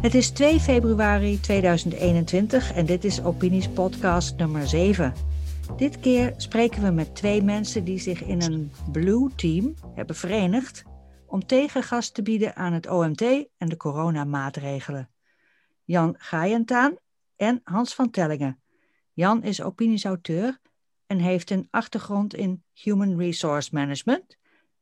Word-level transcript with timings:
Het 0.00 0.14
is 0.14 0.30
2 0.30 0.60
februari 0.60 1.40
2021 1.40 2.72
en 2.72 2.86
dit 2.86 3.04
is 3.04 3.22
Opinies 3.22 3.68
Podcast 3.68 4.36
nummer 4.36 4.68
7. 4.68 5.12
Dit 5.76 6.00
keer 6.00 6.34
spreken 6.36 6.82
we 6.82 6.90
met 6.90 7.14
twee 7.14 7.42
mensen 7.42 7.84
die 7.84 7.98
zich 7.98 8.22
in 8.22 8.42
een 8.42 8.72
Blue 8.92 9.30
Team 9.34 9.74
hebben 9.94 10.16
verenigd 10.16 10.82
om 11.26 11.46
tegengas 11.46 12.10
te 12.10 12.22
bieden 12.22 12.56
aan 12.56 12.72
het 12.72 12.88
OMT 12.88 13.22
en 13.56 13.68
de 13.68 13.76
coronamaatregelen. 13.76 15.10
Jan 15.84 16.14
Gaaientaan 16.18 16.96
en 17.36 17.60
Hans 17.64 17.94
van 17.94 18.10
Tellingen. 18.10 18.60
Jan 19.12 19.42
is 19.42 19.62
opiniesauteur 19.62 20.58
en 21.06 21.18
heeft 21.18 21.50
een 21.50 21.68
achtergrond 21.70 22.34
in 22.34 22.62
Human 22.72 23.18
Resource 23.18 23.68
Management. 23.72 24.36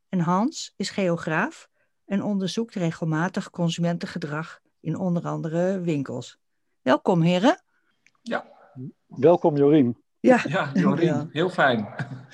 En 0.09 0.21
Hans 0.21 0.75
is 0.77 0.91
geograaf 0.91 1.69
en 2.05 2.23
onderzoekt 2.23 2.75
regelmatig 2.75 3.51
consumentengedrag 3.51 4.61
in 4.81 4.97
onder 4.97 5.27
andere 5.27 5.81
winkels. 5.81 6.39
Welkom 6.83 7.21
heren. 7.21 7.63
Ja. 8.23 8.47
Welkom 9.07 9.57
Jorien. 9.57 9.97
Ja, 10.21 10.41
ja 10.49 10.71
Jorien, 10.75 11.29
heel 11.33 11.51
fijn. 11.51 11.79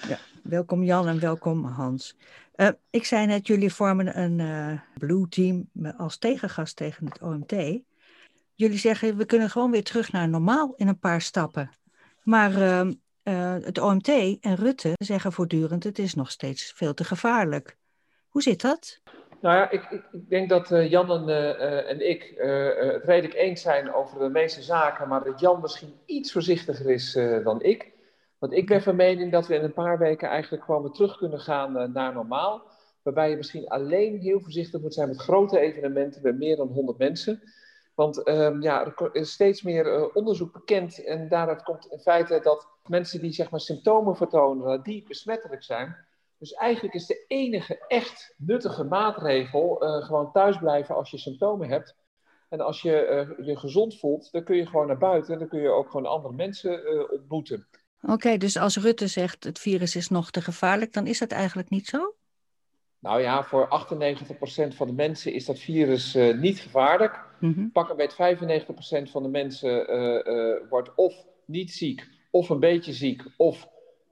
Ja, 0.09 0.19
welkom 0.43 0.83
Jan 0.83 1.09
en 1.09 1.21
welkom 1.21 1.65
Hans. 1.65 2.17
Uh, 2.57 2.69
ik 2.91 3.05
zei 3.05 3.27
net, 3.27 3.47
jullie 3.47 3.73
vormen 3.73 4.19
een 4.19 4.39
uh, 4.39 4.81
Blue 4.99 5.29
Team 5.29 5.69
als 5.97 6.19
tegengast 6.19 6.77
tegen 6.77 7.07
het 7.07 7.23
OMT. 7.23 7.53
Jullie 8.55 8.79
zeggen, 8.79 9.17
we 9.17 9.25
kunnen 9.25 9.51
gewoon 9.51 9.71
weer 9.71 9.85
terug 9.85 10.13
naar 10.13 10.29
normaal 10.29 10.75
in 10.77 10.89
een 10.89 10.99
paar 10.99 11.21
stappen. 11.21 11.71
Maar 12.23 12.53
uh, 12.53 13.55
het 13.65 13.79
OMT 13.79 14.09
en 14.41 14.55
Rutte 14.55 14.93
zeggen 14.97 15.33
voortdurend, 15.33 15.85
het 15.85 15.99
is 15.99 16.15
nog 16.15 16.31
steeds 16.31 16.73
veel 16.77 16.95
te 16.95 17.05
gevaarlijk. 17.05 17.77
Hoe 18.29 18.43
zit 18.43 18.61
dat? 18.61 19.01
Nou 19.41 19.57
ja, 19.57 19.71
ik, 19.71 19.91
ik, 19.91 20.03
ik 20.13 20.29
denk 20.29 20.49
dat 20.49 20.71
uh, 20.71 20.91
Jan 20.91 21.11
en, 21.11 21.29
uh, 21.29 21.91
en 21.91 22.09
ik 22.09 22.35
het 22.93 23.05
redelijk 23.05 23.35
eens 23.35 23.63
zijn 23.63 23.95
over 23.95 24.19
de 24.19 24.29
meeste 24.29 24.63
zaken, 24.63 25.09
maar 25.09 25.25
dat 25.25 25.41
Jan 25.41 25.61
misschien 25.61 25.93
iets 26.05 26.33
voorzichtiger 26.33 26.91
is 26.91 27.13
dan 27.45 27.63
ik. 27.63 27.93
Want 28.39 28.53
ik 28.53 28.67
ben 28.67 28.83
van 28.83 28.97
mening 28.97 29.33
dat 29.33 29.47
we 29.47 29.55
in 29.55 29.65
een 29.65 29.73
paar 29.73 29.99
weken 29.99 30.29
eigenlijk 30.29 30.65
gewoon 30.65 30.83
weer 30.83 30.91
terug 30.91 31.17
kunnen 31.17 31.41
gaan 31.41 31.93
naar 31.93 32.13
normaal. 32.13 32.63
Waarbij 33.03 33.31
je 33.31 33.37
misschien 33.37 33.69
alleen 33.69 34.19
heel 34.19 34.41
voorzichtig 34.41 34.81
moet 34.81 34.95
zijn 34.95 35.09
met 35.09 35.21
grote 35.21 35.59
evenementen 35.59 36.23
met 36.23 36.39
meer 36.39 36.57
dan 36.57 36.69
100 36.69 36.99
mensen. 36.99 37.43
Want 37.95 38.29
um, 38.29 38.63
ja, 38.63 38.85
er 38.85 39.09
is 39.13 39.33
steeds 39.33 39.63
meer 39.63 40.15
onderzoek 40.15 40.53
bekend 40.53 41.05
en 41.05 41.29
daaruit 41.29 41.63
komt 41.63 41.87
in 41.87 41.99
feite 41.99 42.41
dat 42.43 42.67
mensen 42.87 43.21
die 43.21 43.33
zeg 43.33 43.51
maar, 43.51 43.61
symptomen 43.61 44.17
vertonen, 44.17 44.83
die 44.83 45.05
besmettelijk 45.09 45.63
zijn, 45.63 45.97
dus 46.39 46.53
eigenlijk 46.53 46.95
is 46.95 47.07
de 47.07 47.25
enige 47.29 47.85
echt 47.89 48.35
nuttige 48.37 48.85
maatregel 48.85 49.85
uh, 49.85 50.05
gewoon 50.05 50.33
thuisblijven 50.33 50.95
als 50.95 51.11
je 51.11 51.19
symptomen 51.19 51.69
hebt. 51.69 51.97
En 52.49 52.61
als 52.61 52.83
je 52.83 53.27
uh, 53.39 53.47
je 53.47 53.57
gezond 53.57 53.99
voelt, 53.99 54.33
dan 54.33 54.45
kun 54.45 54.57
je 54.57 54.67
gewoon 54.67 54.87
naar 54.87 54.99
buiten 54.99 55.33
en 55.33 55.39
dan 55.39 55.49
kun 55.49 55.61
je 55.61 55.69
ook 55.69 55.91
gewoon 55.91 56.07
andere 56.07 56.35
mensen 56.35 56.95
uh, 56.95 57.13
ontmoeten. 57.13 57.67
Oké, 58.03 58.37
dus 58.37 58.57
als 58.57 58.77
Rutte 58.77 59.07
zegt 59.07 59.45
het 59.45 59.59
virus 59.59 59.97
is 59.97 60.09
nog 60.09 60.31
te 60.31 60.41
gevaarlijk, 60.41 60.93
dan 60.93 61.07
is 61.07 61.19
dat 61.19 61.31
eigenlijk 61.31 61.71
niet 61.71 61.87
zo? 61.87 62.15
Nou 62.99 63.21
ja, 63.21 63.45
voor 63.45 63.69
98% 64.73 64.75
van 64.75 64.87
de 64.87 64.93
mensen 64.93 65.33
is 65.33 65.45
dat 65.45 65.59
virus 65.59 66.15
niet 66.15 66.61
gevaarlijk. 66.61 67.25
Mm 67.41 67.53
-hmm. 67.53 67.73
Pak 67.73 67.91
een 67.91 67.97
beetje 67.97 68.37
95% 69.07 69.11
van 69.11 69.23
de 69.23 69.29
mensen 69.29 69.87
wordt 70.69 70.95
of 70.95 71.27
niet 71.45 71.73
ziek, 71.73 72.09
of 72.31 72.49
een 72.49 72.61
beetje 72.61 72.93
ziek, 72.93 73.23
of 73.37 73.69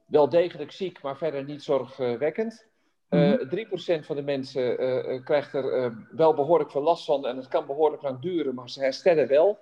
wel 0.07 0.29
degelijk 0.29 0.71
ziek, 0.71 1.01
maar 1.01 1.17
verder 1.17 1.43
niet 1.43 1.63
zorgwekkend. 1.63 2.67
Uh, 3.09 3.33
-hmm. 3.33 4.01
3% 4.01 4.05
van 4.05 4.15
de 4.15 4.21
mensen 4.21 4.83
uh, 4.83 5.23
krijgt 5.23 5.53
er 5.53 5.77
uh, 5.77 5.95
wel 6.11 6.33
behoorlijk 6.33 6.71
veel 6.71 6.81
last 6.81 7.05
van 7.05 7.27
en 7.27 7.37
het 7.37 7.47
kan 7.47 7.65
behoorlijk 7.65 8.01
lang 8.01 8.19
duren, 8.19 8.55
maar 8.55 8.69
ze 8.69 8.79
herstellen 8.79 9.27
wel. 9.27 9.59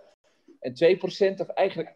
En 0.59 0.71
2%, 0.71 1.39
of 1.39 1.47
eigenlijk 1.47 1.89
1,5% 1.89 1.93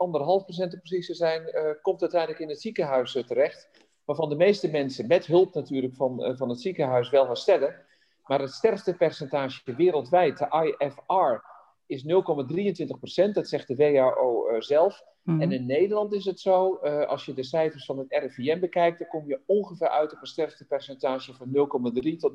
te 0.70 0.77
precies 0.77 1.05
te 1.05 1.14
zijn, 1.14 1.42
komt 1.82 2.02
uiteindelijk 2.02 2.42
in 2.42 2.49
het 2.49 2.61
ziekenhuis 2.61 3.11
terecht. 3.11 3.70
Waarvan 4.05 4.30
de 4.30 4.36
meeste 4.36 4.70
mensen, 4.70 5.08
met 5.08 5.26
hulp 5.26 5.54
natuurlijk 5.54 5.95
van, 5.95 6.36
van 6.37 6.49
het 6.49 6.61
ziekenhuis, 6.61 7.10
wel 7.10 7.27
herstellen. 7.27 7.86
Maar 8.26 8.39
het 8.39 8.52
sterfste 8.52 8.93
percentage 8.93 9.76
wereldwijd, 9.76 10.37
de 10.37 10.76
IFR, 10.77 11.43
is 11.86 12.04
0,23%. 12.04 13.31
Dat 13.31 13.48
zegt 13.48 13.67
de 13.67 13.76
WHO 13.76 14.55
zelf. 14.60 15.04
Mm-hmm. 15.23 15.41
En 15.41 15.52
in 15.52 15.65
Nederland 15.65 16.13
is 16.13 16.25
het 16.25 16.39
zo, 16.39 16.80
uh, 16.83 17.05
als 17.05 17.25
je 17.25 17.33
de 17.33 17.43
cijfers 17.43 17.85
van 17.85 17.97
het 17.97 18.07
RIVM 18.09 18.59
bekijkt, 18.59 18.99
dan 18.99 19.07
kom 19.07 19.27
je 19.27 19.39
ongeveer 19.45 19.89
uit 19.89 20.13
op 20.13 20.21
een 20.21 20.27
sterftepercentage 20.27 21.33
van 21.33 21.47
0,3 21.47 22.17
tot 22.17 22.31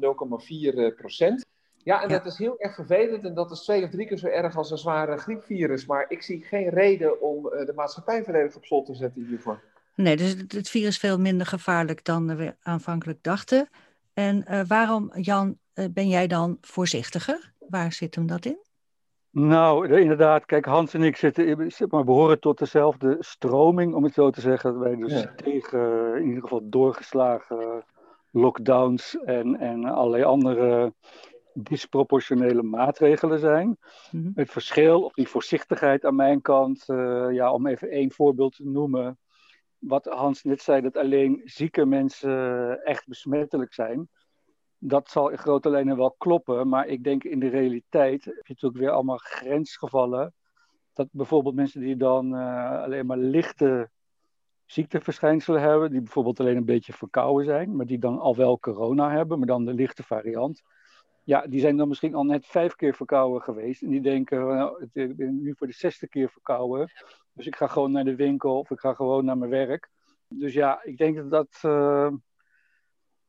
0,4 0.90 0.96
procent. 0.96 1.46
Ja, 1.76 2.02
en 2.02 2.08
ja. 2.08 2.18
dat 2.18 2.26
is 2.26 2.38
heel 2.38 2.58
erg 2.58 2.74
vervelend 2.74 3.24
en 3.24 3.34
dat 3.34 3.50
is 3.50 3.60
twee 3.60 3.84
of 3.84 3.90
drie 3.90 4.06
keer 4.06 4.18
zo 4.18 4.26
erg 4.26 4.56
als 4.56 4.70
een 4.70 4.78
zware 4.78 5.16
griepvirus. 5.16 5.86
Maar 5.86 6.04
ik 6.08 6.22
zie 6.22 6.44
geen 6.44 6.68
reden 6.68 7.22
om 7.22 7.46
uh, 7.46 7.66
de 7.66 7.72
maatschappij 7.74 8.24
volledig 8.24 8.56
op 8.56 8.64
slot 8.64 8.86
te 8.86 8.94
zetten 8.94 9.26
hiervoor. 9.26 9.62
Nee, 9.94 10.16
dus 10.16 10.30
het, 10.30 10.52
het 10.52 10.68
virus 10.68 10.88
is 10.88 10.98
veel 10.98 11.18
minder 11.18 11.46
gevaarlijk 11.46 12.04
dan 12.04 12.36
we 12.36 12.56
aanvankelijk 12.62 13.22
dachten. 13.22 13.68
En 14.14 14.44
uh, 14.50 14.60
waarom, 14.66 15.12
Jan, 15.14 15.58
ben 15.90 16.08
jij 16.08 16.26
dan 16.26 16.58
voorzichtiger? 16.60 17.52
Waar 17.68 17.92
zit 17.92 18.14
hem 18.14 18.26
dat 18.26 18.44
in? 18.44 18.58
Nou, 19.34 19.98
inderdaad. 20.00 20.46
Kijk, 20.46 20.64
Hans 20.64 20.94
en 20.94 21.02
ik 21.02 21.16
zitten, 21.16 21.72
zeg 21.72 21.90
maar, 21.90 22.04
behoren 22.04 22.40
tot 22.40 22.58
dezelfde 22.58 23.16
stroming, 23.18 23.94
om 23.94 24.04
het 24.04 24.14
zo 24.14 24.30
te 24.30 24.40
zeggen. 24.40 24.78
Wij 24.78 24.96
dus 24.96 25.22
ja. 25.22 25.34
tegen 25.34 26.14
in 26.16 26.26
ieder 26.26 26.42
geval 26.42 26.60
doorgeslagen 26.64 27.84
lockdowns 28.30 29.18
en, 29.24 29.56
en 29.60 29.84
allerlei 29.84 30.22
andere 30.22 30.92
disproportionele 31.52 32.62
maatregelen 32.62 33.38
zijn. 33.38 33.78
Mm-hmm. 34.10 34.32
Het 34.34 34.50
verschil, 34.50 35.02
of 35.02 35.12
die 35.12 35.28
voorzichtigheid 35.28 36.04
aan 36.04 36.16
mijn 36.16 36.40
kant, 36.40 36.84
uh, 36.88 37.26
ja, 37.30 37.52
om 37.52 37.66
even 37.66 37.90
één 37.90 38.12
voorbeeld 38.12 38.56
te 38.56 38.68
noemen. 38.68 39.18
Wat 39.78 40.04
Hans 40.04 40.42
net 40.42 40.62
zei, 40.62 40.80
dat 40.80 40.96
alleen 40.96 41.42
zieke 41.44 41.84
mensen 41.84 42.80
echt 42.84 43.06
besmettelijk 43.06 43.72
zijn 43.72 44.08
dat 44.86 45.10
zal 45.10 45.28
in 45.28 45.38
grote 45.38 45.70
lijnen 45.70 45.96
wel 45.96 46.14
kloppen, 46.18 46.68
maar 46.68 46.86
ik 46.86 47.04
denk 47.04 47.24
in 47.24 47.38
de 47.40 47.48
realiteit 47.48 48.24
heb 48.24 48.34
je 48.34 48.42
natuurlijk 48.46 48.80
weer 48.80 48.90
allemaal 48.90 49.16
grensgevallen. 49.16 50.34
Dat 50.92 51.08
bijvoorbeeld 51.10 51.54
mensen 51.54 51.80
die 51.80 51.96
dan 51.96 52.34
uh, 52.34 52.82
alleen 52.82 53.06
maar 53.06 53.16
lichte 53.16 53.90
ziekteverschijnselen 54.66 55.60
hebben, 55.60 55.90
die 55.90 56.00
bijvoorbeeld 56.00 56.40
alleen 56.40 56.56
een 56.56 56.64
beetje 56.64 56.92
verkouden 56.92 57.44
zijn, 57.44 57.76
maar 57.76 57.86
die 57.86 57.98
dan 57.98 58.18
al 58.18 58.36
wel 58.36 58.58
corona 58.58 59.10
hebben, 59.10 59.38
maar 59.38 59.46
dan 59.46 59.64
de 59.64 59.74
lichte 59.74 60.02
variant. 60.02 60.62
Ja, 61.22 61.46
die 61.46 61.60
zijn 61.60 61.76
dan 61.76 61.88
misschien 61.88 62.14
al 62.14 62.24
net 62.24 62.46
vijf 62.46 62.74
keer 62.74 62.94
verkouden 62.94 63.42
geweest. 63.42 63.82
En 63.82 63.90
die 63.90 64.00
denken, 64.00 64.46
nou, 64.46 64.86
ik 64.92 65.16
ben 65.16 65.42
nu 65.42 65.54
voor 65.56 65.66
de 65.66 65.72
zesde 65.72 66.08
keer 66.08 66.30
verkouden. 66.30 66.90
Dus 67.32 67.46
ik 67.46 67.56
ga 67.56 67.66
gewoon 67.66 67.92
naar 67.92 68.04
de 68.04 68.16
winkel 68.16 68.58
of 68.58 68.70
ik 68.70 68.78
ga 68.78 68.94
gewoon 68.94 69.24
naar 69.24 69.38
mijn 69.38 69.50
werk. 69.50 69.90
Dus 70.28 70.52
ja, 70.52 70.82
ik 70.82 70.96
denk 70.96 71.16
dat 71.16 71.30
dat. 71.30 71.60
Uh, 71.64 72.12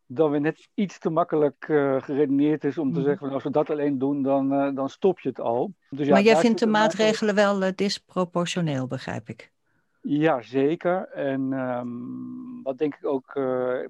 dan 0.07 0.31
weer 0.31 0.41
net 0.41 0.69
iets 0.73 0.99
te 0.99 1.09
makkelijk 1.09 1.67
uh, 1.67 2.01
geredeneerd 2.01 2.63
is 2.63 2.77
om 2.77 2.93
te 2.93 3.01
zeggen: 3.01 3.27
van, 3.27 3.33
als 3.33 3.43
we 3.43 3.49
dat 3.49 3.69
alleen 3.69 3.97
doen, 3.97 4.21
dan, 4.21 4.53
uh, 4.53 4.75
dan 4.75 4.89
stop 4.89 5.19
je 5.19 5.29
het 5.29 5.39
al. 5.39 5.73
Dus 5.89 6.07
ja, 6.07 6.13
maar 6.13 6.21
jij 6.21 6.35
vindt 6.35 6.59
de 6.59 6.67
maatregelen 6.67 7.35
wel 7.35 7.63
uh, 7.63 7.69
disproportioneel, 7.75 8.88
begrijp 8.88 9.29
ik? 9.29 9.53
Ja, 10.01 10.41
zeker. 10.41 11.07
En 11.07 11.51
um, 11.53 12.63
wat 12.63 12.77
denk 12.77 12.95
ik 12.95 13.05
ook 13.05 13.33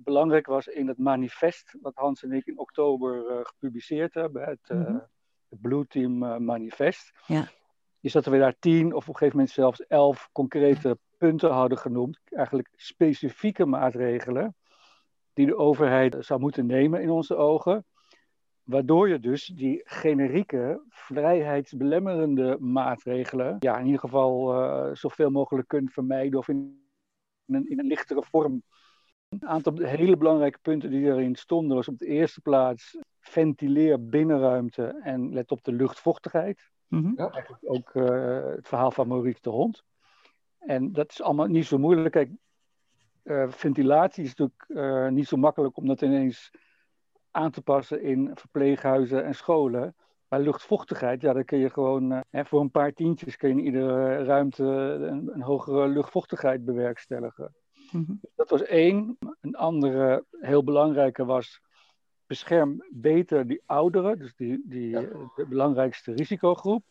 belangrijk 0.03 0.45
was 0.45 0.67
in 0.67 0.87
het 0.87 0.97
manifest, 0.97 1.75
wat 1.81 1.95
Hans 1.95 2.23
en 2.23 2.31
ik 2.31 2.45
in 2.45 2.59
oktober 2.59 3.23
gepubliceerd 3.43 4.13
hebben, 4.13 4.43
het, 4.43 4.59
mm 4.67 4.85
-hmm. 4.85 5.03
het 5.49 5.61
Blue 5.61 5.87
Team 5.87 6.43
Manifest, 6.45 7.11
ja. 7.27 7.47
is 7.99 8.11
dat 8.11 8.25
we 8.25 8.37
daar 8.37 8.55
tien 8.59 8.93
of 8.93 9.01
op 9.01 9.07
een 9.07 9.15
gegeven 9.15 9.37
moment 9.37 9.55
zelfs 9.55 9.87
elf 9.87 10.29
concrete 10.31 10.97
punten 11.17 11.51
hadden 11.51 11.77
genoemd, 11.77 12.19
eigenlijk 12.29 12.69
specifieke 12.75 13.65
maatregelen 13.65 14.55
die 15.35 15.45
de 15.45 15.57
overheid 15.57 16.15
zou 16.19 16.39
moeten 16.39 16.65
nemen 16.65 17.01
in 17.01 17.09
onze 17.09 17.35
ogen. 17.35 17.85
Waardoor 18.63 19.09
je 19.09 19.19
dus 19.19 19.45
die 19.45 19.81
generieke, 19.83 20.81
vrijheidsbelemmerende 20.89 22.57
maatregelen, 22.59 23.55
ja, 23.59 23.77
in 23.77 23.85
ieder 23.85 23.99
geval 23.99 24.53
uh, 24.53 24.95
zoveel 24.95 25.29
mogelijk 25.29 25.67
kunt 25.67 25.93
vermijden 25.93 26.39
of 26.39 26.47
in, 26.47 26.87
een, 27.45 27.69
in 27.69 27.79
een 27.79 27.87
lichtere 27.87 28.23
vorm. 28.23 28.63
Een 29.29 29.47
aantal 29.47 29.77
hele 29.77 30.17
belangrijke 30.17 30.59
punten 30.61 30.89
die 30.89 31.05
erin 31.05 31.35
stonden 31.35 31.75
was 31.75 31.87
op 31.87 31.97
de 31.97 32.05
eerste 32.05 32.41
plaats 32.41 32.97
ventileer 33.19 34.05
binnenruimte 34.05 34.99
en 35.03 35.33
let 35.33 35.51
op 35.51 35.63
de 35.63 35.71
luchtvochtigheid. 35.71 36.69
Mm-hmm. 36.87 37.13
Ja. 37.15 37.29
Eigenlijk 37.29 37.63
ook 37.63 37.93
uh, 37.93 38.55
het 38.55 38.67
verhaal 38.67 38.91
van 38.91 39.07
Maurice 39.07 39.41
de 39.41 39.49
Hond. 39.49 39.83
En 40.59 40.91
dat 40.91 41.11
is 41.11 41.21
allemaal 41.21 41.47
niet 41.47 41.65
zo 41.65 41.77
moeilijk. 41.77 42.11
Kijk, 42.11 42.29
uh, 43.25 43.49
ventilatie 43.49 44.23
is 44.23 44.35
natuurlijk 44.35 44.65
uh, 44.67 45.07
niet 45.07 45.27
zo 45.27 45.37
makkelijk 45.37 45.77
om 45.77 45.87
dat 45.87 46.01
ineens 46.01 46.51
aan 47.31 47.51
te 47.51 47.61
passen 47.61 48.01
in 48.01 48.31
verpleeghuizen 48.33 49.25
en 49.25 49.35
scholen. 49.35 49.95
Maar 50.27 50.39
luchtvochtigheid, 50.39 51.21
ja, 51.21 51.33
dan 51.33 51.45
kun 51.45 51.57
je 51.57 51.69
gewoon 51.69 52.11
uh, 52.11 52.19
hè, 52.29 52.45
voor 52.45 52.61
een 52.61 52.71
paar 52.71 52.93
tientjes 52.93 53.37
kun 53.37 53.49
je 53.49 53.55
in 53.55 53.65
iedere 53.65 54.23
ruimte 54.23 54.63
een, 54.63 55.29
een 55.33 55.41
hogere 55.41 55.87
luchtvochtigheid 55.87 56.65
bewerkstelligen. 56.65 57.55
Mm-hmm. 57.91 58.19
Dat 58.35 58.49
was 58.49 58.63
één. 58.63 59.17
Een 59.41 59.55
andere, 59.55 60.25
heel 60.39 60.63
belangrijke 60.63 61.25
was 61.25 61.61
bescherm 62.27 62.85
beter 62.89 63.47
die 63.47 63.61
ouderen, 63.65 64.19
dus 64.19 64.35
die, 64.35 64.63
die 64.65 64.91
de 65.35 65.45
belangrijkste 65.49 66.11
risicogroep. 66.11 66.83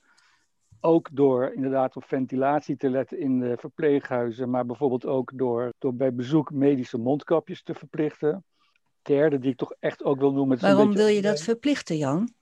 Ook 0.87 1.09
door 1.13 1.53
inderdaad 1.53 1.97
op 1.97 2.05
ventilatie 2.05 2.77
te 2.77 2.91
letten 2.91 3.19
in 3.19 3.41
de 3.41 3.57
verpleeghuizen, 3.57 4.51
maar 4.51 4.67
bijvoorbeeld 4.67 5.07
ook 5.07 5.31
door, 5.35 5.73
door 5.79 5.95
bij 5.95 6.15
bezoek 6.15 6.51
medische 6.51 6.99
mondkapjes 6.99 7.63
te 7.63 7.75
verplichten. 7.75 8.45
Derde, 9.03 9.39
die 9.39 9.51
ik 9.51 9.57
toch 9.57 9.73
echt 9.81 10.05
ook 10.05 10.19
wil 10.19 10.33
noemen. 10.33 10.61
Waarom 10.61 10.93
wil 10.93 11.07
je 11.07 11.23
dat 11.23 11.41
verplichten, 11.41 11.97
Jan? 11.97 12.33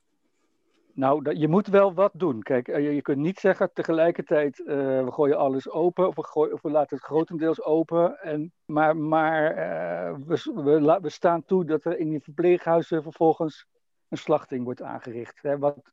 Nou, 0.93 1.39
je 1.39 1.49
moet 1.49 1.67
wel 1.67 1.95
wat 1.95 2.13
doen. 2.15 2.43
Kijk, 2.43 2.67
je, 2.67 2.95
je 2.95 3.03
kunt 3.03 3.19
niet 3.19 3.39
zeggen 3.39 3.71
tegelijkertijd, 3.73 4.59
uh, 4.59 4.67
we 5.05 5.13
gooien 5.13 5.39
alles 5.39 5.71
open 5.71 6.09
of 6.09 6.17
we, 6.17 6.25
gooien, 6.25 6.55
of 6.55 6.63
we 6.63 6.71
laten 6.71 6.97
het 6.97 7.07
grotendeels 7.07 7.63
open. 7.63 8.19
En, 8.21 8.53
maar 8.65 8.97
maar 8.97 9.57
uh, 9.57 10.17
we, 10.27 10.53
we, 10.55 10.99
we, 11.01 11.11
staan 11.11 11.45
toe 11.45 11.65
dat 11.65 11.85
er 11.85 11.99
in 11.99 12.09
die 12.09 12.23
verpleeghuizen 12.23 13.03
vervolgens 13.03 13.67
een 14.09 14.19
slachting 14.19 14.65
wordt 14.65 14.83
aangericht. 14.83 15.43
Hè, 15.43 15.59
wat 15.59 15.93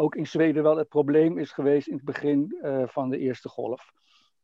ook 0.00 0.14
in 0.14 0.26
Zweden 0.26 0.62
wel 0.62 0.76
het 0.76 0.88
probleem 0.88 1.38
is 1.38 1.52
geweest 1.52 1.88
in 1.88 1.94
het 1.94 2.04
begin 2.04 2.58
uh, 2.62 2.82
van 2.86 3.10
de 3.10 3.18
eerste 3.18 3.48
golf. 3.48 3.92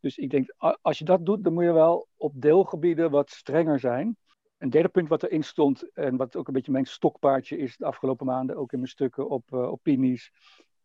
Dus 0.01 0.17
ik 0.17 0.31
denk, 0.31 0.55
als 0.83 0.99
je 0.99 1.05
dat 1.05 1.27
doet, 1.27 1.45
dan 1.45 1.53
moet 1.53 1.65
je 1.65 1.73
wel 1.73 2.09
op 2.17 2.33
deelgebieden 2.35 3.11
wat 3.11 3.31
strenger 3.31 3.79
zijn. 3.79 4.17
Een 4.59 4.71
derde 4.71 4.89
punt 4.89 5.09
wat 5.09 5.23
erin 5.23 5.45
stond, 5.45 5.93
en 5.93 6.17
wat 6.17 6.37
ook 6.37 6.47
een 6.47 6.53
beetje 6.53 6.73
mijn 6.73 6.87
stokpaardje 6.87 7.57
is 7.57 7.77
de 7.77 7.85
afgelopen 7.85 8.27
maanden, 8.27 8.57
ook 8.57 8.73
in 8.73 8.79
mijn 8.79 8.91
stukken 8.91 9.29
op 9.29 9.51
uh, 9.53 9.71
opinies 9.71 10.31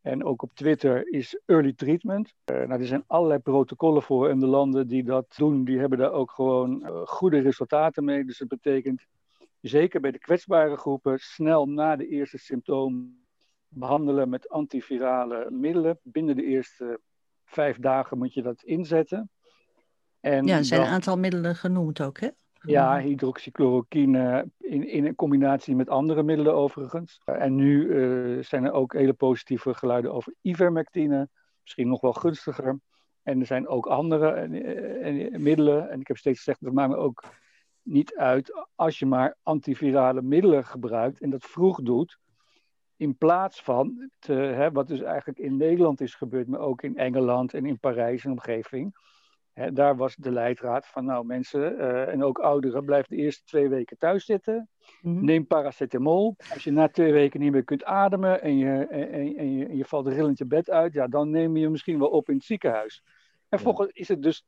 en 0.01 0.23
ook 0.23 0.41
op 0.41 0.53
Twitter, 0.53 1.13
is 1.13 1.41
early 1.45 1.73
treatment. 1.73 2.33
Uh, 2.51 2.57
nou, 2.57 2.79
er 2.79 2.87
zijn 2.87 3.03
allerlei 3.07 3.39
protocollen 3.39 4.01
voor 4.01 4.29
en 4.29 4.39
de 4.39 4.47
landen 4.47 4.87
die 4.87 5.03
dat 5.03 5.33
doen, 5.37 5.63
die 5.63 5.79
hebben 5.79 5.97
daar 5.97 6.11
ook 6.11 6.31
gewoon 6.31 6.85
goede 7.05 7.39
resultaten 7.39 8.03
mee. 8.03 8.25
Dus 8.25 8.37
dat 8.37 8.47
betekent 8.47 9.05
zeker 9.61 10.01
bij 10.01 10.11
de 10.11 10.19
kwetsbare 10.19 10.75
groepen 10.77 11.19
snel 11.19 11.65
na 11.65 11.95
de 11.95 12.07
eerste 12.07 12.37
symptomen 12.37 13.20
behandelen 13.73 14.29
met 14.29 14.49
antivirale 14.49 15.51
middelen. 15.51 15.99
Binnen 16.03 16.35
de 16.35 16.43
eerste 16.43 16.99
vijf 17.45 17.79
dagen 17.79 18.17
moet 18.17 18.33
je 18.33 18.41
dat 18.41 18.63
inzetten. 18.63 19.29
En 20.19 20.45
ja, 20.45 20.57
er 20.57 20.65
zijn 20.65 20.81
een 20.81 20.87
aantal 20.87 21.17
middelen 21.17 21.55
genoemd 21.55 22.01
ook, 22.01 22.19
hè? 22.19 22.29
Ja, 22.63 22.99
hydroxychloroquine 22.99 24.49
in, 24.57 24.87
in 24.87 25.15
combinatie 25.15 25.75
met 25.75 25.89
andere 25.89 26.23
middelen 26.23 26.53
overigens. 26.53 27.21
En 27.25 27.55
nu 27.55 27.85
uh, 27.85 28.43
zijn 28.43 28.63
er 28.63 28.71
ook 28.71 28.93
hele 28.93 29.13
positieve 29.13 29.73
geluiden 29.73 30.13
over 30.13 30.33
ivermectine, 30.41 31.29
misschien 31.61 31.87
nog 31.87 32.01
wel 32.01 32.13
gunstiger. 32.13 32.79
En 33.23 33.39
er 33.39 33.45
zijn 33.45 33.67
ook 33.67 33.85
andere 33.85 34.47
uh, 34.47 35.37
middelen. 35.37 35.89
En 35.89 35.99
ik 35.99 36.07
heb 36.07 36.17
steeds 36.17 36.37
gezegd, 36.37 36.63
dat 36.63 36.73
maakt 36.73 36.89
me 36.89 36.95
ook 36.95 37.23
niet 37.81 38.15
uit 38.15 38.67
als 38.75 38.99
je 38.99 39.05
maar 39.05 39.37
antivirale 39.43 40.21
middelen 40.21 40.65
gebruikt 40.65 41.21
en 41.21 41.29
dat 41.29 41.45
vroeg 41.45 41.81
doet. 41.81 42.19
In 43.01 43.17
plaats 43.17 43.61
van, 43.63 44.09
te, 44.19 44.33
hè, 44.33 44.71
wat 44.71 44.87
dus 44.87 45.01
eigenlijk 45.01 45.39
in 45.39 45.57
Nederland 45.57 46.01
is 46.01 46.15
gebeurd, 46.15 46.47
maar 46.47 46.59
ook 46.59 46.81
in 46.81 46.97
Engeland 46.97 47.53
en 47.53 47.65
in 47.65 47.79
Parijs 47.79 48.25
en 48.25 48.31
omgeving 48.31 48.93
daar 49.53 49.95
was 49.95 50.15
de 50.15 50.31
leidraad 50.31 50.87
van, 50.87 51.05
nou 51.05 51.25
mensen 51.25 51.73
uh, 51.73 52.07
en 52.07 52.23
ook 52.23 52.39
ouderen, 52.39 52.85
blijf 52.85 53.05
de 53.07 53.15
eerste 53.15 53.43
twee 53.43 53.69
weken 53.69 53.97
thuis 53.97 54.25
zitten. 54.25 54.69
Mm-hmm. 55.01 55.25
Neem 55.25 55.47
paracetamol. 55.47 56.35
Als 56.53 56.63
je 56.63 56.71
na 56.71 56.87
twee 56.87 57.11
weken 57.11 57.39
niet 57.39 57.51
meer 57.51 57.63
kunt 57.63 57.83
ademen 57.83 58.41
en 58.41 58.57
je, 58.57 58.87
en, 58.89 59.11
en, 59.11 59.53
je, 59.53 59.65
en 59.65 59.77
je 59.77 59.85
valt 59.85 60.07
rillend 60.07 60.37
je 60.37 60.45
bed 60.45 60.69
uit, 60.69 60.93
ja, 60.93 61.07
dan 61.07 61.29
neem 61.29 61.57
je 61.57 61.69
misschien 61.69 61.99
wel 61.99 62.07
op 62.07 62.29
in 62.29 62.35
het 62.35 62.43
ziekenhuis. 62.43 63.03
En 63.49 63.59
volgens 63.59 63.89
is 63.91 64.07
het 64.07 64.21
dus, 64.21 64.45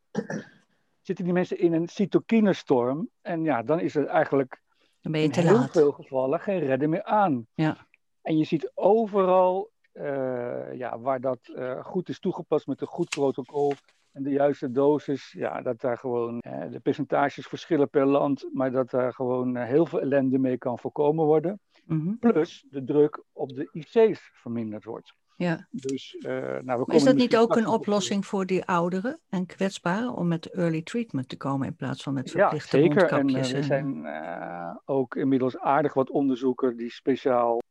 zitten 1.01 1.25
die 1.25 1.33
mensen 1.33 1.59
in 1.59 1.73
een 1.73 1.87
cytokinestorm 1.87 3.09
en 3.21 3.43
ja, 3.43 3.63
dan 3.63 3.79
is 3.79 3.95
er 3.95 4.05
eigenlijk 4.05 4.61
in 5.01 5.31
heel 5.31 5.67
veel 5.67 5.91
gevallen 5.91 6.39
geen 6.39 6.59
redden 6.59 6.89
meer 6.89 7.03
aan. 7.03 7.47
Ja. 7.53 7.87
En 8.23 8.37
je 8.37 8.43
ziet 8.43 8.71
overal 8.73 9.71
uh, 9.93 10.73
ja, 10.73 10.99
waar 10.99 11.21
dat 11.21 11.39
uh, 11.55 11.85
goed 11.85 12.09
is 12.09 12.19
toegepast 12.19 12.67
met 12.67 12.81
een 12.81 12.87
goed 12.87 13.09
protocol, 13.09 13.73
en 14.13 14.23
de 14.23 14.29
juiste 14.29 14.71
dosis, 14.71 15.31
ja, 15.31 15.61
dat 15.61 15.81
daar 15.81 15.97
gewoon 15.97 16.39
eh, 16.39 16.71
de 16.71 16.79
percentages 16.79 17.47
verschillen 17.47 17.89
per 17.89 18.05
land, 18.05 18.49
maar 18.53 18.71
dat 18.71 18.89
daar 18.89 19.13
gewoon 19.13 19.55
eh, 19.55 19.67
heel 19.67 19.85
veel 19.85 20.01
ellende 20.01 20.37
mee 20.37 20.57
kan 20.57 20.79
voorkomen 20.79 21.25
worden. 21.25 21.59
Mm-hmm. 21.85 22.19
Plus 22.19 22.65
de 22.69 22.83
druk 22.83 23.23
op 23.31 23.49
de 23.49 23.69
IC's 23.71 24.29
verminderd 24.33 24.83
wordt. 24.83 25.13
Ja. 25.35 25.67
Dus, 25.71 26.15
uh, 26.19 26.59
nou, 26.59 26.83
we 26.85 26.93
is 26.93 27.03
dat 27.03 27.15
niet 27.15 27.37
ook 27.37 27.55
een 27.55 27.67
oplossing 27.67 28.25
voor 28.25 28.45
die 28.45 28.65
ouderen 28.65 29.19
en 29.29 29.45
kwetsbaren 29.45 30.13
om 30.13 30.27
met 30.27 30.45
early 30.49 30.81
treatment 30.81 31.29
te 31.29 31.37
komen 31.37 31.67
in 31.67 31.75
plaats 31.75 32.03
van 32.03 32.13
met 32.13 32.31
verplichte 32.31 32.77
ja, 32.77 32.83
zeker. 32.83 33.01
mondkapjes? 33.01 33.51
En 33.51 33.53
uh, 33.53 33.57
er 33.57 33.63
zijn 33.63 34.05
uh, 34.05 34.75
ook 34.85 35.15
inmiddels 35.15 35.57
aardig 35.57 35.93
wat 35.93 36.09
onderzoeken 36.09 36.77
die 36.77 36.91
speciaal 36.91 37.61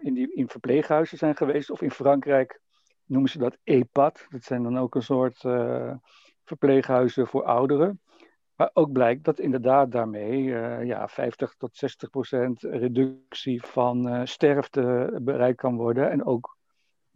in, 0.00 0.14
die, 0.14 0.34
in 0.34 0.48
verpleeghuizen 0.48 1.18
zijn 1.18 1.36
geweest 1.36 1.70
of 1.70 1.82
in 1.82 1.90
Frankrijk 1.90 2.60
noemen 3.08 3.30
ze 3.30 3.38
dat 3.38 3.58
EPAD. 3.64 4.26
Dat 4.30 4.42
zijn 4.42 4.62
dan 4.62 4.78
ook 4.78 4.94
een 4.94 5.02
soort 5.02 5.42
uh, 5.44 5.94
verpleeghuizen 6.44 7.26
voor 7.26 7.44
ouderen. 7.44 8.00
Maar 8.54 8.70
ook 8.72 8.92
blijkt 8.92 9.24
dat 9.24 9.38
inderdaad 9.38 9.92
daarmee 9.92 10.42
uh, 10.42 10.84
ja, 10.84 11.08
50 11.08 11.54
tot 11.54 11.76
60 11.76 12.10
procent 12.10 12.62
reductie 12.62 13.62
van 13.62 14.08
uh, 14.08 14.20
sterfte 14.24 15.18
bereikt 15.22 15.60
kan 15.60 15.76
worden. 15.76 16.10
En 16.10 16.24
ook 16.24 16.57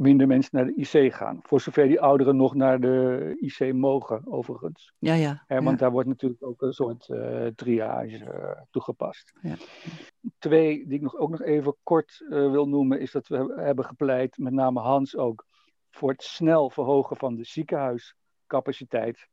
minder 0.03 0.27
mensen 0.27 0.51
naar 0.57 0.67
de 0.67 0.75
IC 0.75 1.15
gaan. 1.15 1.41
Voor 1.43 1.61
zover 1.61 1.87
die 1.87 2.01
ouderen 2.01 2.37
nog 2.37 2.55
naar 2.55 2.81
de 2.81 3.37
IC 3.41 3.75
mogen, 3.75 4.23
overigens. 4.25 4.93
Ja, 4.99 5.15
ja. 5.15 5.45
want 5.49 5.65
ja. 5.65 5.77
daar 5.77 5.91
wordt 5.91 6.09
natuurlijk 6.09 6.43
ook 6.43 6.63
een 6.63 6.73
soort 6.73 7.11
triage 7.57 8.67
toegepast. 8.71 9.33
Ja. 9.43 9.57
Twee, 10.39 10.87
die 10.87 10.97
ik 10.97 11.03
nog, 11.03 11.17
ook 11.17 11.31
nog 11.31 11.43
even 11.43 11.77
kort 11.83 12.25
wil 12.29 12.69
noemen, 12.69 13.01
is 13.01 13.13
dat 13.13 13.29
we 13.29 13.55
hebben 13.57 13.85
gepleit, 13.85 14.39
met 14.39 14.53
name 14.53 14.81
Hans 14.81 15.17
ook, 15.17 15.47
voor 15.91 16.11
het 16.11 16.23
snel 16.23 16.71
verhogen 16.71 17.17
van 17.17 17.35
de 17.35 17.45
ziekenhuiscapaciteit. 17.45 19.29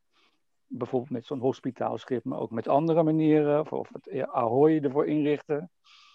Bijvoorbeeld 0.67 1.11
met 1.11 1.25
zo'n 1.25 1.39
hospitaalschip, 1.39 2.23
maar 2.23 2.39
ook 2.39 2.51
met 2.51 2.67
andere 2.67 3.03
manieren. 3.03 3.71
Of 3.71 3.89
het 3.93 4.27
Ahoy 4.27 4.79
ervoor 4.79 5.05
inrichten. 5.05 5.71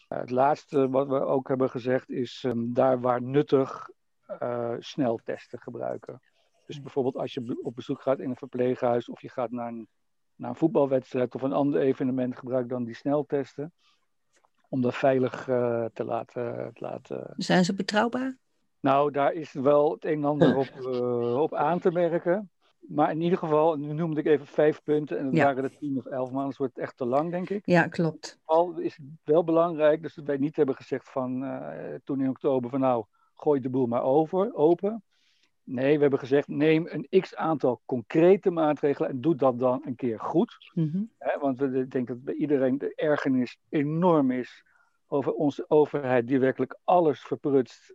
Het 0.09 0.31
laatste 0.31 0.89
wat 0.89 1.09
we 1.09 1.21
ook 1.21 1.49
hebben 1.49 1.71
gezegd 1.71 2.11
is 2.11 2.43
um, 2.47 2.75
daar 2.75 3.01
waar 3.01 3.23
nuttig 3.23 3.89
sneltesten 4.79 5.59
gebruiken. 5.59 6.21
Dus 6.67 6.81
bijvoorbeeld 6.81 7.17
als 7.17 7.35
je 7.35 7.61
op 7.63 7.75
bezoek 7.75 8.03
gaat 8.03 8.19
in 8.19 8.31
een 8.31 8.37
verpleeghuis 8.37 9.09
of 9.09 9.21
je 9.21 9.29
gaat 9.29 9.51
naar 9.51 9.69
een, 9.69 9.89
naar 10.37 10.51
een 10.51 10.57
voetbalwedstrijd 10.57 11.35
of 11.35 11.43
een 11.43 11.53
ander 11.53 11.81
evenement, 11.81 12.39
gebruik 12.39 12.69
dan 12.69 12.85
die 12.85 12.95
sneltesten. 12.95 13.73
Om 14.69 14.81
dat 14.81 14.95
veilig 14.95 15.49
uh, 15.49 15.85
te, 15.93 16.05
laten, 16.05 16.71
te 16.73 16.85
laten. 16.85 17.35
Zijn 17.37 17.65
ze 17.65 17.75
betrouwbaar? 17.75 18.37
Nou, 18.81 19.11
daar 19.11 19.33
is 19.33 19.53
wel 19.53 19.93
het 19.93 20.05
een 20.05 20.13
en 20.13 20.25
ander 20.25 20.57
op, 20.57 20.71
uh, 20.81 21.41
op 21.41 21.55
aan 21.55 21.79
te 21.79 21.91
merken. 21.91 22.51
Maar 22.81 23.11
in 23.11 23.21
ieder 23.21 23.39
geval, 23.39 23.77
nu 23.77 23.93
noemde 23.93 24.21
ik 24.21 24.27
even 24.27 24.47
vijf 24.47 24.83
punten 24.83 25.19
en 25.19 25.25
dat 25.25 25.35
ja. 25.35 25.45
waren 25.45 25.65
er 25.65 25.77
tien 25.77 25.99
of 25.99 26.07
elf, 26.07 26.31
maar 26.31 26.41
anders 26.41 26.59
wordt 26.59 26.75
het 26.75 26.85
echt 26.85 26.97
te 26.97 27.05
lang, 27.05 27.31
denk 27.31 27.51
ik. 27.51 27.63
Ja, 27.67 27.87
klopt. 27.87 28.39
Al 28.45 28.79
is 28.79 28.97
het 28.97 29.07
wel 29.25 29.45
belangrijk 29.45 30.03
dus 30.03 30.15
dat 30.15 30.25
wij 30.25 30.37
niet 30.37 30.57
hebben 30.57 30.75
gezegd 30.75 31.11
van 31.11 31.43
uh, 31.43 31.69
toen 32.05 32.21
in 32.21 32.29
oktober 32.29 32.71
van 32.71 32.81
nou, 32.81 33.05
gooi 33.35 33.61
de 33.61 33.69
boel 33.69 33.87
maar 33.87 34.03
over, 34.03 34.55
open. 34.55 35.03
Nee, 35.65 35.95
we 35.95 36.01
hebben 36.01 36.19
gezegd 36.19 36.49
neem 36.49 36.87
een 36.91 37.21
x 37.21 37.35
aantal 37.35 37.81
concrete 37.85 38.51
maatregelen 38.51 39.11
en 39.11 39.21
doe 39.21 39.35
dat 39.35 39.59
dan 39.59 39.83
een 39.85 39.97
keer 39.97 40.21
goed. 40.21 40.71
Mm 40.75 40.91
-hmm. 40.93 41.11
He, 41.19 41.39
want 41.39 41.59
we 41.59 41.89
denken 41.89 42.15
dat 42.15 42.25
bij 42.25 42.35
iedereen 42.35 42.79
de 42.79 42.95
ergernis 42.95 43.59
enorm 43.69 44.31
is 44.31 44.65
over 45.07 45.33
onze 45.33 45.65
overheid 45.69 46.27
die 46.27 46.39
werkelijk 46.39 46.79
alles 46.85 47.21
verprutst 47.21 47.95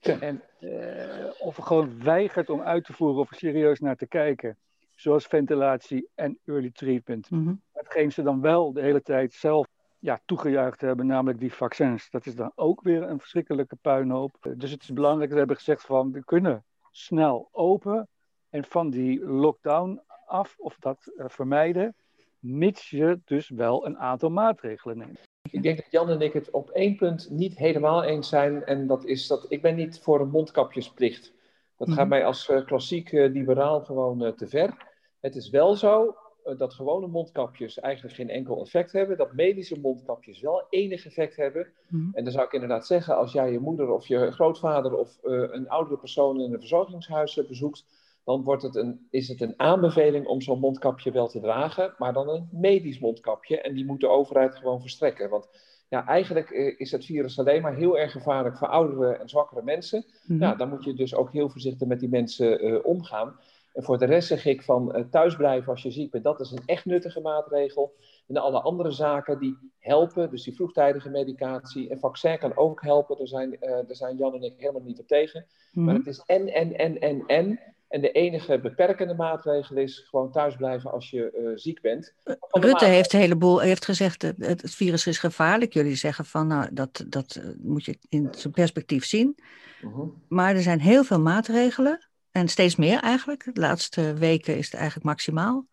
en 0.00 0.42
uh, 0.60 1.30
of 1.38 1.56
gewoon 1.56 2.02
weigert 2.02 2.50
om 2.50 2.60
uit 2.60 2.84
te 2.84 2.92
voeren 2.92 3.20
of 3.20 3.30
er 3.30 3.36
serieus 3.36 3.80
naar 3.80 3.96
te 3.96 4.06
kijken. 4.06 4.56
Zoals 4.94 5.26
ventilatie 5.26 6.08
en 6.14 6.38
early 6.44 6.70
treatment. 6.70 7.30
Mm 7.30 7.44
-hmm. 7.44 7.62
Hetgeen 7.72 8.12
ze 8.12 8.22
dan 8.22 8.40
wel 8.40 8.72
de 8.72 8.80
hele 8.80 9.02
tijd 9.02 9.32
zelf 9.32 9.66
ja, 9.98 10.20
toegejuicht 10.24 10.80
hebben, 10.80 11.06
namelijk 11.06 11.38
die 11.38 11.54
vaccins. 11.54 12.10
Dat 12.10 12.26
is 12.26 12.34
dan 12.34 12.52
ook 12.54 12.82
weer 12.82 13.02
een 13.02 13.18
verschrikkelijke 13.18 13.76
puinhoop. 13.76 14.36
Dus 14.56 14.70
het 14.70 14.82
is 14.82 14.92
belangrijk 14.92 15.24
dat 15.24 15.32
we 15.32 15.38
hebben 15.38 15.56
gezegd 15.56 15.82
van 15.82 16.12
we 16.12 16.24
kunnen 16.24 16.64
snel 16.90 17.48
open 17.52 18.08
en 18.50 18.64
van 18.64 18.90
die 18.90 19.24
lockdown 19.24 20.00
af 20.26 20.54
of 20.58 20.76
dat 20.78 21.12
uh, 21.16 21.24
vermijden, 21.28 21.94
mits 22.38 22.90
je 22.90 23.20
dus 23.24 23.48
wel 23.48 23.86
een 23.86 23.98
aantal 23.98 24.30
maatregelen 24.30 24.98
neemt. 24.98 25.26
Ik 25.50 25.62
denk 25.62 25.76
dat 25.76 25.90
Jan 25.90 26.08
en 26.08 26.20
ik 26.20 26.32
het 26.32 26.50
op 26.50 26.70
één 26.70 26.96
punt 26.96 27.30
niet 27.30 27.58
helemaal 27.58 28.04
eens 28.04 28.28
zijn. 28.28 28.64
En 28.64 28.86
dat 28.86 29.04
is 29.04 29.26
dat 29.26 29.46
ik 29.48 29.62
ben 29.62 29.74
niet 29.74 30.00
voor 30.00 30.20
een 30.20 30.30
mondkapjesplicht. 30.30 31.32
Dat 31.76 31.92
gaat 31.92 32.08
mij 32.08 32.24
als 32.24 32.48
uh, 32.48 32.64
klassiek 32.64 33.12
liberaal 33.12 33.84
gewoon 33.84 34.34
te 34.34 34.48
ver. 34.48 34.86
Het 35.20 35.36
is 35.36 35.50
wel 35.50 35.74
zo 35.74 36.16
dat 36.56 36.74
gewone 36.74 37.06
mondkapjes 37.06 37.80
eigenlijk 37.80 38.14
geen 38.14 38.28
enkel 38.28 38.60
effect 38.60 38.92
hebben. 38.92 39.16
Dat 39.16 39.32
medische 39.32 39.80
mondkapjes 39.80 40.40
wel 40.40 40.66
enig 40.70 41.06
effect 41.06 41.36
hebben. 41.36 41.66
Mm. 41.88 42.10
En 42.14 42.24
dan 42.24 42.32
zou 42.32 42.46
ik 42.46 42.52
inderdaad 42.52 42.86
zeggen, 42.86 43.16
als 43.16 43.32
jij 43.32 43.52
je 43.52 43.58
moeder 43.58 43.90
of 43.90 44.06
je 44.06 44.32
grootvader 44.32 44.94
of 44.94 45.18
een 45.22 45.68
oudere 45.68 45.98
persoon 45.98 46.40
in 46.40 46.52
een 46.52 46.60
verzorgingshuis 46.60 47.46
bezoekt, 47.48 47.84
dan 48.24 48.42
wordt 48.42 48.62
het 48.62 48.76
een, 48.76 49.06
is 49.10 49.28
het 49.28 49.40
een 49.40 49.54
aanbeveling 49.56 50.26
om 50.26 50.40
zo'n 50.40 50.58
mondkapje 50.58 51.10
wel 51.10 51.28
te 51.28 51.40
dragen, 51.40 51.94
maar 51.98 52.12
dan 52.12 52.28
een 52.28 52.48
medisch 52.52 52.98
mondkapje. 52.98 53.60
En 53.60 53.74
die 53.74 53.86
moet 53.86 54.00
de 54.00 54.08
overheid 54.08 54.54
gewoon 54.54 54.80
verstrekken. 54.80 55.30
Want 55.30 55.48
ja, 55.88 56.06
eigenlijk 56.06 56.50
is 56.78 56.92
het 56.92 57.04
virus 57.04 57.38
alleen 57.38 57.62
maar 57.62 57.74
heel 57.74 57.98
erg 57.98 58.12
gevaarlijk 58.12 58.56
voor 58.56 58.68
oudere 58.68 59.12
en 59.12 59.28
zwakkere 59.28 59.62
mensen. 59.62 60.04
Mm 60.26 60.40
Ja, 60.40 60.54
dan 60.54 60.68
moet 60.68 60.84
je 60.84 60.94
dus 60.94 61.14
ook 61.14 61.32
heel 61.32 61.48
voorzichtig 61.48 61.88
met 61.88 62.00
die 62.00 62.08
mensen 62.08 62.84
omgaan. 62.84 63.36
En 63.72 63.82
voor 63.82 63.98
de 63.98 64.04
rest 64.04 64.28
zeg 64.28 64.44
ik 64.44 64.62
van 64.62 64.96
uh, 64.96 65.04
thuisblijven 65.10 65.72
als 65.72 65.82
je 65.82 65.90
ziek 65.90 66.10
bent, 66.10 66.24
dat 66.24 66.40
is 66.40 66.50
een 66.50 66.62
echt 66.66 66.84
nuttige 66.84 67.20
maatregel. 67.20 67.94
En 68.26 68.36
alle 68.36 68.60
andere 68.60 68.90
zaken 68.90 69.38
die 69.38 69.56
helpen, 69.78 70.30
dus 70.30 70.42
die 70.42 70.54
vroegtijdige 70.54 71.10
medicatie 71.10 71.90
en 71.90 71.98
vaccin 71.98 72.38
kan 72.38 72.56
ook 72.56 72.82
helpen. 72.82 73.16
Daar 73.16 73.26
zijn, 73.26 73.52
uh, 73.60 73.70
daar 73.70 73.86
zijn 73.96 74.16
Jan 74.16 74.34
en 74.34 74.42
ik 74.42 74.54
helemaal 74.56 74.82
niet 74.82 75.00
op 75.00 75.06
tegen. 75.06 75.46
Maar 75.72 75.84
mhm. 75.84 75.96
het 75.96 76.06
is 76.06 76.22
en, 76.26 76.48
en, 76.48 76.76
en, 76.76 76.98
en, 76.98 77.26
en. 77.26 77.60
En 77.88 78.00
de 78.00 78.12
enige 78.12 78.60
beperkende 78.60 79.14
maatregel 79.14 79.76
is 79.76 79.98
gewoon 79.98 80.32
thuisblijven 80.32 80.90
als 80.90 81.10
je 81.10 81.38
uh, 81.38 81.50
ziek 81.54 81.80
bent. 81.80 82.14
Rutte 82.50 82.84
heeft 82.84 83.12
een 83.12 83.20
heleboel 83.20 83.60
heeft 83.60 83.84
gezegd, 83.84 84.22
het, 84.22 84.36
het 84.38 84.74
virus 84.74 85.06
is 85.06 85.18
gevaarlijk. 85.18 85.72
Jullie 85.72 85.94
zeggen 85.94 86.24
van, 86.24 86.46
nou, 86.46 86.68
dat, 86.72 87.04
dat 87.06 87.40
moet 87.58 87.84
je 87.84 87.98
in 88.08 88.28
zijn 88.30 88.52
perspectief 88.52 89.04
zien. 89.04 89.38
Uh 89.84 89.98
Maar 90.28 90.54
er 90.54 90.62
zijn 90.62 90.80
heel 90.80 91.04
veel 91.04 91.20
maatregelen. 91.20 92.07
En 92.38 92.48
steeds 92.48 92.76
meer 92.76 93.00
eigenlijk. 93.00 93.54
De 93.54 93.60
laatste 93.60 94.14
weken 94.14 94.56
is 94.56 94.64
het 94.64 94.74
eigenlijk 94.74 95.06
maximaal. 95.06 95.66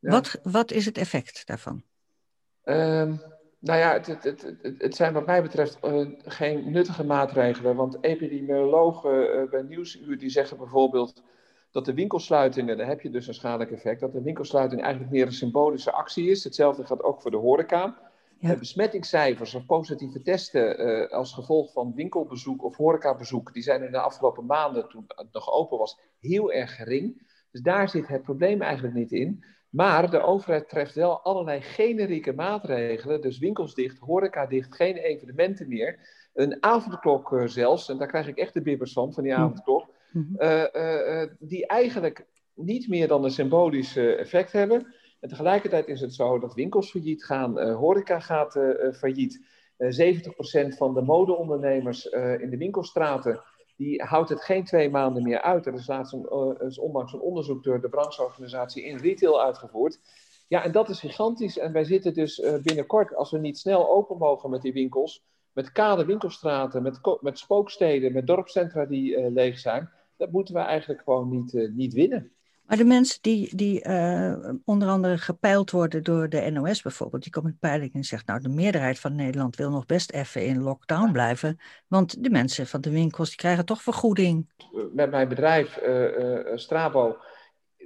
Wat, 0.00 0.40
wat 0.42 0.70
is 0.70 0.84
het 0.84 0.98
effect 0.98 1.46
daarvan? 1.46 1.82
Um, 2.64 3.22
nou 3.58 3.78
ja, 3.78 3.92
het, 3.92 4.06
het, 4.06 4.24
het, 4.24 4.56
het, 4.78 4.96
zijn 4.96 5.12
wat 5.12 5.26
mij 5.26 5.42
betreft 5.42 5.78
uh, 5.84 6.06
geen 6.24 6.70
nuttige 6.70 7.04
maatregelen. 7.04 7.76
Want 7.76 7.98
epidemiologen 8.00 9.36
uh, 9.36 9.50
bij 9.50 9.62
Nieuwsuur 9.62 10.18
die 10.18 10.30
zeggen 10.30 10.56
bijvoorbeeld 10.56 11.22
dat 11.70 11.84
de 11.84 11.94
winkelsluitingen, 11.94 12.76
daar 12.76 12.86
heb 12.86 13.00
je 13.00 13.10
dus 13.10 13.26
een 13.26 13.34
schadelijk 13.34 13.70
effect, 13.70 14.00
dat 14.00 14.12
de 14.12 14.22
winkelsluiting 14.22 14.82
eigenlijk 14.82 15.12
meer 15.12 15.26
een 15.26 15.32
symbolische 15.32 15.92
actie 15.92 16.30
is. 16.30 16.44
Hetzelfde 16.44 16.84
geldt 16.84 17.02
ook 17.02 17.20
voor 17.20 17.30
de 17.30 17.36
horeca. 17.36 18.11
Ja. 18.42 18.56
besmettingscijfers 18.56 19.54
of 19.54 19.66
positieve 19.66 20.22
testen 20.22 20.86
uh, 20.86 21.08
als 21.10 21.32
gevolg 21.32 21.72
van 21.72 21.94
winkelbezoek 21.94 22.64
of 22.64 22.76
horecabezoek, 22.76 23.52
die 23.52 23.62
zijn 23.62 23.82
in 23.82 23.90
de 23.90 24.00
afgelopen 24.00 24.46
maanden, 24.46 24.88
toen 24.88 25.04
het 25.06 25.32
nog 25.32 25.52
open 25.52 25.78
was, 25.78 25.98
heel 26.20 26.52
erg 26.52 26.74
gering. 26.74 27.30
Dus 27.50 27.60
daar 27.60 27.88
zit 27.88 28.08
het 28.08 28.22
probleem 28.22 28.62
eigenlijk 28.62 28.94
niet 28.94 29.12
in. 29.12 29.44
Maar 29.68 30.10
de 30.10 30.20
overheid 30.20 30.68
treft 30.68 30.94
wel 30.94 31.20
allerlei 31.20 31.60
generieke 31.60 32.32
maatregelen, 32.32 33.20
dus 33.20 33.38
winkels 33.38 33.74
dicht, 33.74 33.98
horeca 33.98 34.46
dicht, 34.46 34.74
geen 34.74 34.96
evenementen 34.96 35.68
meer. 35.68 35.98
Een 36.34 36.62
avondklok 36.62 37.32
uh, 37.32 37.46
zelfs, 37.46 37.88
en 37.88 37.98
daar 37.98 38.08
krijg 38.08 38.26
ik 38.26 38.36
echt 38.36 38.54
de 38.54 38.62
bibbers 38.62 38.92
van, 38.92 39.12
van 39.12 39.22
die 39.22 39.34
avondklok, 39.34 39.88
uh, 40.38 41.24
die 41.38 41.66
eigenlijk 41.66 42.26
niet 42.54 42.88
meer 42.88 43.08
dan 43.08 43.24
een 43.24 43.30
symbolisch 43.30 43.96
effect 43.96 44.52
hebben. 44.52 44.94
En 45.22 45.28
tegelijkertijd 45.28 45.88
is 45.88 46.00
het 46.00 46.14
zo 46.14 46.38
dat 46.38 46.54
winkels 46.54 46.90
failliet 46.90 47.24
gaan, 47.24 47.58
uh, 47.58 47.76
horeca 47.76 48.20
gaat 48.20 48.56
uh, 48.56 48.92
failliet. 48.92 49.46
Uh, 49.78 50.16
70% 50.72 50.76
van 50.76 50.94
de 50.94 51.02
modeondernemers 51.02 52.04
in 52.38 52.50
de 52.50 52.56
winkelstraten, 52.56 53.42
die 53.76 54.02
houdt 54.02 54.28
het 54.28 54.42
geen 54.42 54.64
twee 54.64 54.90
maanden 54.90 55.22
meer 55.22 55.40
uit. 55.40 55.66
Er 55.66 55.74
is 55.74 55.86
laatst 55.86 56.12
een, 56.12 56.30
onlangs 56.80 57.12
een 57.12 57.20
onderzoek 57.20 57.64
door 57.64 57.80
de 57.80 57.88
brancheorganisatie 57.88 58.84
in 58.84 58.96
retail 58.96 59.42
uitgevoerd. 59.42 60.00
Ja, 60.48 60.64
en 60.64 60.72
dat 60.72 60.88
is 60.88 61.00
gigantisch. 61.00 61.58
En 61.58 61.72
wij 61.72 61.84
zitten 61.84 62.14
dus 62.14 62.42
binnenkort, 62.62 63.14
als 63.14 63.30
we 63.30 63.38
niet 63.38 63.58
snel 63.58 63.90
open 63.90 64.18
mogen 64.18 64.50
met 64.50 64.62
die 64.62 64.72
winkels, 64.72 65.24
met 65.52 65.72
kade 65.72 66.04
winkelstraten, 66.04 66.82
met, 66.82 67.00
met 67.20 67.38
spooksteden, 67.38 68.12
met 68.12 68.26
dorpscentra 68.26 68.86
die 68.86 69.30
leeg 69.30 69.58
zijn, 69.58 69.90
dat 70.16 70.30
moeten 70.30 70.54
we 70.54 70.60
eigenlijk 70.60 71.02
gewoon 71.02 71.28
niet, 71.28 71.70
niet 71.74 71.94
winnen. 71.94 72.32
Maar 72.72 72.80
de 72.80 72.86
mensen 72.86 73.18
die, 73.20 73.56
die 73.56 73.88
uh, 73.88 74.34
onder 74.64 74.88
andere 74.88 75.18
gepeild 75.18 75.70
worden 75.70 76.02
door 76.02 76.28
de 76.28 76.50
NOS 76.50 76.82
bijvoorbeeld, 76.82 77.22
die 77.22 77.32
komen 77.32 77.50
met 77.50 77.70
peiling 77.70 77.94
en 77.94 78.04
zegt, 78.04 78.26
nou 78.26 78.40
de 78.40 78.48
meerderheid 78.48 78.98
van 78.98 79.14
Nederland 79.14 79.56
wil 79.56 79.70
nog 79.70 79.86
best 79.86 80.12
even 80.12 80.46
in 80.46 80.62
lockdown 80.62 81.12
blijven, 81.12 81.60
want 81.88 82.24
de 82.24 82.30
mensen 82.30 82.66
van 82.66 82.80
de 82.80 82.90
winkels 82.90 83.28
die 83.28 83.36
krijgen 83.36 83.64
toch 83.64 83.82
vergoeding. 83.82 84.48
Met 84.92 85.10
mijn 85.10 85.28
bedrijf 85.28 85.78
uh, 85.82 86.18
uh, 86.18 86.38
Strabo 86.54 87.16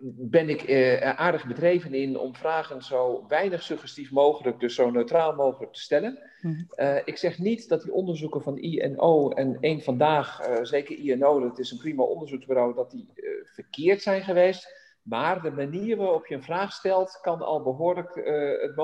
ben 0.02 0.48
ik 0.48 0.70
aardig 1.02 1.46
bedreven 1.46 1.94
in 1.94 2.18
om 2.18 2.34
vragen 2.34 2.82
zo 2.82 3.24
weinig 3.28 3.62
suggestief 3.62 4.10
mogelijk, 4.10 4.60
dus 4.60 4.74
zo 4.74 4.90
neutraal 4.90 5.34
mogelijk 5.34 5.72
te 5.72 5.80
stellen. 5.80 6.18
Mhm. 6.40 7.00
ik 7.04 7.16
zeg 7.16 7.38
niet 7.38 7.68
dat 7.68 7.82
die 7.82 7.92
onderzoeken 7.92 8.42
van 8.42 8.58
INO 8.58 9.30
en 9.30 9.56
één 9.60 9.82
vandaag, 9.82 10.40
zeker 10.62 10.98
INO, 10.98 11.40
dat 11.40 11.58
is 11.58 11.70
een 11.70 11.78
prima 11.78 12.02
onderzoeksbureau, 12.02 12.74
dat 12.74 12.90
die 12.90 13.12
verkeerd 13.44 14.02
zijn 14.02 14.22
geweest. 14.22 14.84
Maar 15.06 15.42
de 15.42 15.50
manier 15.50 15.96
waarop 15.96 16.26
je 16.26 16.34
een 16.34 16.42
vraag 16.42 16.72
stelt, 16.72 17.18
kan 17.22 17.40
al 17.40 17.62
behoorlijk 17.62 18.16
uh, 18.16 18.60
het 18.60 18.76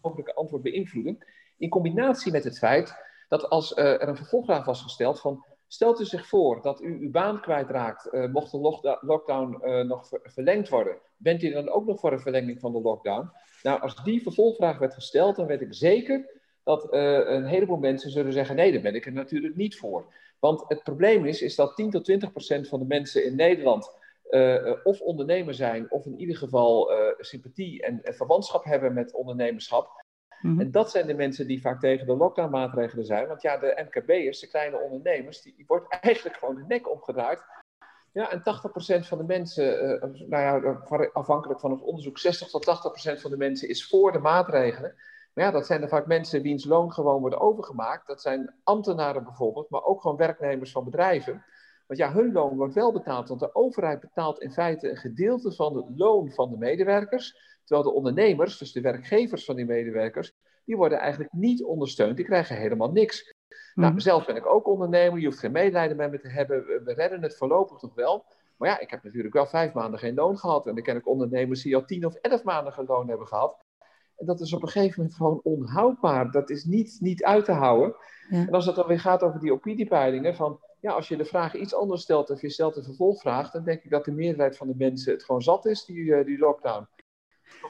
mogelijke 0.00 0.34
antwoord 0.34 0.62
beïnvloeden. 0.62 1.18
In 1.58 1.68
combinatie 1.68 2.32
met 2.32 2.44
het 2.44 2.58
feit 2.58 2.94
dat 3.28 3.48
als 3.48 3.76
uh, 3.76 3.84
er 3.84 4.08
een 4.08 4.16
vervolgvraag 4.16 4.64
was 4.64 4.82
gesteld 4.82 5.20
van... 5.20 5.44
Stelt 5.68 6.00
u 6.00 6.04
zich 6.04 6.26
voor 6.26 6.62
dat 6.62 6.82
u 6.82 6.98
uw 7.00 7.10
baan 7.10 7.40
kwijtraakt, 7.40 8.08
uh, 8.12 8.26
mocht 8.32 8.50
de 8.50 8.98
lockdown 9.00 9.86
nog 9.86 10.08
verlengd 10.22 10.68
worden. 10.68 10.96
Bent 11.16 11.42
u 11.42 11.50
dan 11.50 11.68
ook 11.68 11.86
nog 11.86 12.00
voor 12.00 12.12
een 12.12 12.20
verlenging 12.20 12.60
van 12.60 12.72
de 12.72 12.80
lockdown? 12.80 13.30
Nou, 13.62 13.80
als 13.80 14.04
die 14.04 14.22
vervolgvraag 14.22 14.78
werd 14.78 14.94
gesteld, 14.94 15.36
dan 15.36 15.46
weet 15.46 15.60
ik 15.60 15.74
zeker 15.74 16.40
dat 16.62 16.92
een 16.92 17.46
heleboel 17.46 17.76
mensen 17.76 18.10
zullen 18.10 18.32
zeggen: 18.32 18.56
nee, 18.56 18.72
daar 18.72 18.82
ben 18.82 18.94
ik 18.94 19.06
er 19.06 19.12
natuurlijk 19.12 19.56
niet 19.56 19.76
voor. 19.76 20.14
Want 20.38 20.64
het 20.68 20.82
probleem 20.82 21.24
is, 21.26 21.42
is 21.42 21.54
dat 21.54 21.76
10 21.76 21.90
tot 21.90 22.04
20 22.04 22.30
procent 22.30 22.68
van 22.68 22.78
de 22.78 22.84
mensen 22.84 23.24
in 23.24 23.36
Nederland 23.36 23.90
of 24.84 25.00
ondernemer 25.00 25.54
zijn, 25.54 25.90
of 25.90 26.06
in 26.06 26.18
ieder 26.20 26.36
geval 26.36 26.90
sympathie 27.18 27.82
en, 27.82 28.00
verwantschap 28.02 28.64
hebben 28.64 28.94
met 28.94 29.14
ondernemerschap. 29.14 30.03
-hmm. 30.40 30.60
En 30.60 30.70
dat 30.70 30.90
zijn 30.90 31.06
de 31.06 31.14
mensen 31.14 31.46
die 31.46 31.60
vaak 31.60 31.80
tegen 31.80 32.06
de 32.06 32.16
lockdown-maatregelen 32.16 33.04
zijn. 33.04 33.28
Want 33.28 33.42
ja, 33.42 33.56
de 33.56 33.86
MKB'ers, 33.86 34.40
de 34.40 34.48
kleine 34.48 34.78
ondernemers, 34.78 35.42
die, 35.42 35.64
wordt 35.66 35.98
eigenlijk 36.00 36.36
gewoon 36.36 36.54
de 36.54 36.64
nek 36.68 36.90
omgedraaid. 36.90 37.42
Ja, 38.12 38.30
en 38.30 38.40
80% 38.40 39.06
van 39.06 39.18
de 39.18 39.24
mensen, 39.24 39.84
uh, 39.84 40.28
nou 40.28 40.42
ja, 40.42 40.80
afhankelijk 41.12 41.60
van 41.60 41.70
het 41.70 41.80
onderzoek, 41.80 42.18
60 42.18 42.48
tot 42.48 42.64
80% 43.16 43.20
van 43.20 43.30
de 43.30 43.36
mensen 43.36 43.68
is 43.68 43.88
voor 43.88 44.12
de 44.12 44.18
maatregelen. 44.18 44.94
Maar 45.34 45.44
ja, 45.44 45.50
dat 45.50 45.66
zijn 45.66 45.82
er 45.82 45.88
vaak 45.88 46.06
mensen 46.06 46.42
wiens 46.42 46.64
loon 46.64 46.92
gewoon 46.92 47.20
wordt 47.20 47.36
overgemaakt. 47.36 48.06
Dat 48.06 48.20
zijn 48.20 48.54
ambtenaren 48.62 49.24
bijvoorbeeld, 49.24 49.70
maar 49.70 49.84
ook 49.84 50.00
gewoon 50.00 50.16
werknemers 50.16 50.72
van 50.72 50.84
bedrijven. 50.84 51.44
Want 51.86 52.00
ja, 52.00 52.12
hun 52.12 52.32
loon 52.32 52.56
wordt 52.56 52.74
wel 52.74 52.92
betaald, 52.92 53.28
want 53.28 53.40
de 53.40 53.54
overheid 53.54 54.00
betaalt 54.00 54.40
in 54.40 54.52
feite 54.52 54.90
een 54.90 54.96
gedeelte 54.96 55.52
van 55.52 55.76
het 55.76 55.86
loon 55.96 56.32
van 56.32 56.50
de 56.50 56.56
medewerkers. 56.56 57.53
Terwijl 57.64 57.88
de 57.88 57.94
ondernemers, 57.94 58.58
dus 58.58 58.72
de 58.72 58.80
werkgevers 58.80 59.44
van 59.44 59.56
die 59.56 59.64
medewerkers, 59.64 60.32
die 60.64 60.76
worden 60.76 60.98
eigenlijk 60.98 61.32
niet 61.32 61.64
ondersteund. 61.64 62.16
Die 62.16 62.24
krijgen 62.24 62.56
helemaal 62.56 62.92
niks. 62.92 63.34
Nou, 63.74 63.92
mhm. 63.92 64.00
zelf 64.00 64.26
ben 64.26 64.36
ik 64.36 64.46
ook 64.46 64.66
ondernemer. 64.66 65.18
Je 65.18 65.26
hoeft 65.26 65.38
geen 65.38 65.52
medelijden 65.52 65.96
met 65.96 66.10
me 66.10 66.18
te 66.18 66.28
hebben. 66.28 66.64
We 66.84 66.92
redden 66.92 67.22
het 67.22 67.36
voorlopig 67.36 67.82
nog 67.82 67.94
wel. 67.94 68.24
Maar 68.56 68.68
ja, 68.68 68.80
ik 68.80 68.90
heb 68.90 69.02
natuurlijk 69.02 69.34
wel 69.34 69.46
vijf 69.46 69.72
maanden 69.72 69.98
geen 69.98 70.14
loon 70.14 70.38
gehad. 70.38 70.66
En 70.66 70.74
dan 70.74 70.84
ken 70.84 70.96
ik 70.96 71.08
ondernemers 71.08 71.62
die 71.62 71.76
al 71.76 71.84
tien 71.84 72.06
of 72.06 72.14
elf 72.14 72.44
maanden 72.44 72.72
geen 72.72 72.86
loon 72.86 73.08
hebben 73.08 73.26
gehad. 73.26 73.64
En 74.16 74.26
dat 74.26 74.40
is 74.40 74.52
op 74.52 74.62
een 74.62 74.68
gegeven 74.68 74.94
moment 74.96 75.16
gewoon 75.16 75.40
onhoudbaar. 75.42 76.30
Dat 76.30 76.50
is 76.50 76.64
niet, 76.64 76.96
niet 77.00 77.24
uit 77.24 77.44
te 77.44 77.52
houden. 77.52 77.96
En 78.30 78.50
als 78.50 78.66
het 78.66 78.76
dan 78.76 78.86
weer 78.86 79.00
gaat 79.00 79.22
over 79.22 79.40
die 79.40 79.52
opiniepeilingen, 79.52 80.34
van 80.34 80.60
ja, 80.80 80.92
als 80.92 81.08
je 81.08 81.16
de 81.16 81.24
vraag 81.24 81.54
iets 81.54 81.74
anders 81.74 82.02
stelt 82.02 82.30
of 82.30 82.40
je 82.40 82.50
stelt 82.50 82.76
een 82.76 82.84
vervolgvraag, 82.84 83.50
dan 83.50 83.64
denk 83.64 83.82
ik 83.82 83.90
dat 83.90 84.04
de 84.04 84.12
meerderheid 84.12 84.56
van 84.56 84.66
de 84.66 84.74
mensen 84.76 85.12
het 85.12 85.24
gewoon 85.24 85.42
zat 85.42 85.66
is, 85.66 85.84
die, 85.84 85.96
uh, 85.96 86.24
die 86.24 86.38
lockdown. 86.38 86.86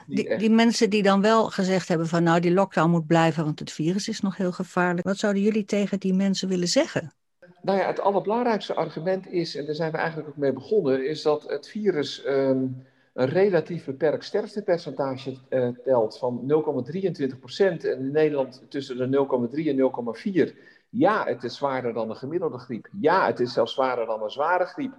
Die, 0.07 0.37
die, 0.37 0.49
mensen 0.49 0.89
die 0.89 1.03
dan 1.03 1.21
wel 1.21 1.49
gezegd 1.49 1.87
hebben 1.87 2.07
van 2.07 2.23
nou 2.23 2.39
die 2.39 2.53
lockdown 2.53 2.89
moet 2.89 3.07
blijven, 3.07 3.43
want 3.43 3.59
het 3.59 3.71
virus 3.71 4.07
is 4.07 4.21
nog 4.21 4.37
heel 4.37 4.51
gevaarlijk. 4.51 5.07
Wat 5.07 5.17
zouden 5.17 5.41
jullie 5.41 5.65
tegen 5.65 5.99
die 5.99 6.13
mensen 6.13 6.47
willen 6.47 6.67
zeggen? 6.67 7.13
Nou 7.61 7.79
ja, 7.79 7.87
het 7.87 7.99
allerbelangrijkste 7.99 8.73
argument 8.73 9.27
is, 9.27 9.55
en 9.55 9.65
daar 9.65 9.75
zijn 9.75 9.91
we 9.91 9.97
eigenlijk 9.97 10.29
ook 10.29 10.37
mee 10.37 10.53
begonnen, 10.53 11.07
is 11.07 11.21
dat 11.21 11.43
het 11.49 11.67
virus 11.67 12.25
um, 12.25 12.85
een 13.13 13.29
relatief 13.29 13.85
beperkt 13.85 14.23
sterftepercentage 14.23 15.37
uh, 15.49 15.67
telt 15.83 16.17
van 16.17 16.53
0,23 17.31 17.39
procent. 17.39 17.83
En 17.83 17.99
in 17.99 18.11
Nederland 18.11 18.63
tussen 18.69 18.97
de 18.97 19.27
0,3 19.51 19.65
en 19.67 20.49
0,4. 20.49 20.57
Ja, 20.89 21.25
het 21.25 21.43
is 21.43 21.55
zwaarder 21.55 21.93
dan 21.93 22.09
een 22.09 22.15
gemiddelde 22.15 22.57
griep. 22.57 22.87
Ja, 22.99 23.25
het 23.25 23.39
is 23.39 23.53
zelfs 23.53 23.73
zwaarder 23.73 24.05
dan 24.05 24.23
een 24.23 24.29
zware 24.29 24.65
griep. 24.65 24.93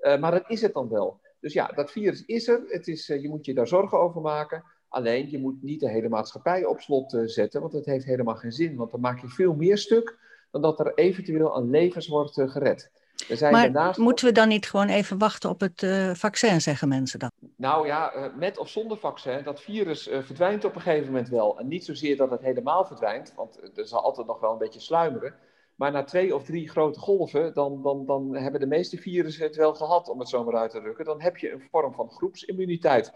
Uh, 0.00 0.18
maar 0.18 0.30
dat 0.30 0.44
is 0.46 0.62
het 0.62 0.74
dan 0.74 0.88
wel. 0.88 1.20
Dus 1.42 1.52
ja, 1.52 1.66
dat 1.66 1.90
virus 1.90 2.24
is 2.24 2.48
er. 2.48 2.62
Het 2.66 2.88
is, 2.88 3.08
uh, 3.08 3.22
je 3.22 3.28
moet 3.28 3.44
je 3.44 3.54
daar 3.54 3.68
zorgen 3.68 3.98
over 3.98 4.20
maken. 4.20 4.64
Alleen, 4.88 5.30
je 5.30 5.38
moet 5.38 5.62
niet 5.62 5.80
de 5.80 5.88
hele 5.88 6.08
maatschappij 6.08 6.64
op 6.64 6.80
slot 6.80 7.16
zetten, 7.24 7.60
want 7.60 7.72
dat 7.72 7.84
heeft 7.84 8.04
helemaal 8.04 8.34
geen 8.34 8.52
zin. 8.52 8.76
Want 8.76 8.90
dan 8.90 9.00
maak 9.00 9.20
je 9.20 9.28
veel 9.28 9.54
meer 9.54 9.78
stuk 9.78 10.18
dan 10.50 10.62
dat 10.62 10.80
er 10.80 10.94
eventueel 10.94 11.56
aan 11.56 11.70
levens 11.70 12.08
wordt 12.08 12.34
gered 12.34 12.90
maar 13.28 13.94
moeten 13.96 14.26
we 14.26 14.32
dan 14.32 14.48
niet 14.48 14.68
gewoon 14.68 14.88
even 14.88 15.18
wachten 15.18 15.50
op 15.50 15.60
het 15.60 15.82
uh, 15.82 16.14
vaccin, 16.14 16.60
zeggen 16.60 16.88
mensen 16.88 17.18
dan? 17.18 17.30
Nou 17.56 17.86
ja, 17.86 18.16
uh, 18.16 18.24
met 18.36 18.58
of 18.58 18.68
zonder 18.68 18.96
vaccin, 18.96 19.44
dat 19.44 19.60
virus 19.60 20.08
uh, 20.08 20.22
verdwijnt 20.22 20.64
op 20.64 20.74
een 20.74 20.80
gegeven 20.80 21.06
moment 21.06 21.28
wel. 21.28 21.58
En 21.58 21.68
niet 21.68 21.84
zozeer 21.84 22.16
dat 22.16 22.30
het 22.30 22.40
helemaal 22.40 22.84
verdwijnt, 22.84 23.32
want 23.36 23.78
er 23.78 23.86
zal 23.86 24.02
altijd 24.02 24.26
nog 24.26 24.40
wel 24.40 24.52
een 24.52 24.58
beetje 24.58 24.80
sluimeren. 24.80 25.34
Maar 25.82 25.92
na 25.92 26.04
twee 26.04 26.34
of 26.34 26.44
drie 26.44 26.68
grote 26.68 26.98
golven, 26.98 27.54
dan, 27.54 27.82
dan, 27.82 28.06
dan 28.06 28.36
hebben 28.36 28.60
de 28.60 28.66
meeste 28.66 28.96
virussen 28.96 29.46
het 29.46 29.56
wel 29.56 29.74
gehad, 29.74 30.08
om 30.08 30.18
het 30.18 30.28
zo 30.28 30.44
maar 30.44 30.56
uit 30.56 30.70
te 30.70 30.80
drukken. 30.80 31.04
Dan 31.04 31.20
heb 31.20 31.36
je 31.36 31.52
een 31.52 31.68
vorm 31.70 31.94
van 31.94 32.10
groepsimmuniteit. 32.10 33.12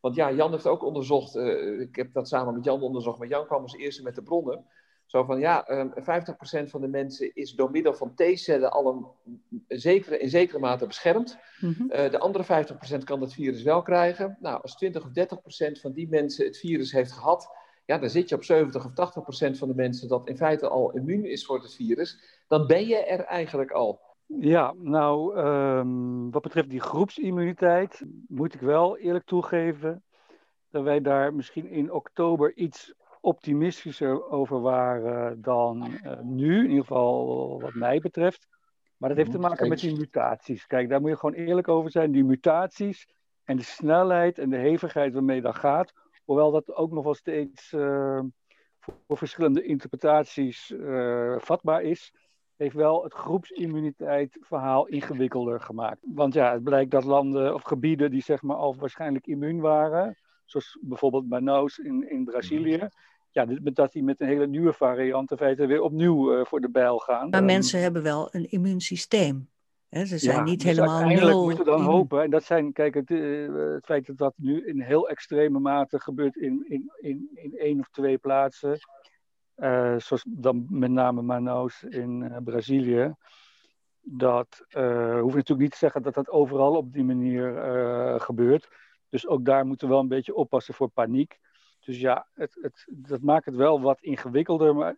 Want 0.00 0.14
ja, 0.14 0.32
Jan 0.32 0.50
heeft 0.50 0.66
ook 0.66 0.84
onderzocht, 0.84 1.36
ik 1.80 1.96
heb 1.96 2.12
dat 2.12 2.28
samen 2.28 2.54
met 2.54 2.64
Jan 2.64 2.82
onderzocht, 2.82 3.18
maar 3.18 3.28
Jan 3.28 3.46
kwam 3.46 3.62
als 3.62 3.76
eerste 3.76 4.02
met 4.02 4.14
de 4.14 4.22
bronnen. 4.22 4.64
Zo 5.06 5.24
van 5.24 5.38
ja, 5.38 5.66
50% 5.66 5.94
ehm, 5.98 6.66
van 6.66 6.80
de 6.80 6.88
mensen 6.88 7.34
is 7.34 7.52
door 7.52 7.70
middel 7.70 7.94
van 7.94 8.14
T-cellen 8.14 8.70
al 8.70 8.86
een, 8.86 9.78
zekere, 9.78 10.18
in 10.18 10.28
zekere 10.28 10.58
mate 10.58 10.86
beschermd. 10.86 11.38
Mhm. 11.60 11.90
Eh, 11.90 12.10
de 12.10 12.18
andere 12.18 12.44
50% 12.44 13.04
kan 13.04 13.20
het 13.20 13.32
virus 13.32 13.62
wel 13.62 13.82
krijgen. 13.82 14.36
Nou, 14.40 14.62
als 14.62 14.76
20 14.76 15.04
of 15.04 15.10
30% 15.10 15.80
van 15.80 15.92
die 15.92 16.08
mensen 16.08 16.46
het 16.46 16.58
virus 16.58 16.92
heeft 16.92 17.12
gehad, 17.12 17.48
ja, 17.86 17.98
dan 17.98 18.10
zit 18.10 18.28
je 18.28 18.34
op 18.34 18.44
70 18.44 18.84
of 18.84 18.90
80% 18.90 19.58
van 19.58 19.68
de 19.68 19.74
mensen 19.74 20.08
dat 20.08 20.28
in 20.28 20.36
feite 20.36 20.68
al 20.68 20.92
immuun 20.92 21.24
is 21.24 21.46
voor 21.46 21.62
het 21.62 21.74
virus. 21.74 22.40
Dan 22.48 22.66
ben 22.66 22.86
je 22.86 22.96
er 22.96 23.20
eigenlijk 23.20 23.70
al. 23.70 24.00
Ja, 24.26 24.74
nou, 24.78 25.36
ehm, 25.36 26.30
wat 26.30 26.42
betreft 26.42 26.70
die 26.70 26.80
groepsimmuniteit, 26.80 28.02
moet 28.28 28.54
ik 28.54 28.60
wel 28.60 28.98
eerlijk 28.98 29.24
toegeven 29.24 30.02
dat 30.70 30.82
wij 30.82 31.00
daar 31.00 31.34
misschien 31.34 31.68
in 31.68 31.92
oktober 31.92 32.56
iets 32.56 32.94
optimistischer 33.20 34.30
over 34.30 34.60
waren 34.60 35.42
dan 35.42 35.86
uh, 36.04 36.20
nu, 36.20 36.58
in 36.58 36.68
ieder 36.68 36.84
geval 36.84 37.60
wat 37.60 37.74
mij 37.74 37.98
betreft. 37.98 38.48
Maar 38.96 39.08
dat 39.08 39.18
heeft 39.18 39.30
te 39.30 39.38
maken 39.38 39.68
met 39.68 39.78
die 39.78 39.96
mutaties. 39.96 40.66
Kijk, 40.66 40.88
daar 40.88 41.00
moet 41.00 41.10
je 41.10 41.16
gewoon 41.16 41.34
eerlijk 41.34 41.68
over 41.68 41.90
zijn. 41.90 42.12
Die 42.12 42.24
mutaties 42.24 43.08
en 43.44 43.56
de 43.56 43.62
snelheid 43.62 44.38
en 44.38 44.50
de 44.50 44.56
hevigheid 44.56 45.12
waarmee 45.12 45.40
dat 45.40 45.54
gaat, 45.54 45.92
hoewel 46.26 46.50
dat 46.50 46.74
ook 46.74 46.92
nog 46.92 47.04
wel 47.04 47.14
steeds 47.14 47.72
uh, 47.72 48.20
voor 49.06 49.16
verschillende 49.16 49.62
interpretaties 49.62 50.70
uh, 50.70 51.38
vatbaar 51.38 51.82
is, 51.82 52.12
heeft 52.56 52.74
wel 52.74 53.02
het 53.04 53.14
groepsimmuniteit 53.14 54.36
verhaal 54.40 54.86
ingewikkelder 54.86 55.60
gemaakt. 55.60 55.98
Want 56.14 56.34
ja, 56.34 56.52
het 56.52 56.62
blijkt 56.62 56.90
dat 56.90 57.04
landen 57.04 57.54
of 57.54 57.62
gebieden 57.62 58.10
die 58.10 58.22
zeg 58.22 58.42
maar 58.42 58.56
al 58.56 58.76
waarschijnlijk 58.76 59.26
immuun 59.26 59.60
waren, 59.60 60.18
zoals 60.44 60.78
bijvoorbeeld 60.80 61.28
Manaus 61.28 61.78
in, 61.78 62.10
in 62.10 62.24
Brazilië, 62.24 62.88
ja, 63.30 63.46
dat 63.62 63.92
die 63.92 64.02
met 64.02 64.20
een 64.20 64.26
hele 64.26 64.46
nieuwe 64.46 64.72
variant 64.72 65.30
in 65.30 65.36
feite 65.36 65.66
weer 65.66 65.82
opnieuw 65.82 66.38
uh, 66.38 66.44
voor 66.44 66.60
de 66.60 66.70
bijl 66.70 66.98
gaan. 66.98 67.28
Maar 67.28 67.40
um, 67.40 67.46
mensen 67.46 67.80
hebben 67.80 68.02
wel 68.02 68.28
een 68.34 68.50
immuunsysteem. 68.50 69.48
Ze 69.90 70.18
zijn 70.18 70.36
ja, 70.36 70.42
niet 70.42 70.60
dus 70.60 70.70
helemaal 70.70 70.96
uiteindelijk 70.96 71.38
moeten 71.38 71.64
we 71.64 71.70
dan 71.70 71.82
hopen. 71.82 72.22
En 72.22 72.30
dat 72.30 72.44
zijn, 72.44 72.72
kijk, 72.72 72.94
het, 72.94 73.10
uh, 73.10 73.72
het, 73.74 73.84
feit 73.84 74.06
dat 74.06 74.16
dat 74.16 74.34
nu 74.36 74.66
in 74.66 74.80
heel 74.80 75.08
extreme 75.08 75.58
mate 75.58 76.00
gebeurt 76.00 76.36
in, 76.36 76.64
in, 76.68 76.92
in, 77.00 77.30
in 77.34 77.58
één 77.58 77.80
of 77.80 77.88
twee 77.88 78.18
plaatsen. 78.18 78.78
Uh, 79.56 79.98
zoals 79.98 80.24
dan 80.28 80.66
met 80.68 80.90
name 80.90 81.22
Manaus 81.22 81.82
in 81.82 82.40
Brazilië. 82.44 83.14
Dat 84.00 84.64
hoeft 85.20 85.34
natuurlijk 85.34 85.58
niet 85.58 85.70
te 85.70 85.78
zeggen 85.78 86.02
dat 86.02 86.14
dat 86.14 86.30
overal 86.30 86.76
op 86.76 86.92
die 86.92 87.04
manier 87.04 87.54
gebeurt. 88.20 88.68
Dus 89.08 89.26
ook 89.26 89.44
daar 89.44 89.66
moeten 89.66 89.86
we 89.86 89.92
wel 89.92 90.02
een 90.02 90.08
beetje 90.08 90.34
oppassen 90.34 90.74
voor 90.74 90.88
paniek. 90.88 91.38
Dus 91.86 92.00
ja, 92.00 92.26
het, 92.34 92.58
het, 92.60 92.86
dat 92.90 93.20
maakt 93.20 93.44
het 93.44 93.56
wel 93.56 93.80
wat 93.80 94.00
ingewikkelder. 94.00 94.74
Maar 94.74 94.96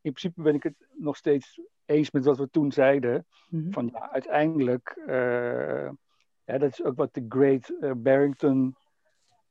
in 0.00 0.12
principe 0.12 0.42
ben 0.42 0.54
ik 0.54 0.62
het 0.62 0.86
nog 0.96 1.16
steeds 1.16 1.60
eens 1.90 2.10
met 2.10 2.24
wat 2.24 2.38
we 2.38 2.50
toen 2.50 2.72
zeiden. 2.72 3.26
Mhm. 3.48 3.70
Van 3.70 3.90
ja, 3.92 4.10
uiteindelijk, 4.12 5.02
uh, 5.06 5.90
ja, 6.44 6.58
dat 6.58 6.72
is 6.72 6.84
ook 6.84 6.96
wat 6.96 7.14
de 7.14 7.24
Great 7.28 7.72
uh, 7.80 7.90
Barrington 7.96 8.76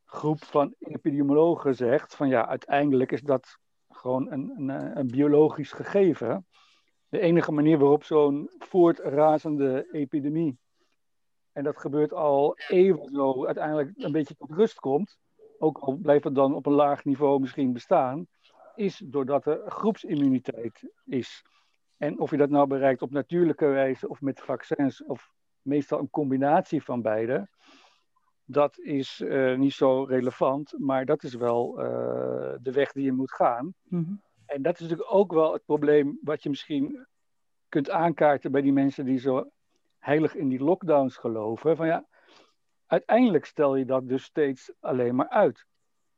groep 0.05 0.43
van 0.43 0.75
epidemiologen 0.79 1.75
zegt. 1.75 2.15
Van 2.15 2.29
ja, 2.29 2.47
uiteindelijk 2.47 3.11
is 3.11 3.21
dat 3.21 3.57
gewoon 3.89 4.31
een, 4.31 4.53
een, 4.57 4.97
een 4.97 5.07
biologisch 5.07 5.71
gegeven. 5.71 6.45
De 7.09 7.19
enige 7.19 7.51
manier 7.51 7.77
waarop 7.77 8.03
zo'n 8.03 8.49
voortrazende 8.57 9.87
epidemie, 9.91 10.57
en 11.51 11.63
dat 11.63 11.77
gebeurt 11.77 12.13
al 12.13 12.55
even 12.67 13.09
zo, 13.11 13.45
uiteindelijk 13.45 13.91
een 13.95 14.11
beetje 14.11 14.35
tot 14.35 14.51
rust 14.51 14.79
komt 14.79 15.17
ook 15.59 15.77
al 15.77 15.95
blijft 15.95 16.23
het 16.23 16.35
dan 16.35 16.53
op 16.53 16.65
een 16.65 16.73
laag 16.73 17.05
niveau 17.05 17.39
misschien 17.39 17.73
bestaan, 17.73 18.27
is 18.75 19.01
doordat 19.05 19.45
er 19.45 19.61
groepsimmuniteit 19.71 20.91
is. 21.05 21.43
En 21.99 22.19
of 22.19 22.31
je 22.31 22.37
dat 22.37 22.49
nou 22.49 22.67
bereikt 22.67 23.01
op 23.01 23.11
natuurlijke 23.11 23.65
wijze 23.65 24.09
of 24.09 24.21
met 24.21 24.41
vaccins, 24.41 25.03
of 25.03 25.31
meestal 25.61 25.99
een 25.99 26.09
combinatie 26.09 26.83
van 26.83 27.01
beide, 27.01 27.47
dat 28.45 28.77
is 28.77 29.19
uh, 29.19 29.57
niet 29.57 29.73
zo 29.73 30.03
relevant, 30.03 30.73
maar 30.77 31.05
dat 31.05 31.23
is 31.23 31.33
wel 31.33 31.83
uh, 31.83 31.85
de 32.61 32.71
weg 32.71 32.91
die 32.91 33.03
je 33.03 33.11
moet 33.11 33.33
gaan. 33.33 33.73
Mm-hmm. 33.83 34.21
En 34.45 34.61
dat 34.61 34.73
is 34.73 34.79
natuurlijk 34.79 35.13
ook 35.13 35.33
wel 35.33 35.53
het 35.53 35.65
probleem 35.65 36.19
wat 36.21 36.43
je 36.43 36.49
misschien 36.49 37.07
kunt 37.69 37.89
aankaarten 37.89 38.51
bij 38.51 38.61
die 38.61 38.73
mensen 38.73 39.05
die 39.05 39.19
zo 39.19 39.49
heilig 39.97 40.35
in 40.35 40.47
die 40.47 40.63
lockdowns 40.63 41.17
geloven. 41.17 41.75
Van 41.75 41.87
ja, 41.87 42.05
uiteindelijk 42.85 43.45
stel 43.45 43.75
je 43.75 43.85
dat 43.85 44.07
dus 44.07 44.23
steeds 44.23 44.73
alleen 44.79 45.15
maar 45.15 45.29
uit. 45.29 45.65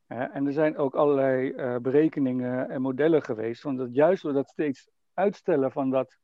En 0.07 0.45
er 0.45 0.53
zijn 0.53 0.77
ook 0.77 0.95
allerlei 0.95 1.51
uh, 1.51 1.75
berekeningen 1.77 2.69
en 2.69 2.81
modellen 2.81 3.21
geweest, 3.21 3.61
van 3.61 3.75
dat 3.75 3.93
juist 3.93 4.23
door 4.23 4.33
dat 4.33 4.49
steeds 4.49 4.89
uitstellen 5.13 5.71
van 5.71 5.89
dat 5.89 6.17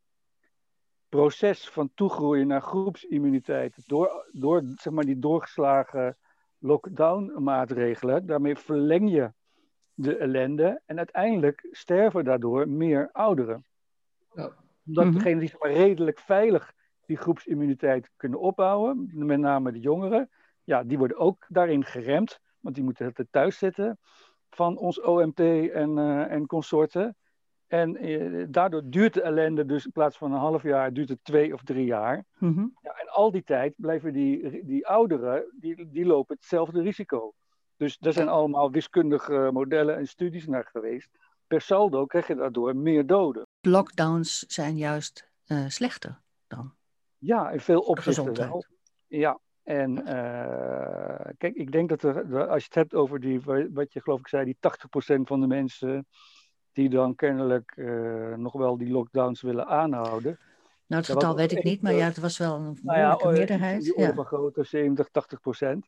proces 1.10 1.69
van 1.69 1.91
toegroeien 1.93 2.47
naar 2.47 2.62
groepsimmuniteit, 2.62 3.88
door, 3.88 4.30
door 4.32 4.63
zeg 4.76 4.93
maar, 4.93 5.06
die 5.06 5.19
doorgeslagen 5.19 6.17
lockdown-maatregelen, 6.58 8.26
daarmee 8.26 8.56
verleng 8.56 9.12
je 9.12 9.32
de 9.93 10.17
ellende 10.17 10.82
en 10.86 10.97
uiteindelijk 10.97 11.67
sterven 11.71 12.23
daardoor 12.23 12.69
meer 12.69 13.10
ouderen. 13.12 13.65
Ja. 14.34 14.52
Omdat 14.86 15.06
mm 15.06 15.12
degenen 15.13 15.39
die 15.39 15.50
zeg 15.50 15.60
maar, 15.60 15.71
redelijk 15.71 16.19
veilig 16.19 16.73
die 17.06 17.17
groepsimmuniteit 17.17 18.10
kunnen 18.15 18.39
opbouwen, 18.39 19.12
met 19.13 19.39
name 19.39 19.71
de 19.71 19.80
jongeren, 19.80 20.30
ja, 20.63 20.84
die 20.84 20.97
worden 20.97 21.17
ook 21.17 21.45
daarin 21.47 21.86
geremd, 21.86 22.39
want 22.60 22.76
die 22.76 22.84
moeten 22.84 23.12
het 23.13 23.28
thuis 23.32 23.58
zitten 23.58 24.00
van 24.50 24.78
ons 24.78 25.02
OMT 25.02 25.39
en, 25.39 25.97
uh, 25.97 26.32
en 26.32 26.45
consorten. 26.45 27.15
En 27.67 28.06
uh, 28.06 28.45
daardoor 28.49 28.82
duurt 28.86 29.13
de 29.13 29.21
ellende 29.21 29.65
dus 29.65 29.86
in 29.86 29.91
plaats 29.91 30.17
van 30.17 30.32
een 30.32 30.39
half 30.39 30.63
jaar, 30.63 30.93
duurt 30.93 31.10
het 31.10 31.23
twee 31.23 31.53
of 31.53 31.63
drie 31.63 31.86
jaar. 31.86 32.25
Mm-hmm. 32.38 32.77
ja, 32.82 32.91
en 32.91 33.08
al 33.08 33.32
die 33.32 33.43
tijd 33.43 33.73
blijven 33.75 34.13
die, 34.13 34.65
die 34.65 34.88
ouderen, 34.88 35.45
die, 35.60 35.89
die 35.91 36.06
lopen 36.06 36.36
hetzelfde 36.36 36.82
risico. 36.82 37.34
Dus 37.77 37.97
er 37.99 38.13
zijn 38.13 38.27
allemaal 38.27 38.71
wiskundige 38.71 39.49
modellen 39.53 39.97
en 39.97 40.08
studies 40.08 40.47
naar 40.47 40.65
geweest. 40.71 41.10
Per 41.47 41.62
saldo 41.62 42.06
krijg 42.06 42.27
je 42.27 42.36
daardoor 42.36 42.75
meer 42.75 43.06
doden. 43.06 43.47
Lockdowns 43.62 44.39
zijn 44.39 44.77
juist 44.77 45.30
uh, 45.47 45.67
slechter 45.67 46.21
dan? 46.47 46.73
Ja, 47.17 47.49
in 47.49 47.60
veel 47.60 47.80
opzichten 47.80 48.34
wel. 48.34 48.65
Ja, 49.08 49.39
en 49.63 49.91
uh, 49.91 51.32
kijk, 51.38 51.56
ik 51.56 51.71
denk 51.71 51.89
dat 51.89 52.03
er, 52.03 52.47
als 52.47 52.60
je 52.60 52.65
het 52.65 52.75
hebt 52.75 52.93
over 52.93 53.19
die, 53.19 53.41
wat 53.73 53.93
je 53.93 54.01
geloof 54.01 54.19
ik 54.19 54.27
zei, 54.27 54.45
die 54.45 54.58
80% 55.15 55.21
van 55.21 55.39
de 55.39 55.47
mensen 55.47 56.06
die 56.78 56.90
dan 56.90 57.16
kennelijk 57.16 57.74
uh, 57.76 58.36
nog 58.36 58.54
wel 58.54 58.78
die 58.78 58.90
lockdowns 58.90 59.42
willen 59.42 59.68
aanhouden. 59.68 60.40
Nou, 60.88 61.02
het 61.02 61.12
getal 61.12 61.36
weet 61.36 61.52
ik 61.52 61.63
niet, 61.63 61.82
maar 61.82 61.94
ja, 61.94 62.06
het 62.06 62.18
was 62.18 62.38
wel 62.38 62.56
een 62.56 62.78
nou 62.82 63.00
ja, 63.00 63.16
oh, 63.16 63.32
meerderheid. 63.32 63.84
Die 63.84 63.96
overgrote, 63.96 64.60
ja. 64.60 64.66
70, 64.66 65.10
80 65.10 65.40
procent. 65.40 65.88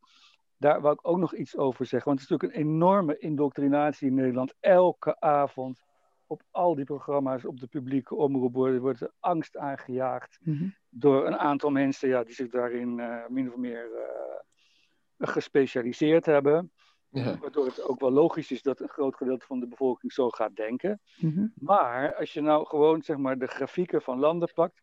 Daar 0.58 0.82
wou 0.82 0.94
ik 0.94 1.08
ook 1.08 1.18
nog 1.18 1.36
iets 1.36 1.58
over 1.58 1.86
zeggen, 1.86 2.10
want 2.10 2.22
het 2.22 2.30
is 2.30 2.38
natuurlijk 2.38 2.60
een 2.60 2.72
enorme 2.72 3.18
indoctrinatie 3.18 4.08
in 4.08 4.14
Nederland. 4.14 4.54
Elke 4.60 5.20
avond 5.20 5.82
op 6.28 6.42
al 6.52 6.76
die 6.76 6.86
programma's 6.86 7.46
op 7.46 7.60
de 7.60 7.68
publieke 7.68 8.16
omroep 8.16 8.54
wordt 8.54 9.02
er 9.02 9.12
angst 9.20 9.58
aangejaagd 9.58 10.40
mm 10.42 10.58
-hmm. 10.58 10.76
door 10.90 11.28
een 11.28 11.38
aantal 11.38 11.70
mensen 11.70 12.10
ja, 12.10 12.24
die 12.24 12.36
zich 12.36 12.50
daarin 12.50 12.98
uh, 13.00 13.28
min 13.28 13.50
of 13.50 13.56
meer 13.56 13.90
uh, 13.94 15.30
gespecialiseerd 15.30 16.26
hebben. 16.26 16.72
Ja. 17.12 17.38
Waardoor 17.38 17.66
het 17.66 17.82
ook 17.82 18.00
wel 18.00 18.12
logisch 18.12 18.52
is 18.52 18.62
dat 18.62 18.80
een 18.80 18.90
groot 18.90 19.16
gedeelte 19.16 19.46
van 19.46 19.60
de 19.60 19.68
bevolking 19.68 20.12
zo 20.12 20.30
gaat 20.30 20.56
denken. 20.56 21.02
Mm 21.18 21.34
-hmm. 21.34 21.54
Maar 21.56 22.16
als 22.16 22.34
je 22.34 22.42
nou 22.42 22.66
gewoon 22.66 23.02
zeg 23.02 23.18
maar, 23.18 23.38
de 23.38 23.48
grafieken 23.48 24.02
van 24.02 24.20
landen 24.20 24.54
pakt. 24.54 24.82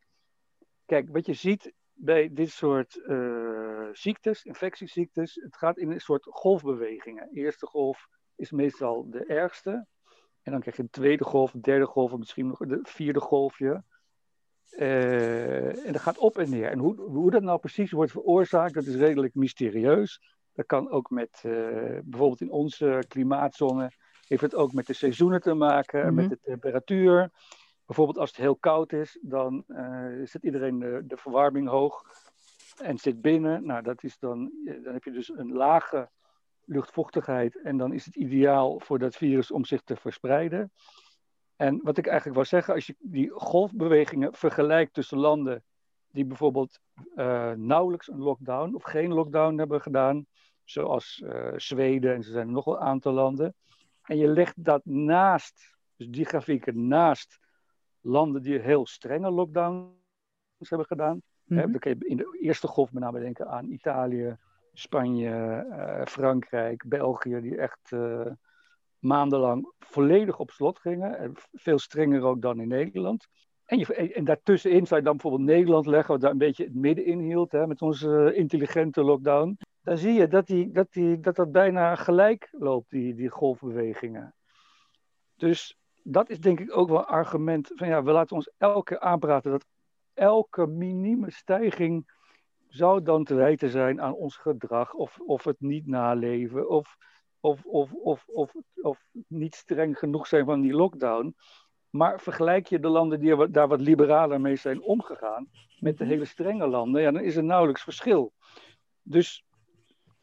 Kijk, 0.85 1.09
wat 1.13 1.27
je 1.27 1.35
ziet 1.35 1.73
bij 1.93 2.33
dit 2.33 2.51
soort 2.51 3.01
uh, 3.07 3.89
ziektes, 3.93 4.45
infectieziektes, 4.45 5.35
het 5.35 5.57
gaat 5.57 5.79
in 5.79 5.91
een 5.91 6.01
soort 6.01 6.27
golfbewegingen. 6.31 7.29
De 7.33 7.41
eerste 7.41 7.67
golf 7.67 8.09
is 8.37 8.51
meestal 8.51 9.11
de 9.11 9.25
ergste. 9.25 9.87
En 10.43 10.53
dan 10.53 10.61
krijg 10.61 10.77
je 10.77 10.83
een 10.83 10.91
tweede 10.91 11.25
golf, 11.25 11.55
een 11.55 11.61
derde 11.61 11.87
golf, 11.87 12.13
en 12.13 12.19
misschien 12.19 12.47
nog 12.47 12.61
een 12.61 12.79
vierde 12.83 13.21
golfje. 13.21 13.85
Uh, 14.71 15.87
en 15.87 15.93
dat 15.93 16.03
gaat 16.03 16.19
op 16.19 16.39
en 16.39 16.51
neer. 16.51 16.71
En 16.71 16.79
hoe, 16.79 17.01
hoe 17.01 17.31
dat 17.31 17.43
nou 17.43 17.59
precies 17.59 17.91
wordt 17.91 18.13
veroorzaakt, 18.13 18.75
dat 18.75 18.85
is 18.85 18.95
redelijk 18.95 19.35
mysterieus. 19.35 20.36
Dat 20.57 20.67
kan 20.67 20.91
ook 20.91 21.11
met, 21.11 21.43
uh, 21.47 21.53
bijvoorbeeld 22.05 22.41
in 22.41 22.51
onze 22.51 23.05
klimaatzone, 23.09 23.91
heeft 24.27 24.43
het 24.43 24.55
ook 24.55 24.73
met 24.73 24.87
de 24.87 24.93
seizoenen 24.93 25.41
te 25.41 25.55
maken, 25.55 26.01
mm 26.01 26.07
-hmm. 26.07 26.15
met 26.15 26.29
de 26.29 26.39
temperatuur. 26.43 27.31
Bijvoorbeeld 27.87 28.19
als 28.19 28.31
het 28.31 28.39
heel 28.39 28.57
koud 28.57 28.93
is, 28.93 29.19
dan 29.23 29.65
uh, 29.69 30.25
zet 30.25 30.43
iedereen 30.43 30.79
de, 30.79 31.03
de, 31.07 31.17
verwarming 31.17 31.69
hoog 31.69 32.03
en 32.77 32.99
zit 32.99 33.21
binnen. 33.21 33.67
Nou, 33.67 33.83
dat 33.83 34.03
is 34.03 34.19
dan, 34.19 34.51
dan 34.83 34.93
heb 34.93 35.05
je 35.05 35.13
dus 35.13 35.29
een 35.29 35.53
lage 35.53 36.11
luchtvochtigheid. 36.65 37.63
En 37.63 37.77
dan 37.77 37.93
is 37.93 38.05
het 38.05 38.17
ideaal 38.17 38.81
voor 38.81 38.99
dat 38.99 39.17
virus 39.17 39.51
om 39.51 39.65
zich 39.65 39.83
te 39.83 39.97
verspreiden. 39.97 40.73
En 41.57 41.81
wat 41.83 41.99
ik 41.99 42.07
eigenlijk 42.07 42.37
wil 42.37 42.47
zeggen, 42.47 42.75
als 42.75 42.87
je 42.87 42.95
die 42.99 43.31
golfbewegingen 43.31 44.35
vergelijkt 44.35 44.95
tussen 44.95 45.19
landen 45.19 45.65
die 46.11 46.25
bijvoorbeeld 46.25 46.81
uh, 47.15 47.53
nauwelijks 47.53 48.09
een 48.09 48.19
lockdown 48.19 48.75
of 48.75 48.83
geen 48.83 49.13
lockdown 49.13 49.59
hebben 49.59 49.81
gedaan, 49.81 50.27
zoals 50.67 51.23
uh, 51.25 51.53
Zweden 51.57 52.11
en 52.11 52.17
er 52.17 52.25
zijn 52.25 52.51
nog 52.51 52.67
een 52.67 52.79
aantal 52.79 53.13
landen, 53.13 53.55
en 54.03 54.17
je 54.17 54.29
legt 54.29 54.65
dat 54.65 54.85
naast 54.85 55.75
Dus 55.97 56.09
die 56.09 56.25
grafieken 56.25 56.87
naast 56.87 57.39
landen 58.01 58.43
die 58.43 58.59
heel 58.59 58.87
strenge 58.87 59.31
lockdowns 59.31 59.89
hebben 60.59 60.87
gedaan. 60.87 61.23
Mm 61.45 61.59
-hmm. 61.59 61.75
in 61.99 62.17
de 62.17 62.39
eerste 62.41 62.67
golf 62.67 62.93
met 62.93 63.03
name 63.03 63.21
denken 63.21 63.49
aan 63.49 63.71
Italië, 63.71 64.37
Spanje, 64.73 65.67
uh, 65.69 66.05
Frankrijk, 66.05 66.85
België, 66.89 67.41
die 67.41 67.57
echt 67.57 67.91
uh, 67.91 68.27
maandenlang 68.99 69.73
volledig 69.79 70.39
op 70.39 70.51
slot 70.51 70.79
gingen. 70.79 71.19
En 71.19 71.33
veel 71.53 71.79
strenger 71.79 72.23
ook 72.23 72.43
dan 72.43 72.61
in 72.61 72.69
Nederland. 72.69 73.27
En, 73.65 73.79
je, 73.79 73.95
en, 73.95 74.25
daartussenin 74.25 74.87
zou 74.87 75.01
je 75.01 75.07
dan 75.07 75.17
bijvoorbeeld 75.17 75.51
Nederland 75.51 75.87
leggen, 75.87 76.13
wat 76.13 76.21
daar 76.21 76.31
een 76.31 76.39
beetje 76.39 76.65
het 76.65 76.75
midden 76.75 77.05
in 77.05 77.19
hield, 77.19 77.53
hè, 77.53 77.67
met 77.67 77.83
onze 77.83 78.33
intelligente 78.35 79.03
lockdown. 79.03 79.59
Dan 79.87 79.99
zie 79.99 80.13
je 80.13 80.29
dat, 80.29 80.47
die, 80.47 80.71
dat, 80.71 80.93
die, 80.93 81.21
dat 81.21 81.37
dat 81.37 81.53
bijna 81.53 81.95
gelijk 81.95 82.49
loopt, 82.51 82.91
die, 82.91 83.15
die 83.15 83.29
golfbewegingen. 83.29 84.35
Dus 85.37 85.79
dat 86.03 86.31
is 86.31 86.41
denk 86.41 86.61
ik 86.61 86.77
ook 86.77 86.89
wel 86.89 86.99
een 86.99 87.05
argument 87.05 87.73
van 87.75 87.89
ja, 87.89 88.03
we 88.03 88.13
laten 88.13 88.37
ons 88.37 88.51
elke 88.59 88.83
keer 88.83 89.01
aanpraten 89.01 89.51
dat 89.51 89.67
elke 90.15 90.67
minieme 90.67 91.31
stijging 91.31 92.13
zou 92.69 93.03
dan 93.03 93.25
te 93.25 93.35
wijten 93.35 93.71
zijn 93.71 94.01
aan 94.01 94.15
ons 94.15 94.37
gedrag 94.37 94.95
of, 94.95 95.21
of 95.21 95.45
het 95.45 95.61
niet 95.61 95.87
naleven 95.87 96.69
of, 96.69 96.97
of, 97.41 97.65
of, 97.65 97.93
of, 97.93 98.29
of, 98.29 98.55
of 98.75 99.05
niet 99.29 99.55
streng 99.55 99.99
genoeg 99.99 100.27
zijn 100.27 100.45
van 100.45 100.61
die 100.61 100.75
lockdown. 100.75 101.37
Maar 101.91 102.21
vergelijk 102.21 102.67
je 102.67 102.81
de 102.81 102.89
landen 102.89 103.21
die 103.21 103.51
daar 103.51 103.69
wat 103.69 103.81
liberaler 103.81 104.41
mee 104.41 104.57
zijn 104.57 104.83
omgegaan 104.83 105.51
met 105.79 105.99
de 105.99 106.05
mhm. 106.05 106.13
hele 106.13 106.25
strenge 106.25 106.67
landen, 106.67 107.03
ja, 107.03 107.11
dan 107.11 107.23
is 107.23 107.37
er 107.37 107.45
nauwelijks 107.45 107.83
verschil. 107.83 108.33
Dus 109.03 109.46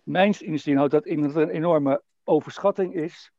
mijn 0.03 0.39
inzien 0.39 0.77
houdt 0.77 0.91
dat 0.91 1.05
in 1.05 1.21
dat 1.21 1.35
er 1.35 1.41
een 1.41 1.49
enorme 1.49 2.01
overschatting 2.23 2.93
is 2.93 3.31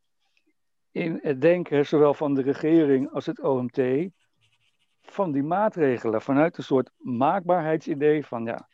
in 0.90 1.18
het 1.22 1.40
denken, 1.40 1.86
zowel 1.86 2.14
van 2.14 2.34
de 2.34 2.42
regering 2.42 3.12
als 3.12 3.26
het 3.26 3.40
OMT, 3.40 4.10
van 5.02 5.32
die 5.32 5.42
maatregelen. 5.42 6.22
Vanuit 6.22 6.56
een 6.56 6.64
soort 6.64 6.90
maakbaarheidsidee 6.96 8.26
van 8.26 8.44
ja, 8.44 8.68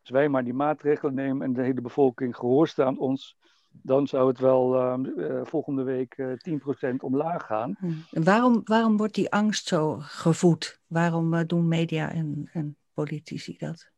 als 0.00 0.10
wij 0.10 0.28
maar 0.28 0.44
die 0.44 0.54
maatregelen 0.54 1.14
nemen 1.14 1.46
en 1.46 1.52
de 1.52 1.62
hele 1.62 1.80
bevolking 1.80 2.36
gehoorzaamt 2.36 2.98
ons, 2.98 3.36
dan 3.70 4.06
zou 4.06 4.28
het 4.28 4.38
wel 4.38 4.74
uh, 4.76 5.40
volgende 5.44 5.82
week 5.82 6.18
uh, 6.18 6.32
eh, 6.32 6.92
10% 6.92 6.94
omlaag 6.96 7.46
gaan. 7.46 7.76
Hm. 7.78 7.92
En 8.10 8.24
waarom, 8.24 8.60
waarom 8.64 8.96
wordt 8.96 9.14
die 9.14 9.30
angst 9.30 9.66
zo 9.66 9.96
gevoed? 10.00 10.80
Waarom 10.86 11.34
uh, 11.34 11.40
doen 11.46 11.68
media 11.68 12.12
en, 12.12 12.50
en 12.52 12.76
politici 12.94 13.56
dat? 13.58 13.90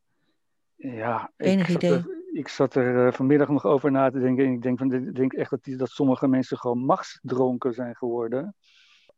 Ja, 0.77 1.33
Enig 1.37 1.69
idee? 1.69 2.03
Ik 2.33 2.49
zat 2.49 2.75
er 2.75 3.13
vanmiddag 3.13 3.49
nog 3.49 3.65
over 3.65 3.91
na 3.91 4.11
te 4.11 4.21
denken. 4.21 4.45
En 4.45 4.53
ik 4.53 4.63
denk, 4.63 4.79
van, 4.79 4.93
ik 4.93 5.15
denk 5.15 5.33
echt 5.33 5.51
dat, 5.51 5.65
die, 5.65 5.77
dat 5.77 5.91
sommige 5.91 6.29
mensen 6.29 6.59
gewoon 6.59 6.85
machtsdronken 6.85 7.75
zijn 7.75 7.97
geworden. 7.97 8.55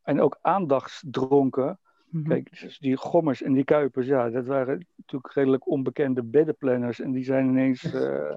En 0.03 0.21
ook 0.21 0.39
aandachtsdronken. 0.41 1.79
Mhm. 2.09 2.29
Kijk, 2.29 2.61
dus 2.61 2.79
die 2.79 2.97
gommers 2.97 3.43
en 3.43 3.53
die 3.53 3.65
kuipers, 3.65 4.07
ja, 4.07 4.31
dat 4.31 4.47
waren 4.47 4.87
natuurlijk 4.97 5.35
redelijk 5.35 5.69
onbekende 5.69 6.23
beddenplanners. 6.23 7.01
En 7.01 7.13
die 7.13 7.25
zijn 7.25 7.47
ineens 7.47 7.95
uh, 7.95 8.37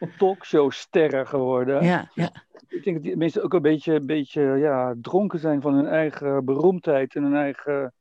talkshowsterren 0.18 1.26
geworden. 1.26 1.84
Ja, 1.84 2.10
ja. 2.14 2.30
Ik 2.68 2.84
denk 2.84 2.96
dat 2.96 3.04
die 3.04 3.16
mensen 3.16 3.42
ook 3.42 3.52
een 3.52 3.62
beetje, 3.62 3.94
een 3.94 4.06
beetje 4.06 4.42
ja, 4.42 4.94
dronken 5.00 5.38
zijn 5.38 5.60
van 5.60 5.74
hun 5.74 5.86
eigen 5.86 6.44
beroemdheid 6.44 7.14
en 7.14 7.22
hun 7.22 7.36
eigen 7.36 7.92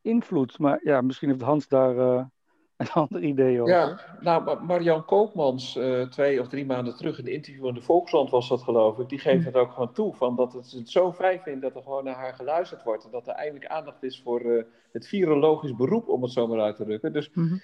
invloed. 0.00 0.58
Maar 0.58 0.80
ja, 0.82 1.00
misschien 1.00 1.28
heeft 1.28 1.40
Hans 1.40 1.68
daar 1.68 1.96
uh, 1.96 2.24
een 2.82 3.02
ander 3.02 3.22
idee 3.22 3.60
over. 3.60 3.74
Ja, 3.74 4.00
nou, 4.20 4.64
Marian 4.64 5.04
Koopmans, 5.04 5.76
uh, 5.76 6.02
twee 6.02 6.40
of 6.40 6.48
drie 6.48 6.66
maanden 6.66 6.96
terug 6.96 7.18
in 7.18 7.24
de 7.24 7.32
interview 7.32 7.66
in 7.66 7.74
de 7.74 7.82
Volkskrant 7.82 8.30
was 8.30 8.48
dat 8.48 8.62
geloof 8.62 8.98
ik, 8.98 9.08
die 9.08 9.18
geeft 9.18 9.44
het 9.44 9.56
ook 9.56 9.72
gewoon 9.72 9.92
toe, 9.92 10.14
van 10.14 10.36
dat 10.36 10.52
het, 10.52 10.70
het 10.70 10.90
zo 10.90 11.12
fijn 11.12 11.40
vindt 11.40 11.62
dat 11.62 11.76
er 11.76 11.82
gewoon 11.82 12.04
naar 12.04 12.14
haar 12.14 12.34
geluisterd 12.34 12.82
wordt. 12.82 13.04
En 13.04 13.10
dat 13.10 13.28
er 13.28 13.34
eindelijk 13.34 13.66
aandacht 13.66 14.02
is 14.02 14.22
voor 14.22 14.42
uh, 14.42 14.62
het 14.92 15.06
virologisch 15.06 15.76
beroep, 15.76 16.08
om 16.08 16.22
het 16.22 16.32
zo 16.32 16.46
maar 16.46 16.60
uit 16.60 16.76
te 16.76 16.84
drukken. 16.84 17.12
Dus 17.12 17.30
mm 17.32 17.48
-hmm 17.48 17.60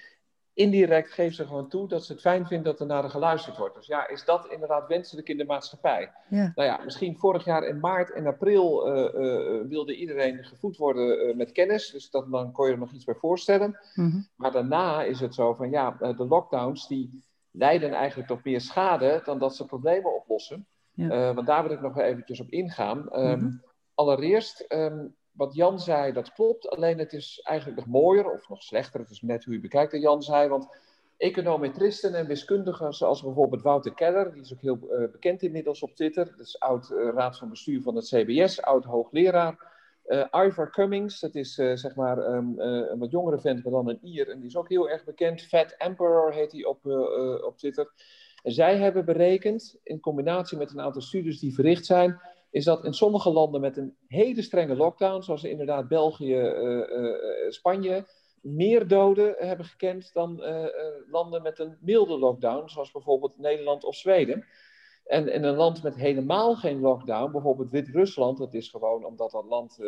indirect 0.53 1.11
geeft 1.11 1.35
ze 1.35 1.45
gewoon 1.45 1.69
toe 1.69 1.87
dat 1.87 2.05
ze 2.05 2.11
het 2.11 2.21
fijn 2.21 2.47
vindt 2.47 2.65
dat 2.65 2.79
er 2.79 2.85
naar 2.85 3.01
haar 3.01 3.09
geluisterd 3.09 3.57
wordt. 3.57 3.75
Dus 3.75 3.87
ja, 3.87 4.07
is 4.07 4.25
dat 4.25 4.47
inderdaad 4.51 4.87
wenselijk 4.87 5.29
in 5.29 5.37
de 5.37 5.45
maatschappij? 5.45 6.11
Ja. 6.29 6.51
Nou 6.55 6.69
ja, 6.69 6.79
misschien 6.83 7.17
vorig 7.17 7.45
jaar 7.45 7.63
in 7.63 7.79
maart 7.79 8.11
en 8.11 8.27
april 8.27 8.87
uh, 8.87 9.67
wilde 9.67 9.95
iedereen 9.95 10.43
gevoed 10.43 10.77
worden 10.77 11.27
uh, 11.27 11.35
met 11.35 11.51
kennis. 11.51 11.91
Dus 11.91 12.09
dat, 12.09 12.31
dan 12.31 12.51
kon 12.51 12.65
je 12.65 12.71
er 12.71 12.79
nog 12.79 12.91
iets 12.91 13.05
bij 13.05 13.15
voorstellen. 13.15 13.79
Mm 13.93 14.11
-hmm. 14.11 14.27
Maar 14.35 14.51
daarna 14.51 15.03
is 15.03 15.19
het 15.19 15.33
zo 15.33 15.53
van 15.53 15.69
ja, 15.69 15.91
de 15.91 16.25
lockdowns 16.25 16.87
die 16.87 17.23
leiden 17.51 17.91
eigenlijk 17.91 18.27
tot 18.27 18.43
meer 18.43 18.61
schade 18.61 19.21
dan 19.25 19.39
dat 19.39 19.55
ze 19.55 19.65
problemen 19.65 20.15
oplossen. 20.15 20.67
Ja. 20.93 21.33
want 21.33 21.47
daar 21.47 21.63
wil 21.63 21.71
ik 21.71 21.81
nog 21.81 21.97
eventjes 21.97 22.39
op 22.39 22.49
ingaan. 22.49 22.97
Mm 22.97 23.09
-hmm. 23.11 23.63
Allereerst 23.93 24.65
um, 24.67 25.15
wat 25.31 25.55
Jan 25.55 25.79
zei, 25.79 26.13
dat 26.13 26.33
klopt. 26.33 26.69
Alleen 26.69 26.97
het 26.97 27.13
is 27.13 27.39
eigenlijk 27.43 27.79
nog 27.79 27.87
mooier 27.87 28.31
of 28.31 28.49
nog 28.49 28.63
slechter. 28.63 28.99
Het 28.99 29.09
is 29.09 29.21
net 29.21 29.43
hoe 29.43 29.53
je 29.53 29.59
bekijkt 29.59 29.91
dat 29.91 30.01
Jan 30.01 30.23
zei. 30.23 30.49
Want 30.49 30.67
econometristen 31.17 32.13
en 32.13 32.27
wiskundigen 32.27 32.93
zoals 32.93 33.23
bijvoorbeeld 33.23 33.61
Wouter 33.61 33.93
Keller, 33.93 34.33
die 34.33 34.41
is 34.41 34.53
ook 34.53 34.61
heel 34.61 34.79
uh, 34.81 35.11
bekend 35.11 35.41
inmiddels 35.41 35.81
op 35.81 35.95
Twitter. 35.95 36.25
Dat 36.25 36.47
is 36.47 36.59
oud 36.59 36.89
uh, 36.89 37.09
raad 37.13 37.37
van 37.37 37.49
bestuur 37.49 37.81
van 37.81 37.95
het 37.95 38.05
CBS, 38.05 38.61
oud 38.61 38.83
hoogleraar. 38.83 39.77
Uh, 40.07 40.25
Ivor 40.45 40.71
Cummings, 40.71 41.19
dat 41.19 41.35
is 41.35 41.53
zeg 41.53 41.95
maar 41.95 42.17
um, 42.17 42.59
een 42.59 42.99
wat 42.99 43.11
jongere 43.11 43.39
vent, 43.39 43.63
maar 43.63 43.73
dan 43.73 43.89
een 43.89 43.99
Ier. 44.01 44.29
En 44.29 44.37
die 44.37 44.47
is 44.47 44.57
ook 44.57 44.69
heel 44.69 44.89
erg 44.89 45.03
bekend. 45.03 45.41
Fat 45.41 45.75
Emperor 45.77 46.33
heet 46.33 46.51
hij 46.51 46.65
op, 46.65 46.85
op 47.43 47.57
Twitter. 47.57 47.91
En 48.43 48.51
zij 48.51 48.77
hebben 48.77 49.05
berekend, 49.05 49.79
in 49.83 49.99
combinatie 49.99 50.57
met 50.57 50.71
een 50.71 50.81
aantal 50.81 51.01
studies 51.01 51.39
die 51.39 51.53
verricht 51.53 51.85
zijn, 51.85 52.21
is 52.51 52.63
dat 52.63 52.85
in 52.85 52.93
sommige 52.93 53.31
landen 53.31 53.61
met 53.61 53.77
een 53.77 53.95
hele 54.07 54.41
strenge 54.41 54.75
lockdown, 54.75 55.21
zoals 55.21 55.43
inderdaad 55.43 55.87
België, 55.87 56.39
uh, 56.39 57.49
Spanje, 57.49 58.07
meer 58.41 58.87
doden 58.87 59.35
hebben 59.37 59.65
gekend 59.65 60.13
dan 60.13 60.43
landen 61.09 61.41
met 61.41 61.59
een 61.59 61.77
milde 61.81 62.17
lockdown, 62.17 62.67
zoals 62.67 62.91
bijvoorbeeld 62.91 63.37
Nederland 63.37 63.83
of 63.83 63.95
Zweden. 63.95 64.45
En 65.05 65.33
in 65.33 65.43
een 65.43 65.55
land 65.55 65.83
met 65.83 65.95
helemaal 65.95 66.55
geen 66.55 66.79
lockdown, 66.79 67.31
bijvoorbeeld 67.31 67.69
Wit-Rusland, 67.69 68.37
dat 68.37 68.53
is 68.53 68.69
gewoon 68.69 69.05
omdat 69.05 69.31
dat 69.31 69.45
land 69.45 69.79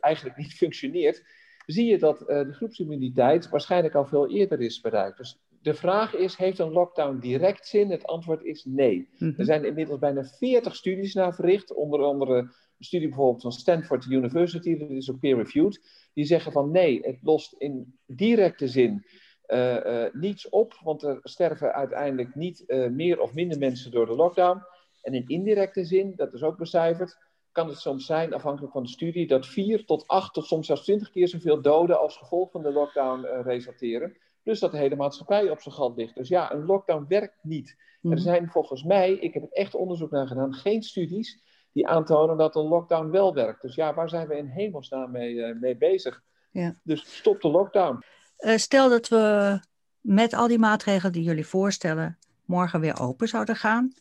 eigenlijk 0.00 0.36
niet 0.36 0.52
functioneert, 0.62 1.24
zie 1.66 1.86
je 1.86 1.98
dat 1.98 2.18
de 2.18 2.52
groepsimmuniteit 2.52 3.48
waarschijnlijk 3.48 3.94
al 3.94 4.06
veel 4.06 4.28
eerder 4.30 4.60
is 4.60 4.80
bereikt. 4.80 5.16
Dus 5.16 5.43
de 5.64 5.74
vraag 5.74 6.14
is, 6.14 6.36
heeft 6.36 6.58
een 6.58 6.72
lockdown 6.72 7.18
direct 7.18 7.66
zin? 7.66 7.90
Het 7.90 8.06
antwoord 8.06 8.42
is 8.42 8.64
nee. 8.64 9.08
Mhm. 9.18 9.32
Er 9.36 9.44
zijn 9.44 9.64
inmiddels 9.64 9.98
bijna 9.98 10.24
40 10.24 10.76
studies 10.76 11.14
naar 11.14 11.34
verricht, 11.34 11.74
onder 11.74 12.02
andere 12.02 12.36
een 12.38 12.84
studie 12.84 13.08
bijvoorbeeld 13.08 13.42
van 13.42 13.52
Stanford 13.52 14.04
University, 14.04 14.78
dat 14.78 14.90
is 14.90 15.10
ook 15.10 15.18
peer-reviewed, 15.18 15.80
die 16.14 16.24
zeggen 16.24 16.52
van 16.52 16.70
nee, 16.70 17.00
het 17.02 17.18
lost 17.22 17.52
in 17.52 17.98
directe 18.06 18.68
zin 18.68 19.04
uh, 19.46 19.74
uh, 19.74 20.04
niets 20.12 20.48
op, 20.48 20.80
want 20.82 21.02
er 21.02 21.18
sterven 21.22 21.74
uiteindelijk 21.74 22.34
niet 22.34 22.64
uh, 22.66 22.88
meer 22.88 23.20
of 23.20 23.34
minder 23.34 23.58
mensen 23.58 23.90
door 23.90 24.06
de 24.06 24.14
lockdown. 24.14 24.62
En 25.02 25.14
in 25.14 25.24
indirecte 25.26 25.84
zin, 25.84 26.12
dat 26.16 26.32
is 26.34 26.42
ook 26.42 26.58
becijferd, 26.58 27.18
kan 27.52 27.68
het 27.68 27.78
soms 27.78 28.06
zijn, 28.06 28.34
afhankelijk 28.34 28.72
van 28.72 28.82
de 28.82 28.88
studie, 28.88 29.26
dat 29.26 29.46
4 29.46 29.84
tot 29.84 30.08
8 30.08 30.34
tot 30.34 30.46
soms 30.46 30.66
zelfs 30.66 30.82
20 30.82 31.10
keer 31.10 31.28
zoveel 31.28 31.62
doden 31.62 32.00
als 32.00 32.16
gevolg 32.16 32.50
van 32.50 32.62
de 32.62 32.72
lockdown 32.72 33.26
resulteren. 33.26 34.16
Dus 34.44 34.60
dat 34.60 34.70
de 34.70 34.78
hele 34.78 34.96
maatschappij 34.96 35.50
op 35.50 35.60
zijn 35.60 35.74
gat 35.74 35.96
ligt. 35.96 36.14
Dus 36.14 36.28
ja, 36.28 36.52
een 36.52 36.64
lockdown 36.64 37.04
werkt 37.08 37.38
niet. 37.42 37.76
Er 38.02 38.10
mhm. 38.10 38.18
zijn 38.18 38.50
volgens 38.50 38.82
mij, 38.82 39.12
ik 39.12 39.34
heb 39.34 39.42
het 39.42 39.54
echt 39.54 39.74
onderzoek 39.74 40.10
naar 40.10 40.26
gedaan, 40.26 40.54
geen 40.54 40.82
studies 40.82 41.42
die 41.72 41.88
aantonen 41.88 42.36
dat 42.36 42.56
een 42.56 42.68
lockdown 42.68 43.10
wel 43.10 43.34
werkt. 43.34 43.62
Dus 43.62 43.74
ja, 43.74 43.94
waar 43.94 44.08
zijn 44.08 44.28
we 44.28 44.36
in 44.36 44.46
hemelsnaam 44.46 45.10
mee, 45.10 45.34
uh, 45.34 45.60
mee 45.60 45.76
bezig? 45.76 46.22
Ja. 46.50 46.76
Dus 46.82 47.16
stop 47.16 47.40
de 47.40 47.48
lockdown. 47.48 48.04
Uh, 48.38 48.56
stel 48.56 48.88
dat 48.88 49.08
we 49.08 49.58
met 50.00 50.32
al 50.32 50.48
die 50.48 50.58
maatregelen 50.58 51.12
die 51.12 51.22
jullie 51.22 51.46
voorstellen 51.46 52.18
morgen 52.44 52.80
weer 52.80 53.00
open 53.00 53.28
zouden 53.28 53.56
gaan. 53.56 53.92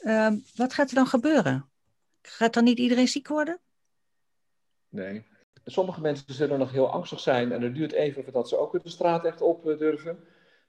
Uh, 0.00 0.32
wat 0.54 0.74
gaat 0.74 0.88
er 0.88 0.94
dan 0.94 1.06
gebeuren? 1.06 1.68
Gaat 2.22 2.54
dan 2.54 2.64
niet 2.64 2.78
iedereen 2.78 3.08
ziek 3.08 3.28
worden? 3.28 3.58
Nee, 4.88 5.26
Sommige 5.68 6.00
mensen 6.00 6.34
zullen 6.34 6.58
nog 6.58 6.72
heel 6.72 6.90
angstig 6.90 7.20
zijn 7.20 7.52
en 7.52 7.62
het 7.62 7.74
duurt 7.74 7.92
even 7.92 8.24
voordat 8.24 8.48
ze 8.48 8.56
ook 8.56 8.82
de 8.82 8.88
straat 8.88 9.24
echt 9.24 9.40
op 9.40 9.68
eh, 9.68 9.78
durven. 9.78 10.18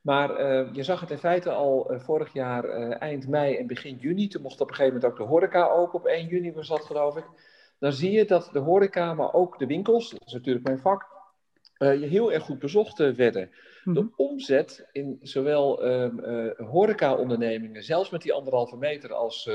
Maar 0.01 0.39
uh, 0.39 0.73
je 0.73 0.83
zag 0.83 0.99
het 0.99 1.11
in 1.11 1.17
feite 1.17 1.51
al 1.51 1.93
uh, 1.93 1.99
vorig 1.99 2.33
jaar 2.33 2.65
uh, 2.65 3.01
eind 3.01 3.27
mei 3.27 3.55
en 3.55 3.67
begin 3.67 3.95
juni. 3.95 4.27
Toen 4.27 4.41
mocht 4.41 4.61
op 4.61 4.69
een 4.69 4.75
gegeven 4.75 4.95
moment 4.95 5.11
ook 5.11 5.17
de 5.17 5.33
horeca 5.33 5.67
open. 5.67 5.99
Op 5.99 6.05
1 6.05 6.27
juni 6.27 6.53
was 6.53 6.67
dat 6.67 6.85
geloof 6.85 7.17
ik. 7.17 7.25
Dan 7.79 7.93
zie 7.93 8.11
je 8.11 8.25
dat 8.25 8.49
de 8.53 8.59
horeca, 8.59 9.13
maar 9.13 9.33
ook 9.33 9.59
de 9.59 9.65
winkels, 9.65 10.09
dat 10.09 10.21
is 10.25 10.33
natuurlijk 10.33 10.65
mijn 10.65 10.79
vak, 10.79 11.05
je 11.77 12.05
heel 12.05 12.31
erg 12.31 12.43
goed 12.43 12.59
bezocht 12.59 12.97
werden. 12.97 13.49
De 13.83 13.91
mhm. 13.91 14.07
omzet 14.15 14.87
in 14.91 15.19
zowel 15.21 15.83
ehm, 15.83 16.49
horeca-ondernemingen, 16.57 17.83
zelfs 17.83 18.09
met 18.09 18.21
die 18.21 18.33
anderhalve 18.33 18.77
meter 18.77 19.13
als, 19.13 19.49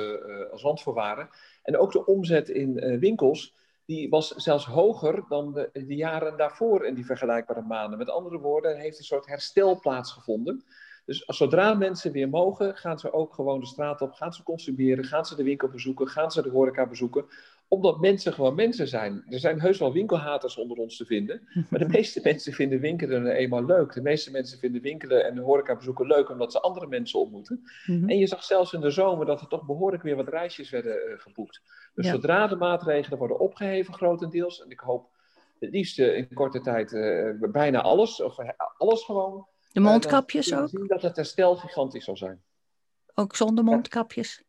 als 0.50 0.62
randvoorwaarden, 0.62 1.28
en 1.62 1.78
ook 1.78 1.92
de 1.92 2.07
omzet 2.07 2.48
in 2.48 2.98
winkels, 2.98 3.55
die 3.86 4.08
was 4.08 4.28
zelfs 4.28 4.64
hoger 4.64 5.24
dan 5.28 5.52
de, 5.52 5.70
de, 5.72 5.94
jaren 5.94 6.36
daarvoor 6.36 6.86
in 6.86 6.94
die 6.94 7.06
vergelijkbare 7.06 7.62
maanden. 7.62 7.98
Met 7.98 8.10
andere 8.10 8.38
woorden, 8.38 8.78
heeft 8.78 8.98
een 8.98 9.04
soort 9.04 9.26
herstel 9.26 9.78
plaatsgevonden. 9.80 10.64
Dus 11.04 11.24
zodra 11.26 11.74
mensen 11.74 12.12
weer 12.12 12.28
mogen, 12.28 12.76
gaan 12.76 12.98
ze 12.98 13.12
ook 13.12 13.34
gewoon 13.34 13.60
de 13.60 13.66
straat 13.66 14.00
op, 14.00 14.12
gaan 14.12 14.32
ze 14.32 14.42
consumeren, 14.42 15.04
gaan 15.04 15.24
ze 15.24 15.36
de 15.36 15.42
winkel 15.42 15.68
bezoeken, 15.68 16.08
gaan 16.08 16.30
ze 16.30 16.42
de 16.42 16.50
horeca 16.50 16.86
bezoeken. 16.86 17.24
Omdat 17.72 18.00
mensen 18.00 18.32
gewoon 18.32 18.54
mensen 18.54 18.88
zijn. 18.88 19.24
Er 19.28 19.38
zijn 19.38 19.61
heus 19.61 19.78
wel 19.78 19.92
winkelhaters 19.92 20.56
onder 20.56 20.76
ons 20.76 20.96
te 20.96 21.04
vinden. 21.04 21.48
Maar 21.70 21.80
de 21.80 21.88
meeste 21.98 22.20
mensen 22.22 22.52
vinden 22.52 22.80
winkelen 22.80 23.26
eenmaal 23.26 23.64
leuk. 23.64 23.92
De 23.92 24.02
meeste 24.02 24.30
mensen 24.30 24.58
vinden 24.58 24.82
winkelen 24.82 25.24
en 25.24 25.35
de 25.35 25.40
horecabezoeken 25.40 26.06
leuk 26.06 26.30
omdat 26.30 26.52
ze 26.52 26.61
andere 26.61 26.87
mensen 26.87 27.18
ontmoeten. 27.18 27.62
Mhm. 27.87 28.08
En 28.08 28.18
je 28.18 28.26
zag 28.26 28.44
zelfs 28.44 28.72
in 28.72 28.80
de 28.80 28.90
zomer 28.90 29.26
dat 29.26 29.40
er 29.40 29.48
toch 29.48 29.66
behoorlijk 29.66 30.02
weer 30.02 30.16
wat 30.16 30.28
reisjes 30.28 30.70
werden 30.70 30.96
uh, 30.96 31.18
geboekt. 31.18 31.62
Dus 31.94 32.08
zodra 32.08 32.46
de 32.46 32.56
maatregelen 32.56 33.18
worden 33.18 33.38
opgeheven, 33.38 33.94
grotendeels. 33.94 34.62
En 34.62 34.70
ik 34.70 34.80
hoop 34.80 35.08
het 35.58 35.70
liefst 35.70 35.98
in 35.98 36.35
korte 36.35 36.61
tijd 36.61 36.92
uh, 36.92 37.50
bijna 37.50 37.82
alles. 37.82 38.22
Of 38.22 38.37
alles 38.76 39.02
gewoon. 39.02 39.46
De 39.72 39.80
mondkapjes 39.80 40.54
ook? 40.54 40.68
zien 40.68 40.87
dat 40.87 41.02
het 41.02 41.16
herstel 41.16 41.56
gigantisch 41.56 42.04
zal 42.04 42.16
zijn. 42.16 42.42
Ook 43.14 43.37
zonder 43.37 43.64
mondkapjes? 43.64 44.42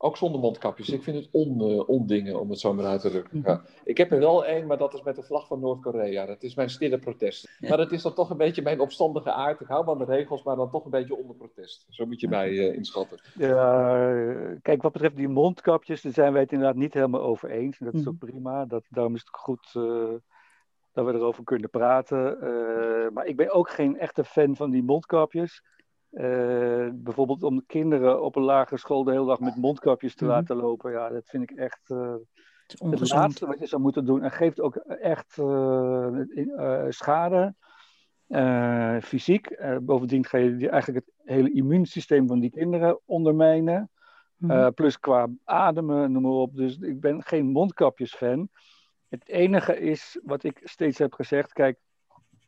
Ook 0.00 0.16
zonder 0.16 0.40
mondkapjes. 0.40 0.88
Ik 0.88 1.02
vind 1.02 1.16
het 1.16 1.28
on, 1.32 1.70
uh, 1.70 1.88
ondingen, 1.88 2.40
om 2.40 2.50
het 2.50 2.60
zo 2.60 2.74
maar 2.74 2.84
uit 2.84 3.00
te 3.00 3.10
drukken. 3.10 3.38
Mhm. 3.38 3.48
Ja. 3.48 3.62
Ik 3.84 3.96
heb 3.96 4.12
er 4.12 4.18
wel 4.18 4.46
één, 4.46 4.66
maar 4.66 4.78
dat 4.78 4.94
is 4.94 5.02
met 5.02 5.16
de 5.16 5.22
vlag 5.22 5.46
van 5.46 5.60
Noord-Korea. 5.60 6.26
Dat 6.26 6.42
is 6.42 6.54
mijn 6.54 6.70
stille 6.70 6.98
protest. 6.98 7.56
Maar 7.60 7.76
dat 7.76 7.92
is 7.92 8.02
dan 8.02 8.14
toch 8.14 8.30
een 8.30 8.36
beetje 8.36 8.62
mijn 8.62 8.80
opstandige 8.80 9.32
aard. 9.32 9.60
Ik 9.60 9.66
hou 9.66 9.84
van 9.84 9.98
de 9.98 10.04
regels, 10.04 10.42
maar 10.42 10.56
dan 10.56 10.70
toch 10.70 10.84
een 10.84 10.90
beetje 10.90 11.16
onder 11.16 11.36
protest. 11.36 11.86
Zo 11.88 12.06
moet 12.06 12.20
je 12.20 12.28
mij 12.28 12.50
uh, 12.50 12.74
inschatten. 12.74 13.20
Ja, 13.34 14.56
kijk, 14.62 14.82
wat 14.82 14.92
betreft 14.92 15.16
die 15.16 15.28
mondkapjes, 15.28 16.02
daar 16.02 16.12
zijn 16.12 16.32
wij 16.32 16.42
het 16.42 16.52
inderdaad 16.52 16.76
niet 16.76 16.94
helemaal 16.94 17.22
over 17.22 17.50
eens. 17.50 17.78
Dat 17.78 17.94
is 17.94 18.06
ook 18.06 18.20
mhm. 18.20 18.30
prima. 18.30 18.64
Dat, 18.64 18.84
daarom 18.88 19.14
is 19.14 19.20
het 19.20 19.30
goed 19.30 19.74
uh, 19.76 20.14
dat 20.92 21.06
we 21.06 21.12
erover 21.12 21.44
kunnen 21.44 21.70
praten. 21.70 22.38
maar 23.12 23.26
ik 23.26 23.36
ben 23.36 23.52
ook 23.52 23.70
geen 23.70 23.98
echte 23.98 24.24
fan 24.24 24.56
van 24.56 24.70
die 24.70 24.82
mondkapjes. 24.82 25.62
Uh, 26.12 26.88
bijvoorbeeld 26.92 27.42
om 27.42 27.66
kinderen 27.66 28.22
op 28.22 28.36
een 28.36 28.42
lagere 28.42 28.78
school 28.78 29.04
de 29.04 29.10
hele 29.10 29.26
dag 29.26 29.40
met 29.40 29.56
mondkapjes 29.56 30.14
te 30.14 30.24
mhm. 30.24 30.32
laten 30.32 30.56
lopen. 30.56 30.92
Ja, 30.92 31.08
dat 31.08 31.28
vind 31.28 31.50
ik 31.50 31.56
echt 31.56 31.90
uh, 31.90 32.14
het, 32.66 33.00
het, 33.00 33.10
laatste 33.10 33.46
wat 33.46 33.58
je 33.58 33.66
zou 33.66 33.82
moeten 33.82 34.04
doen. 34.04 34.22
En 34.22 34.30
geeft 34.30 34.60
ook 34.60 34.76
echt 34.76 35.36
uh, 35.38 36.84
schade, 36.88 37.54
fysiek. 39.02 39.60
bovendien 39.82 40.24
ga 40.24 40.38
je 40.38 40.68
eigenlijk 40.68 41.06
het 41.06 41.14
hele 41.24 41.52
immuunsysteem 41.52 42.26
van 42.26 42.40
die 42.40 42.50
kinderen 42.50 43.00
ondermijnen. 43.04 43.90
Mm 44.36 44.74
plus 44.74 44.98
qua 44.98 45.28
ademen, 45.44 46.12
noem 46.12 46.22
maar 46.22 46.32
op. 46.32 46.54
Dus 46.54 46.78
ik 46.78 47.00
ben 47.00 47.22
geen 47.22 47.46
mondkapjesfan. 47.46 48.48
Het 49.08 49.28
enige 49.28 49.78
is 49.78 50.20
wat 50.22 50.42
ik 50.42 50.60
steeds 50.64 50.98
heb 50.98 51.12
gezegd. 51.12 51.52
Kijk, 51.52 51.78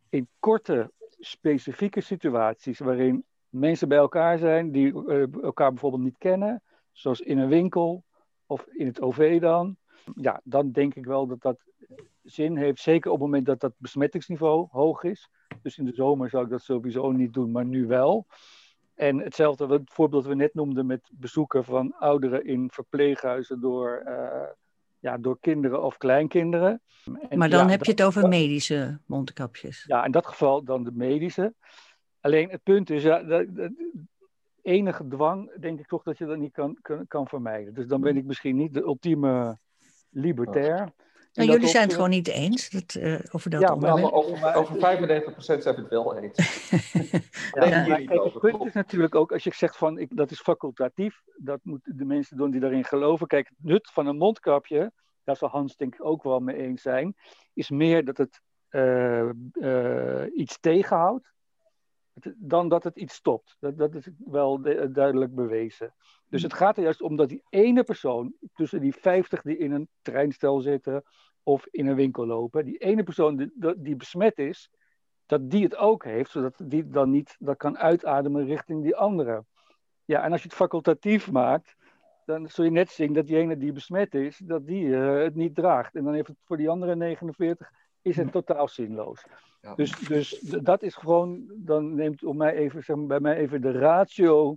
in 0.09 0.29
korte, 0.39 0.91
specifieke 1.19 2.01
situaties 2.01 2.79
waarin 2.79 3.25
mensen 3.51 3.89
bij 3.89 3.99
elkaar 3.99 4.39
zijn 4.39 4.71
die 4.71 5.07
uh, 5.07 5.43
elkaar 5.43 5.71
bijvoorbeeld 5.71 6.03
niet 6.03 6.19
kennen, 6.19 6.63
zoals 6.93 7.21
in 7.21 7.39
een 7.39 7.49
winkel 7.49 8.05
of 8.47 8.67
in 8.67 8.87
het 8.87 9.01
OV 9.01 9.41
dan, 9.41 9.77
ja, 10.15 10.41
dan 10.45 10.73
denk 10.73 10.95
ik 10.95 11.05
wel 11.05 11.27
dat 11.27 11.43
dat 11.43 11.59
zin 12.23 12.57
heeft. 12.57 12.81
Zeker 12.81 13.11
op 13.11 13.17
het 13.17 13.27
moment 13.27 13.47
dat 13.47 13.61
dat 13.61 13.73
besmettingsniveau 13.77 14.69
hoog 14.71 15.03
is. 15.03 15.29
Dus 15.63 15.79
in 15.79 15.85
de 15.85 15.95
zomer 15.95 16.31
zou 16.31 16.45
ik 16.45 16.51
dat 16.51 16.63
sowieso 16.63 17.11
niet 17.11 17.33
doen, 17.33 17.51
maar 17.51 17.65
nu 17.65 17.87
wel. 17.87 18.27
En 18.95 19.19
hetzelfde, 19.19 19.67
het 19.67 19.91
voorbeeld 19.93 20.23
dat 20.23 20.33
we 20.33 20.39
net 20.39 20.55
noemden 20.55 20.87
met 20.87 21.11
bezoeken 21.13 21.65
van 21.65 21.95
ouderen 21.99 22.45
in 22.45 22.71
verpleeghuizen 22.73 23.61
door, 23.61 24.03
uh, 24.07 24.43
ja, 24.99 25.19
door 25.19 25.39
kinderen 25.41 25.83
of 25.83 25.97
kleinkinderen. 25.97 26.83
En, 27.29 27.39
maar 27.39 27.51
dan 27.51 27.69
heb 27.69 27.85
je 27.85 27.91
het 27.91 28.03
over 28.03 28.29
medische 28.29 29.01
mondkapjes. 29.07 29.85
Ja, 29.87 30.05
in 30.05 30.11
dat 30.11 30.27
geval 30.27 30.65
dan 30.65 30.85
de 30.85 30.93
medische. 30.93 31.55
Alleen 32.21 32.51
het 32.51 32.63
punt 32.63 32.91
is, 32.91 33.03
ja, 33.03 33.23
dat, 33.23 33.47
enige 34.63 35.07
dwang 35.09 35.53
denk 35.61 35.79
ik 35.79 35.87
toch 35.87 36.03
dat 36.03 36.19
je 36.19 36.27
dat 36.27 36.39
niet 36.39 36.53
kan, 36.53 36.79
kan, 36.83 37.07
kan 37.07 37.29
vermijden. 37.29 37.75
Dus 37.75 37.87
dan 37.87 38.01
ben 38.01 38.17
ik 38.17 38.25
misschien 38.25 38.57
niet 38.57 38.75
de 38.75 38.83
ultieme 38.83 39.59
libertair. 40.11 40.93
Nou, 41.33 41.51
jullie 41.51 41.69
zijn 41.69 41.85
het 41.85 41.95
gewoon 41.95 42.11
niet 42.11 42.29
eens 42.29 42.71
dat, 42.71 42.95
uh, 42.95 43.19
over 43.31 43.51
dat 43.51 43.61
ja, 43.61 43.75
maar, 43.75 44.13
over, 44.13 44.55
over 44.55 44.77
95% 44.77 44.81
zijn 45.37 45.61
we 45.63 45.81
het 45.81 45.89
wel 45.89 46.17
eens. 46.17 46.71
ja, 47.53 47.65
ja, 47.65 47.85
kijk, 47.85 48.25
het 48.25 48.39
punt 48.39 48.67
is 48.67 48.73
natuurlijk 48.73 49.15
ook, 49.15 49.33
als 49.33 49.45
je 49.45 49.55
zegt 49.55 49.77
van 49.77 49.99
ik, 49.99 50.17
dat 50.17 50.31
is 50.31 50.41
facultatief, 50.41 51.23
dat 51.37 51.61
moeten 51.63 51.97
de 51.97 52.05
mensen 52.05 52.37
doen 52.37 52.51
die 52.51 52.61
daarin 52.61 52.85
geloven. 52.85 53.27
Kijk, 53.27 53.49
het 53.49 53.57
nut 53.61 53.91
van 53.93 54.07
een 54.07 54.17
mondkapje, 54.17 54.93
daar 55.25 55.37
zal 55.37 55.49
Hans 55.49 55.77
denk 55.77 55.95
ik 55.95 56.05
ook 56.05 56.23
wel 56.23 56.41
mee 56.41 56.57
eens 56.57 56.83
zijn, 56.83 57.17
is 57.55 57.71
meer 57.71 58.05
dat 58.05 58.17
het 58.17 58.41
uh, 58.71 59.31
uh, 59.53 60.25
iets 60.35 60.61
tegenhoudt 60.61 61.33
dan 62.37 62.69
dat 62.69 62.85
het 62.85 62.97
iets 62.97 63.15
stopt. 63.15 63.57
Dat, 63.61 63.79
dat 63.79 63.95
is 63.95 64.09
wel 64.19 64.63
duidelijk 64.93 65.35
bewezen. 65.35 65.95
Dus 66.29 66.43
het 66.43 66.55
gaat 66.55 66.77
er 66.77 66.83
juist 66.83 67.03
om 67.03 67.17
dat 67.17 67.29
die 67.29 67.43
ene 67.49 67.83
persoon, 67.83 68.35
tussen 68.55 68.81
die 68.81 68.95
50 68.95 69.43
die 69.43 69.57
in 69.57 69.73
een 69.73 69.89
treinstel 70.03 70.61
zitten 70.61 71.03
of 71.43 71.67
in 71.67 71.87
een 71.87 71.95
winkel 71.95 72.27
lopen, 72.27 72.65
die 72.65 72.79
ene 72.79 73.03
persoon 73.03 73.37
die, 73.37 73.53
die 73.77 73.97
besmet 73.97 74.39
is, 74.39 74.71
dat 75.27 75.51
die 75.51 75.63
het 75.63 75.77
ook 75.77 76.05
heeft, 76.05 76.31
zodat 76.31 76.61
die 76.65 76.89
dan 76.89 77.11
niet 77.11 77.37
dat 77.39 77.57
kan 77.57 77.79
uitademen 77.79 78.45
richting 78.45 78.83
die 78.83 78.97
andere. 78.97 79.45
Ja, 80.05 80.23
en 80.23 80.33
als 80.33 80.43
je 80.43 80.49
het 80.49 80.57
facultatief 80.57 81.31
maakt, 81.31 81.77
dan 82.25 82.49
zul 82.49 82.65
je 82.65 82.71
net 82.71 82.91
zien 82.91 83.13
dat 83.13 83.27
die 83.27 83.37
ene 83.37 83.57
die 83.57 83.73
besmet 83.73 84.15
is, 84.15 84.39
dat 84.45 84.67
die 84.67 84.85
uh, 84.85 85.23
het 85.23 85.35
niet 85.35 85.55
draagt. 85.55 85.95
En 85.95 86.05
dan 86.05 86.15
heeft 86.15 86.27
het 86.27 86.37
voor 86.45 86.57
die 86.57 86.69
andere 86.69 86.97
49 86.97 87.71
is 88.03 88.17
het 88.17 88.33
totaal 88.33 88.69
zinloos. 88.69 89.25
Dus, 89.77 89.99
dus 89.99 90.39
dat 90.41 90.83
is 90.83 90.95
gewoon, 90.95 91.53
dan 91.57 91.95
neemt 91.95 92.25
op 92.25 92.37
mij 92.37 92.55
even, 92.55 92.83
zeg 92.83 92.97
maar, 92.97 93.07
bij 93.07 93.21
mij 93.21 93.37
even 93.37 93.61
de 93.61 93.71
ratio, 93.73 94.57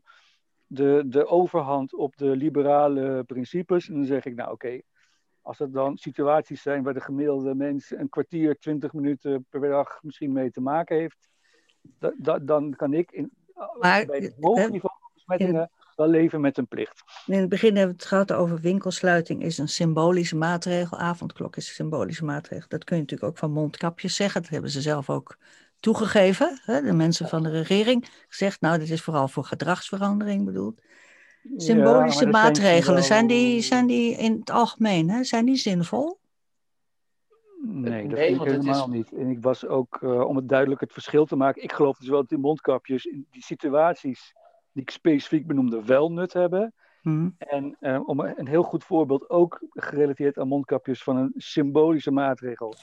de, 0.67 1.03
de 1.05 1.27
overhand 1.27 1.93
op 1.93 2.17
de 2.17 2.35
liberale 2.35 3.23
principes. 3.23 3.89
En 3.89 3.93
dan 3.93 4.05
zeg 4.05 4.25
ik, 4.25 4.35
nou 4.35 4.51
oké, 4.51 4.81
als 5.41 5.59
het 5.59 5.73
dan 5.73 5.97
situaties 5.97 6.61
zijn 6.61 6.83
waar 6.83 6.93
de 6.93 7.01
gemiddelde 7.01 7.55
mens 7.55 7.91
een 7.91 8.09
kwartier, 8.09 8.59
twintig 8.59 8.93
minuten 8.93 9.45
per 9.49 9.61
dag 9.61 10.03
misschien 10.03 10.31
mee 10.31 10.51
te 10.51 10.61
maken 10.61 10.97
heeft, 10.97 11.29
dan 12.41 12.73
kan 12.75 12.93
ik 12.93 13.11
in, 13.11 13.31
maar, 13.79 14.05
bij 14.05 14.19
het 14.19 14.35
hoge 14.39 14.69
niveau 14.69 14.95
van 14.99 15.09
besmettingen 15.13 15.69
wel 15.95 16.08
leven 16.08 16.41
met 16.41 16.58
een 16.58 16.67
plicht. 16.67 17.03
In 17.25 17.39
het 17.39 17.49
begin 17.49 17.75
hebben 17.75 17.95
we 17.95 18.01
het 18.01 18.12
gehad 18.12 18.32
over 18.32 18.60
winkelsluiting 18.60 19.43
is 19.43 19.58
een 19.58 19.67
symbolische 19.67 20.36
maatregel. 20.36 20.97
Avondklok 20.97 21.56
is 21.56 21.67
een 21.67 21.73
symbolische 21.73 22.25
maatregel. 22.25 22.65
Dat 22.67 22.84
kun 22.84 22.95
je 22.95 23.01
natuurlijk 23.01 23.32
ook 23.32 23.38
van 23.38 23.51
mondkapjes 23.51 24.15
zeggen. 24.15 24.41
Dat 24.41 24.51
hebben 24.51 24.69
ze 24.69 24.82
zelf 24.82 25.10
ook 25.10 25.38
toegegeven. 25.79 26.60
Hè? 26.63 26.82
De 26.82 26.93
mensen 26.93 27.27
van 27.27 27.43
de 27.43 27.49
regering 27.49 28.10
gezegd, 28.29 28.62
nou 28.62 28.79
dit 28.79 28.89
is 28.89 29.01
vooral 29.01 29.27
voor 29.27 29.43
gedragsverandering 29.43 30.45
bedoeld. 30.45 30.82
Symbolische 31.58 32.25
maatregelen, 32.25 33.03
zijn, 33.03 33.27
die, 33.27 33.62
zijn 33.62 33.88
die 33.88 34.17
in 34.17 34.39
het 34.39 34.49
algemeen, 34.49 35.10
hè? 35.10 35.23
zijn 35.23 35.45
die 35.45 35.56
zinvol? 35.56 36.19
Nee, 37.65 38.08
dat 38.08 38.17
nee, 38.17 38.27
vind 38.27 38.41
ik 38.41 38.47
helemaal 38.47 38.88
is... 38.88 38.95
niet. 38.95 39.13
En 39.13 39.29
ik 39.29 39.41
was 39.41 39.65
ook, 39.65 39.99
uh, 40.01 40.19
om 40.19 40.36
het 40.36 40.49
duidelijk 40.49 40.82
het 40.82 40.93
verschil 40.93 41.25
te 41.25 41.36
maken, 41.36 41.63
ik 41.63 41.71
geloof 41.71 41.97
dus 41.97 42.10
wel 42.10 42.19
dat 42.19 42.29
die 42.29 42.38
mondkapjes 42.38 43.06
in 43.06 43.27
die 43.32 43.43
situaties 43.43 44.34
die 44.73 44.81
ik 44.81 44.89
specifiek 44.89 45.47
benoemde 45.47 45.83
wel 45.83 46.12
nut 46.12 46.33
hebben. 46.33 46.73
Mhm. 47.01 47.29
En 47.38 47.77
uh, 47.79 48.07
om 48.07 48.19
een 48.19 48.47
heel 48.47 48.63
goed 48.63 48.83
voorbeeld, 48.83 49.29
ook 49.29 49.65
gerelateerd 49.69 50.38
aan 50.38 50.47
mondkapjes 50.47 51.03
van 51.03 51.17
een 51.17 51.33
symbolische 51.36 52.12
maatregel. 52.12 52.73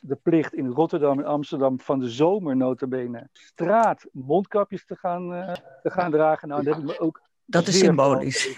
De 0.00 0.16
plicht 0.16 0.54
in 0.54 0.66
Rotterdam 0.66 1.18
en 1.18 1.24
Amsterdam 1.24 1.80
van 1.80 1.98
de 1.98 2.08
zomer 2.08 2.56
notabene 2.56 3.28
straat 3.32 4.06
mondkapjes 4.12 4.86
te 4.86 4.96
gaan, 4.96 5.32
uh, 5.32 5.52
te 5.82 5.90
gaan 5.90 6.10
dragen. 6.10 6.48
Nou, 6.48 6.62
dat 6.62 6.74
heb 6.74 6.82
ik 6.82 6.88
me 6.88 7.00
ook 7.00 7.20
dat 7.48 7.66
is 7.66 7.78
symbolisch. 7.78 8.54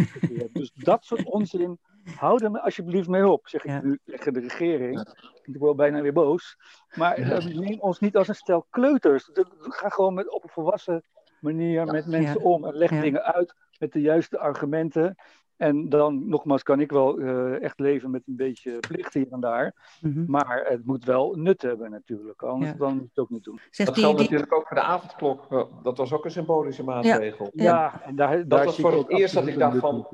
Dus 0.53 0.73
dat 0.75 1.05
soort 1.05 1.25
onzin, 1.25 1.79
hou 2.17 2.45
er 2.45 2.61
alsjeblieft 2.61 3.09
mee 3.09 3.29
op, 3.29 3.49
zeg 3.49 3.65
ik 3.65 3.83
nu 3.83 3.99
tegen 4.05 4.33
de 4.33 4.41
regering. 4.41 5.15
Ik 5.43 5.57
word 5.59 5.77
bijna 5.77 6.01
weer 6.01 6.13
boos. 6.13 6.57
Maar 6.95 7.19
uh, 7.19 7.45
neem 7.45 7.81
ons 7.81 7.99
niet 7.99 8.17
als 8.17 8.29
een 8.29 8.35
stel 8.35 8.67
kleuters. 8.71 9.31
Ga 9.61 9.89
gewoon 9.89 10.15
met 10.15 10.33
op 10.33 10.43
een 10.43 10.51
volwassen 10.51 11.05
manier 11.41 11.85
met 11.85 12.07
mensen 12.07 12.41
om 12.41 12.65
en 12.65 12.75
leg 12.75 12.91
dingen 12.91 13.25
uit 13.25 13.55
met 13.79 13.93
de 13.93 14.01
juiste 14.01 14.39
argumenten. 14.39 15.17
En 15.57 15.89
dan, 15.89 16.29
nogmaals, 16.29 16.63
kan 16.63 16.81
ik 16.81 16.91
wel 16.91 17.19
uh, 17.19 17.63
echt 17.63 17.79
leven 17.79 18.11
met 18.11 18.23
een 18.27 18.37
beetje 18.37 18.79
plicht 18.79 19.15
hier 19.15 19.27
en 19.31 19.41
daar. 19.41 19.75
Mm-hmm. 20.01 20.25
Maar 20.29 20.67
het 20.69 20.87
moet 20.87 21.05
wel 21.05 21.35
nut 21.35 21.63
hebben 21.63 21.91
natuurlijk, 21.91 22.43
anders 22.43 22.73
dan 22.77 22.93
moet 22.93 23.03
je 23.03 23.09
het 23.09 23.19
ook 23.19 23.31
niet 23.31 23.45
doen. 23.45 23.61
Zegt 23.71 23.89
dat 23.89 23.99
geldt 23.99 24.19
die, 24.19 24.27
natuurlijk 24.27 24.55
ook 24.55 24.67
voor 24.67 24.77
de 24.77 24.83
avondklok. 24.83 25.69
Dat 25.83 25.97
was 25.97 26.13
ook 26.13 26.25
een 26.25 26.31
symbolische 26.31 26.85
maatregel. 26.85 27.51
Ja, 27.53 27.65
ja. 27.65 28.03
en 28.05 28.17
daar, 28.17 28.37
dat 28.37 28.51
daar 28.51 28.65
was 28.65 28.79
voor 28.79 28.93
het 28.93 29.09
eerst 29.09 29.35
dat 29.35 29.47
ik 29.47 29.59
dacht 29.59 29.79
van 29.79 30.07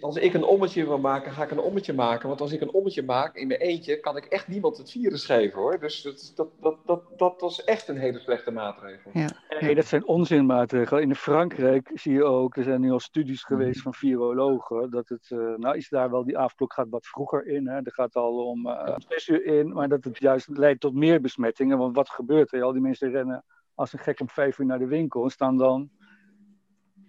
als 0.00 0.16
ik 0.16 0.34
een 0.34 0.44
ommetje 0.44 0.86
wil 0.86 0.98
maken, 0.98 1.32
ga 1.32 1.42
ik 1.42 1.50
een 1.50 1.58
ommetje 1.60 1.92
maken. 1.92 2.28
Want 2.28 2.40
als 2.40 2.52
ik 2.52 2.60
een 2.60 2.72
ommetje 2.72 3.02
maak 3.02 3.36
in 3.36 3.46
mijn 3.46 3.60
eentje, 3.60 4.00
kan 4.00 4.16
ik 4.16 4.24
echt 4.24 4.48
niemand 4.48 4.76
het 4.76 4.90
virus 4.90 5.24
geven 5.24 5.60
hoor. 5.60 5.78
Dus 5.78 6.02
dat, 6.02 6.32
dat, 6.36 6.48
dat, 6.60 6.78
dat, 6.86 7.18
dat 7.18 7.40
was 7.40 7.64
echt 7.64 7.88
een 7.88 7.98
hele 7.98 8.18
slechte 8.18 8.50
maatregel. 8.50 9.10
Ja. 9.14 9.28
Nee, 9.60 9.74
dat 9.74 9.86
zijn 9.86 10.06
onzinmaatregelen. 10.06 11.02
In 11.02 11.14
Frankrijk 11.14 11.90
zie 11.94 12.12
je 12.12 12.24
ook, 12.24 12.56
er 12.56 12.64
zijn 12.64 12.80
nu 12.80 12.90
al 12.90 13.00
studies 13.00 13.44
geweest 13.44 13.82
van 13.82 13.94
virologen, 13.94 14.90
dat 14.90 15.08
het, 15.08 15.30
uh, 15.30 15.54
nou 15.56 15.76
is 15.76 15.88
daar 15.88 16.10
wel, 16.10 16.24
die 16.24 16.38
avondklok 16.38 16.72
gaat 16.72 16.88
wat 16.88 17.06
vroeger 17.06 17.46
in. 17.46 17.68
Hè. 17.68 17.76
Er 17.76 17.92
gaat 17.92 18.16
al 18.16 18.46
om 18.46 18.66
uh, 18.66 18.94
zes 19.08 19.28
uur 19.28 19.44
in, 19.44 19.72
maar 19.72 19.88
dat 19.88 20.04
het 20.04 20.18
juist 20.18 20.48
leidt 20.48 20.80
tot 20.80 20.94
meer 20.94 21.20
besmettingen. 21.20 21.78
Want 21.78 21.96
wat 21.96 22.10
gebeurt 22.10 22.52
er? 22.52 22.62
Al 22.62 22.72
die 22.72 22.82
mensen 22.82 23.10
rennen 23.10 23.44
als 23.74 23.92
een 23.92 23.98
gek 23.98 24.20
om 24.20 24.28
vijf 24.28 24.58
uur 24.58 24.66
naar 24.66 24.78
de 24.78 24.86
winkel 24.86 25.24
en 25.24 25.30
staan 25.30 25.56
dan 25.56 25.90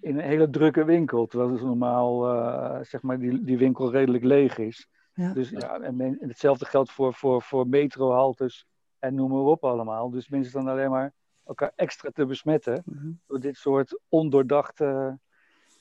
in 0.01 0.17
een 0.17 0.25
hele 0.25 0.49
drukke 0.49 0.85
winkel. 0.85 1.25
Terwijl 1.25 1.51
dus 1.51 1.61
normaal 1.61 2.35
uh, 2.35 2.79
zeg 2.81 3.01
maar 3.01 3.19
die, 3.19 3.43
die 3.43 3.57
winkel 3.57 3.91
redelijk 3.91 4.23
leeg 4.23 4.57
is. 4.57 4.89
Ja. 5.13 5.33
Dus 5.33 5.49
ja, 5.49 5.79
en, 5.79 6.17
hetzelfde 6.19 6.65
geldt 6.65 6.91
voor, 6.91 7.13
voor, 7.13 7.41
voor 7.41 7.67
metrohaltes 7.67 8.67
en 8.99 9.15
noem 9.15 9.29
maar 9.31 9.39
op 9.39 9.63
allemaal. 9.63 10.09
Dus 10.09 10.29
mensen 10.29 10.53
dan 10.53 10.67
alleen 10.67 10.89
maar 10.89 11.13
elkaar 11.45 11.71
extra 11.75 12.09
te 12.13 12.25
besmetten 12.25 12.81
mhm. 12.85 13.11
door 13.27 13.39
dit 13.39 13.57
soort 13.57 13.99
ondoordachte, 14.09 15.19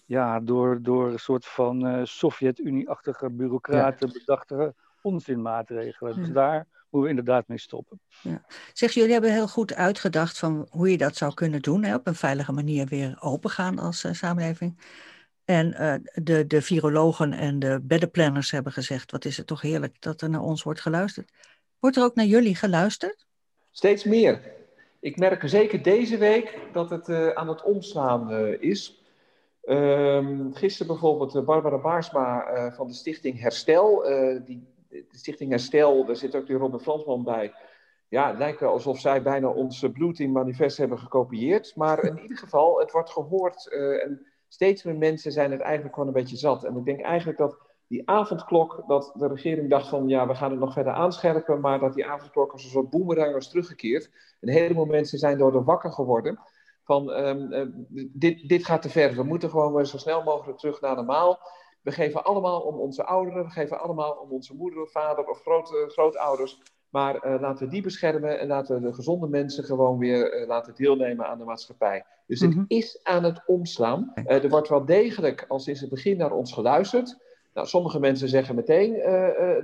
ja, 0.04 0.40
door, 0.40 0.82
door 0.82 1.12
een 1.12 1.18
soort 1.18 1.46
van 1.46 1.86
uh, 1.86 2.04
Sovjet-Unie-achtige 2.04 3.30
bureaucraten 3.30 4.08
ja. 4.08 4.18
bedachte 4.18 4.74
onzinmaatregelen. 5.02 6.14
Dus 6.14 6.30
daar 6.30 6.66
moeten 6.90 7.10
we 7.10 7.18
inderdaad 7.18 7.48
mee 7.48 7.58
stoppen. 7.58 8.00
Ja. 8.22 8.44
Zeg, 8.72 8.92
jullie 8.92 9.12
hebben 9.12 9.32
heel 9.32 9.48
goed 9.48 9.74
uitgedacht 9.74 10.38
van 10.38 10.66
hoe 10.70 10.90
je 10.90 10.96
dat 10.96 11.16
zou 11.16 11.34
kunnen 11.34 11.62
doen, 11.62 11.84
hè, 11.84 11.94
op 11.94 12.06
een 12.06 12.14
veilige 12.14 12.52
manier 12.52 12.86
weer 12.86 13.16
opengaan 13.20 13.78
als 13.78 14.04
uh, 14.04 14.12
samenleving. 14.12 14.80
En 15.44 15.66
uh, 15.66 15.94
de, 16.24 16.46
de 16.46 16.62
virologen 16.62 17.32
en 17.32 17.58
de 17.58 17.80
beddenplanners 17.82 18.50
hebben 18.50 18.72
gezegd, 18.72 19.10
wat 19.10 19.24
is 19.24 19.36
het 19.36 19.46
toch 19.46 19.60
heerlijk 19.60 19.96
dat 20.00 20.20
er 20.20 20.30
naar 20.30 20.40
ons 20.40 20.62
wordt 20.62 20.80
geluisterd. 20.80 21.32
Wordt 21.78 21.96
er 21.96 22.02
ook 22.02 22.14
naar 22.14 22.26
jullie 22.26 22.54
geluisterd? 22.54 23.26
Steeds 23.70 24.04
meer. 24.04 24.52
Ik 25.00 25.16
merk 25.16 25.48
zeker 25.48 25.82
deze 25.82 26.18
week 26.18 26.58
dat 26.72 26.90
het 26.90 27.08
uh, 27.08 27.28
aan 27.28 27.48
het 27.48 27.62
omslaan 27.62 28.32
uh, 28.32 28.62
is. 28.62 29.04
Um, 29.64 30.54
gisteren 30.54 30.86
bijvoorbeeld 30.86 31.44
Barbara 31.44 31.78
Baarsma 31.78 32.44
van 32.76 32.86
de 32.86 32.94
stichting 32.94 33.40
Herstel. 33.40 34.02
die, 34.44 34.69
de 34.90 35.06
stichting 35.10 35.50
Herstel, 35.50 36.04
daar 36.04 36.16
zit 36.16 36.34
ook 36.34 36.46
die 36.46 36.56
Robin 36.56 36.80
Fransman 36.80 37.24
bij. 37.24 37.52
Ja, 38.08 38.28
het 38.28 38.38
lijkt 38.38 38.60
wel 38.60 38.72
alsof 38.72 38.98
zij 38.98 39.22
bijna 39.22 39.48
ons 39.48 39.86
Blue 39.92 40.28
manifest 40.28 40.76
hebben 40.76 40.98
gekopieerd. 40.98 41.76
Maar 41.76 42.04
in 42.04 42.18
ieder 42.18 42.36
geval, 42.36 42.78
het 42.78 42.90
wordt 42.90 43.10
gehoord 43.10 43.68
en 44.02 44.26
steeds 44.48 44.82
meer 44.82 44.96
mensen 44.96 45.32
zijn 45.32 45.50
het 45.50 45.60
eigenlijk 45.60 45.94
gewoon 45.94 46.08
een 46.08 46.20
beetje 46.20 46.36
zat. 46.36 46.64
En 46.64 46.76
ik 46.76 46.84
denk 46.84 47.00
eigenlijk 47.00 47.38
dat 47.38 47.58
die 47.86 48.08
avondklok, 48.08 48.84
dat 48.86 49.12
de 49.14 49.28
regering 49.28 49.70
dacht 49.70 49.88
van 49.88 50.08
ja, 50.08 50.26
we 50.26 50.34
gaan 50.34 50.50
het 50.50 50.60
nog 50.60 50.72
verder 50.72 50.92
aanscherpen, 50.92 51.60
maar 51.60 51.78
dat 51.78 51.94
die 51.94 52.06
avondklok 52.06 52.52
als 52.52 52.64
een 52.64 52.70
soort 52.70 52.90
boemerang 52.90 53.32
was 53.32 53.48
teruggekeerd. 53.48 54.10
Een 54.40 54.52
heleboel 54.52 54.84
mensen 54.84 55.18
zijn 55.18 55.38
door 55.38 55.52
de 55.52 55.62
wakker 55.62 55.92
geworden 55.92 56.38
van 56.84 57.10
um, 57.10 57.52
uh, 57.52 57.66
dit, 58.12 58.48
dit 58.48 58.64
gaat 58.64 58.82
te 58.82 58.90
ver, 58.90 59.14
we 59.14 59.22
moeten 59.22 59.50
gewoon 59.50 59.74
weer 59.74 59.84
zo 59.84 59.98
snel 59.98 60.22
mogelijk 60.22 60.58
terug 60.58 60.80
naar 60.80 60.94
normaal. 60.94 61.38
We 61.82 61.92
geven 61.92 62.24
allemaal 62.24 62.60
om 62.60 62.78
onze 62.78 63.04
ouderen, 63.04 63.44
we 63.44 63.50
geven 63.50 63.80
allemaal 63.80 64.12
om 64.12 64.30
onze 64.30 64.54
moeder, 64.54 64.88
vader 64.88 65.26
of 65.26 65.40
grote, 65.40 65.84
grootouders. 65.88 66.60
Maar 66.90 67.26
uh, 67.26 67.40
laten 67.40 67.64
we 67.64 67.72
die 67.72 67.82
beschermen 67.82 68.38
en 68.38 68.46
laten 68.46 68.74
we 68.74 68.88
de 68.88 68.94
gezonde 68.94 69.28
mensen 69.28 69.64
gewoon 69.64 69.98
weer 69.98 70.40
uh, 70.40 70.46
laten 70.46 70.74
deelnemen 70.74 71.26
aan 71.26 71.38
de 71.38 71.44
maatschappij. 71.44 72.04
Dus 72.26 72.40
het 72.40 72.54
mhm. 72.54 72.64
is 72.66 73.00
aan 73.02 73.24
het 73.24 73.42
omslaan. 73.46 74.12
Uh, 74.14 74.44
er 74.44 74.48
wordt 74.48 74.68
wel 74.68 74.84
degelijk 74.84 75.44
al 75.48 75.60
sinds 75.60 75.80
het 75.80 75.90
begin 75.90 76.16
naar 76.16 76.32
ons 76.32 76.52
geluisterd. 76.52 77.18
Nou, 77.54 77.66
sommige 77.66 78.00
mensen 78.00 78.28
zeggen 78.28 78.54
meteen 78.54 78.92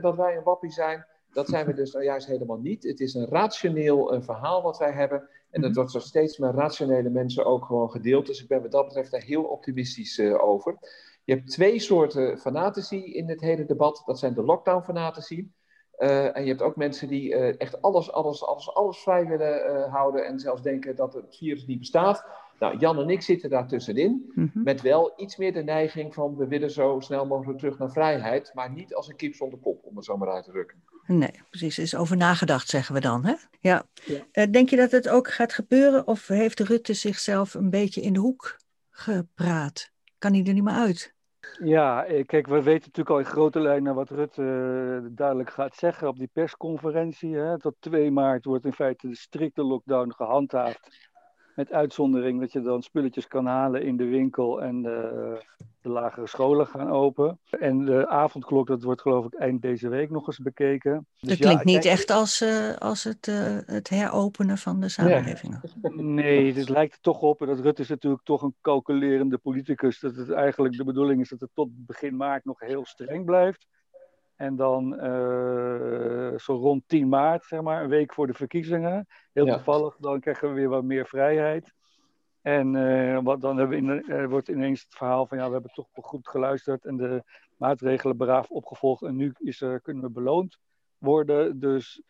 dat 0.00 0.16
wij 0.16 0.36
een 0.36 0.42
wappie 0.42 0.70
zijn. 0.70 1.06
Dat 1.32 1.48
zijn 1.48 1.66
we 1.66 1.74
dus 1.74 1.92
nou 1.92 2.04
juist 2.04 2.26
helemaal 2.26 2.58
niet. 2.58 2.82
Het 2.82 3.00
is 3.00 3.14
een 3.14 3.26
rationeel 3.26 4.22
verhaal 4.22 4.62
wat 4.62 4.78
wij 4.78 4.92
hebben. 4.92 5.28
En 5.50 5.60
dat 5.60 5.70
mhm. 5.70 5.78
wordt 5.78 5.92
zo 5.92 5.98
steeds 5.98 6.38
met 6.38 6.54
rationele 6.54 7.10
mensen 7.10 7.44
ook 7.44 7.64
gewoon 7.64 7.90
gedeeld. 7.90 8.26
Dus 8.26 8.42
ik 8.42 8.48
ben 8.48 8.62
wat 8.62 8.70
dat 8.70 8.84
betreft 8.84 9.10
daar 9.10 9.22
heel 9.22 9.42
optimistisch 9.42 10.20
over. 10.20 10.78
Je 11.26 11.34
hebt 11.34 11.50
twee 11.50 11.78
soorten 11.78 12.38
fanatici 12.38 13.14
in 13.14 13.28
het 13.28 13.40
hele 13.40 13.66
debat. 13.66 14.02
Dat 14.06 14.18
zijn 14.18 14.34
de 14.34 14.42
lockdown-fanatici. 14.42 15.52
Uh, 15.98 16.36
en 16.36 16.42
je 16.42 16.48
hebt 16.48 16.62
ook 16.62 16.76
mensen 16.76 17.08
die 17.08 17.34
uh, 17.34 17.60
echt 17.60 17.82
alles, 17.82 18.12
alles, 18.12 18.44
alles, 18.44 18.74
alles 18.74 18.98
vrij 18.98 19.26
willen 19.26 19.70
uh, 19.70 19.92
houden 19.94 20.26
en 20.26 20.38
zelfs 20.38 20.62
denken 20.62 20.96
dat 20.96 21.14
het 21.14 21.36
virus 21.36 21.66
niet 21.66 21.78
bestaat. 21.78 22.26
Nou, 22.58 22.78
Jan 22.78 22.98
en 22.98 23.10
ik 23.10 23.22
zitten 23.22 23.50
daar 23.50 23.68
tussenin, 23.68 24.32
mm 24.34 24.50
-hmm. 24.52 24.62
met 24.62 24.80
wel 24.80 25.12
iets 25.16 25.36
meer 25.36 25.52
de 25.52 25.62
neiging 25.62 26.14
van 26.14 26.36
we 26.36 26.46
willen 26.46 26.70
zo 26.70 27.00
snel 27.00 27.26
mogelijk 27.26 27.58
terug 27.58 27.78
naar 27.78 27.90
vrijheid, 27.90 28.50
maar 28.54 28.72
niet 28.72 28.94
als 28.94 29.08
een 29.08 29.16
kip 29.16 29.34
zonder 29.34 29.58
kop, 29.58 29.84
om 29.84 29.96
het 29.96 30.04
zo 30.04 30.16
maar 30.16 30.30
uit 30.30 30.44
te 30.44 30.50
drukken. 30.50 30.82
Nee, 31.06 31.40
precies. 31.50 31.76
Er 31.76 31.82
is 31.82 31.96
over 31.96 32.16
nagedacht, 32.16 32.68
zeggen 32.68 32.94
we 32.94 33.00
dan. 33.00 33.24
Hè? 33.24 33.34
Ja. 33.60 33.84
ja. 34.32 34.46
denk 34.46 34.70
je 34.70 34.76
dat 34.76 34.90
het 34.90 35.08
ook 35.08 35.32
gaat 35.32 35.52
gebeuren 35.52 36.06
of 36.06 36.26
heeft 36.26 36.60
Rutte 36.60 36.94
zichzelf 36.94 37.54
een 37.54 37.70
beetje 37.70 38.00
in 38.00 38.12
de 38.12 38.18
hoek 38.18 38.56
gepraat? 38.90 39.90
Kan 40.18 40.32
hij 40.32 40.44
er 40.44 40.52
niet 40.52 40.64
meer 40.64 40.74
uit? 40.74 41.15
Ja, 41.64 42.04
eh, 42.04 42.24
kijk, 42.26 42.46
we 42.46 42.62
weten 42.62 42.90
natuurlijk 42.92 43.10
al 43.10 43.18
in 43.18 43.24
grote 43.24 43.60
lijnen 43.60 43.94
wat 43.94 44.10
Rutte 44.10 44.42
uh, 44.42 45.10
duidelijk 45.16 45.50
gaat 45.50 45.76
zeggen 45.76 46.08
op 46.08 46.18
die 46.18 46.30
persconferentie. 46.32 47.36
Hè. 47.36 47.58
Tot 47.58 47.74
2 47.80 48.10
maart 48.10 48.44
wordt 48.44 48.64
in 48.64 48.72
feite 48.72 49.08
de 49.08 49.16
strikte 49.16 49.62
lockdown 49.62 50.12
gehandhaafd. 50.12 51.10
Met 51.56 51.72
uitzondering 51.72 52.40
dat 52.40 52.52
je 52.52 52.62
dan 52.62 52.82
spulletjes 52.82 53.28
kan 53.28 53.46
halen 53.46 53.82
in 53.82 53.96
de 53.96 54.04
winkel 54.04 54.62
en 54.62 54.82
de, 54.82 55.38
de 55.82 55.88
lagere 55.88 56.26
scholen 56.26 56.66
gaan 56.66 56.90
open. 56.90 57.38
En 57.50 57.84
de 57.84 58.08
avondklok, 58.08 58.66
dat 58.66 58.82
wordt 58.82 59.00
geloof 59.00 59.24
ik 59.24 59.34
eind 59.34 59.62
deze 59.62 59.88
week 59.88 60.10
nog 60.10 60.26
eens 60.26 60.38
bekeken. 60.38 61.06
Dus 61.20 61.28
dat 61.28 61.38
klinkt 61.38 61.64
niet 61.64 61.84
echt 61.84 62.10
als, 62.10 62.42
uh, 62.42 62.74
als 62.76 63.04
het, 63.04 63.26
uh, 63.26 63.58
het 63.66 63.88
heropenen 63.88 64.58
van 64.58 64.80
de 64.80 64.88
samenleving. 64.88 65.60
Nee, 65.92 66.54
het 66.54 66.68
lijkt 66.68 66.94
er 66.94 67.00
toch 67.00 67.20
op. 67.20 67.40
En 67.40 67.46
dat 67.46 67.60
Rutte 67.60 67.82
is 67.82 67.88
natuurlijk 67.88 68.24
toch 68.24 68.42
een 68.42 68.54
calculerende 68.60 69.38
politicus. 69.38 70.00
Dat 70.00 70.16
het 70.16 70.30
eigenlijk 70.30 70.76
de 70.76 70.84
bedoeling 70.84 71.20
is 71.20 71.28
dat 71.28 71.40
het 71.40 71.50
tot 71.54 71.68
begin 71.72 72.16
maart 72.16 72.44
nog 72.44 72.60
heel 72.60 72.84
streng 72.84 73.24
blijft. 73.24 73.66
En 74.36 74.56
dan 74.56 74.94
uh, 74.94 76.38
zo 76.38 76.54
rond 76.54 76.82
10 76.86 77.08
maart, 77.08 77.44
zeg 77.44 77.60
maar, 77.60 77.82
een 77.82 77.88
week 77.88 78.14
voor 78.14 78.26
de 78.26 78.34
verkiezingen. 78.34 79.06
Heel 79.32 79.46
toevallig, 79.46 79.96
dan 79.96 80.20
krijgen 80.20 80.48
we 80.48 80.54
weer 80.54 80.68
wat 80.68 80.84
meer 80.84 81.06
vrijheid. 81.06 81.74
En 82.42 82.74
uh, 82.74 83.18
wat, 83.22 83.40
dan 83.40 83.56
hebben 83.56 83.84
we 83.84 83.92
in, 83.92 84.04
uh, 84.06 84.26
wordt 84.26 84.48
ineens 84.48 84.82
het 84.82 84.94
verhaal 84.94 85.26
van 85.26 85.38
ja, 85.38 85.46
we 85.46 85.52
hebben 85.52 85.72
toch 85.72 85.88
goed 85.92 86.28
geluisterd 86.28 86.84
en 86.84 86.96
de 86.96 87.22
maatregelen 87.56 88.16
braaf 88.16 88.50
opgevolgd. 88.50 89.02
En 89.02 89.16
nu 89.16 89.32
is 89.38 89.60
er, 89.60 89.80
kunnen 89.80 90.02
we 90.02 90.10
beloond 90.10 90.58
worden. 90.98 91.60
Dus 91.60 92.02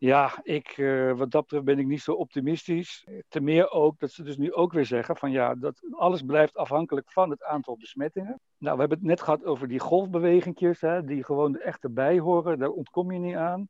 ja, 0.00 0.40
ik, 0.42 0.76
uh, 0.76 1.12
wat 1.12 1.30
dat 1.30 1.42
betreft 1.42 1.64
ben 1.64 1.78
ik 1.78 1.86
niet 1.86 2.02
zo 2.02 2.12
optimistisch. 2.12 3.06
Ten 3.28 3.44
meer 3.44 3.70
ook 3.70 3.98
dat 3.98 4.10
ze 4.10 4.22
dus 4.22 4.36
nu 4.36 4.52
ook 4.52 4.72
weer 4.72 4.86
zeggen 4.86 5.16
van 5.16 5.30
ja, 5.30 5.54
dat 5.54 5.80
alles 5.90 6.22
blijft 6.22 6.56
afhankelijk 6.56 7.12
van 7.12 7.30
het 7.30 7.42
aantal 7.42 7.76
besmettingen. 7.76 8.40
Nou, 8.58 8.74
we 8.74 8.80
hebben 8.80 8.98
het 8.98 9.06
net 9.06 9.20
gehad 9.20 9.44
over 9.44 9.68
die 9.68 9.78
golfbewegingjes, 9.78 10.80
hè, 10.80 11.04
die 11.04 11.24
gewoon 11.24 11.58
echt 11.58 11.84
erbij 11.84 12.18
horen. 12.18 12.58
Daar 12.58 12.68
ontkom 12.68 13.12
je 13.12 13.18
niet 13.18 13.34
aan. 13.34 13.68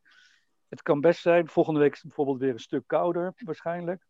Het 0.68 0.82
kan 0.82 1.00
best 1.00 1.20
zijn, 1.20 1.48
volgende 1.48 1.80
week 1.80 1.92
is 1.92 1.98
het 1.98 2.06
bijvoorbeeld 2.06 2.38
weer 2.38 2.52
een 2.52 2.58
stuk 2.58 2.86
kouder 2.86 3.32
waarschijnlijk. 3.36 4.06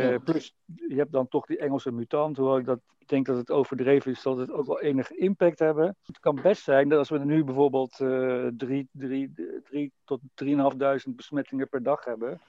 Uh, 0.00 0.16
Plus, 0.24 0.54
je 0.88 0.94
hebt 0.94 1.12
dan 1.12 1.28
toch 1.28 1.46
die 1.46 1.58
Engelse 1.58 1.92
mutant, 1.92 2.36
hoewel 2.36 2.58
ik 2.58 2.64
dat, 2.64 2.80
denk 3.06 3.26
dat 3.26 3.36
het 3.36 3.50
overdreven 3.50 4.10
is, 4.10 4.20
zal 4.20 4.38
het 4.38 4.50
ook 4.50 4.66
wel 4.66 4.80
enige 4.80 5.16
impact 5.16 5.58
hebben. 5.58 5.96
Het 6.02 6.18
kan 6.18 6.38
best 6.42 6.62
zijn 6.62 6.88
dat 6.88 6.98
als 6.98 7.08
we 7.08 7.18
nu 7.18 7.44
bijvoorbeeld 7.44 7.98
uh, 8.00 8.46
drie, 8.56 8.88
drie, 8.92 9.32
drie 9.64 9.92
tot 10.04 10.20
3.500 10.44 10.54
besmettingen 11.06 11.68
per 11.68 11.82
dag 11.82 12.04
hebben, 12.04 12.40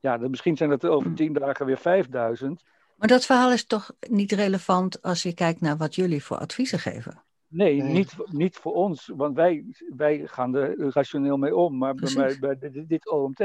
ja, 0.00 0.18
dan 0.18 0.30
misschien 0.30 0.56
zijn 0.56 0.70
dat 0.70 0.82
er 0.82 0.90
over 0.90 1.14
tien 1.14 1.32
dagen 1.32 1.66
weer 1.66 1.78
5000. 1.78 2.62
Maar 2.96 3.08
dat 3.08 3.26
verhaal 3.26 3.52
is 3.52 3.66
toch 3.66 3.90
niet 4.00 4.32
relevant 4.32 5.02
als 5.02 5.22
je 5.22 5.34
kijkt 5.34 5.60
naar 5.60 5.76
wat 5.76 5.94
jullie 5.94 6.24
voor 6.24 6.36
adviezen 6.36 6.78
geven? 6.78 7.22
Nee, 7.48 7.82
Niet, 7.82 8.14
niet 8.30 8.56
voor 8.56 8.72
ons, 8.72 9.10
want 9.16 9.36
wij, 9.36 9.64
wij 9.96 10.22
gaan 10.26 10.54
er 10.54 10.90
rationeel 10.90 11.36
mee 11.36 11.56
om. 11.56 11.78
Maar 11.78 11.94
bij, 11.94 12.36
bij, 12.40 12.58
bij, 12.58 12.84
dit 12.86 13.10
OMT 13.10 13.42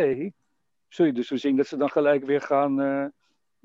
zul 0.88 1.06
je 1.06 1.14
dus 1.14 1.28
zo 1.28 1.36
zien 1.36 1.56
dat 1.56 1.68
ze 1.68 1.78
dan 1.78 1.90
gelijk 1.90 2.26
weer 2.26 2.42
gaan, 2.42 2.82
uh, 2.82 3.06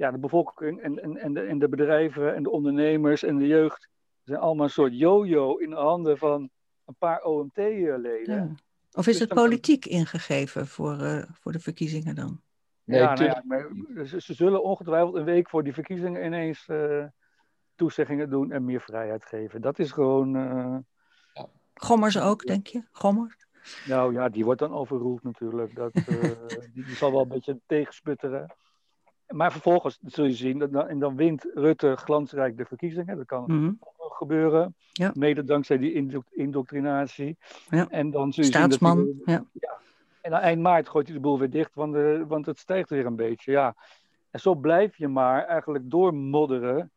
ja, 0.03 0.11
de 0.11 0.19
bevolking 0.19 0.81
en, 0.81 1.03
en, 1.03 1.17
en, 1.17 1.33
de, 1.33 1.41
en 1.41 1.59
de 1.59 1.69
bedrijven 1.69 2.35
en 2.35 2.43
de 2.43 2.51
ondernemers 2.51 3.23
en 3.23 3.39
de 3.39 3.47
jeugd 3.47 3.89
zijn 4.25 4.39
allemaal 4.39 4.65
een 4.65 4.71
soort 4.71 4.99
yo-yo 4.99 5.57
in 5.57 5.71
de 5.71 5.77
handen 5.77 6.19
van 6.19 6.51
een 6.85 6.95
paar 6.99 7.23
OMT-leden. 7.23 8.25
Ja. 8.25 8.55
Of 8.93 9.07
is 9.07 9.19
dus 9.19 9.19
het 9.19 9.35
politiek 9.35 9.87
ingegeven 9.87 10.67
voor, 10.67 11.01
uh, 11.01 11.23
voor 11.33 11.53
de 11.53 11.61
verkiezingen 11.61 12.15
dan? 12.15 12.41
Nee, 12.85 13.01
ja, 13.01 13.15
nou 13.15 13.25
ja 13.25 13.43
maar 13.45 13.71
ze, 14.07 14.21
ze, 14.21 14.35
zullen 14.35 14.63
ongetwijfeld 14.63 15.15
een 15.15 15.25
week 15.25 15.49
voor 15.49 15.65
die 15.65 15.75
verkiezingen 15.75 16.25
ineens 16.25 16.67
uh, 16.69 17.05
toezeggingen 17.75 18.31
doen 18.31 18.53
en 18.53 18.65
meer 18.65 18.81
vrijheid 18.81 19.25
geven. 19.25 19.61
Dat 19.61 19.79
is 19.79 19.91
gewoon. 19.91 20.37
Uh... 20.37 20.77
Ja. 21.33 21.49
Gommers 21.75 22.19
ook, 22.19 22.47
denk 22.47 22.67
je? 22.67 22.83
Gommers? 22.91 23.47
Nou 23.87 24.13
ja, 24.13 24.29
die 24.29 24.45
wordt 24.45 24.61
dan 24.61 24.73
overroeld 24.73 25.23
natuurlijk. 25.23 25.75
Dat, 25.75 25.93
die, 26.75 26.85
die, 26.85 26.95
zal 26.95 27.13
wel 27.13 27.23
een 27.23 27.29
beetje 27.29 27.61
tegensputteren 27.67 28.55
maar 29.33 29.53
vervolgens 29.53 29.99
zul 30.03 30.25
je 30.25 30.33
zien, 30.33 30.59
dat, 30.59 30.87
en 30.87 30.99
dan 30.99 31.17
wint 31.17 31.51
Rutte 31.55 31.97
glansrijk 31.97 32.57
de 32.57 32.65
verkiezingen. 32.65 33.17
Dat 33.17 33.27
kan 33.27 33.45
mm 33.47 33.79
gebeuren, 34.23 34.75
ja. 34.93 35.11
mede 35.15 35.45
dankzij 35.45 35.79
die 35.79 36.11
indoctrinatie. 36.31 37.37
Ja. 37.71 37.89
En 37.89 38.11
dan 38.11 38.33
zul 38.33 38.45
je 38.45 38.51
Staatsman, 38.51 38.99
zien 38.99 39.23
dat 39.25 39.45
ja. 39.53 39.79
En 40.21 40.35
aan 40.35 40.41
eind 40.41 40.63
maart 40.63 40.89
gooit 40.89 41.07
hij 41.07 41.17
de 41.17 41.23
boel 41.23 41.39
weer 41.39 41.51
dicht, 41.51 41.75
want, 41.75 41.93
de, 41.93 42.25
want 42.29 42.47
het 42.47 42.59
stijgt 42.59 42.91
weer 42.91 43.07
een 43.07 43.17
beetje. 43.17 43.53
Ja. 43.53 43.75
En 44.31 44.41
zo 44.41 44.55
blijf 44.55 44.97
je 44.97 45.09
maar 45.09 45.45
eigenlijk 45.45 45.91
doormodderen 45.91 46.91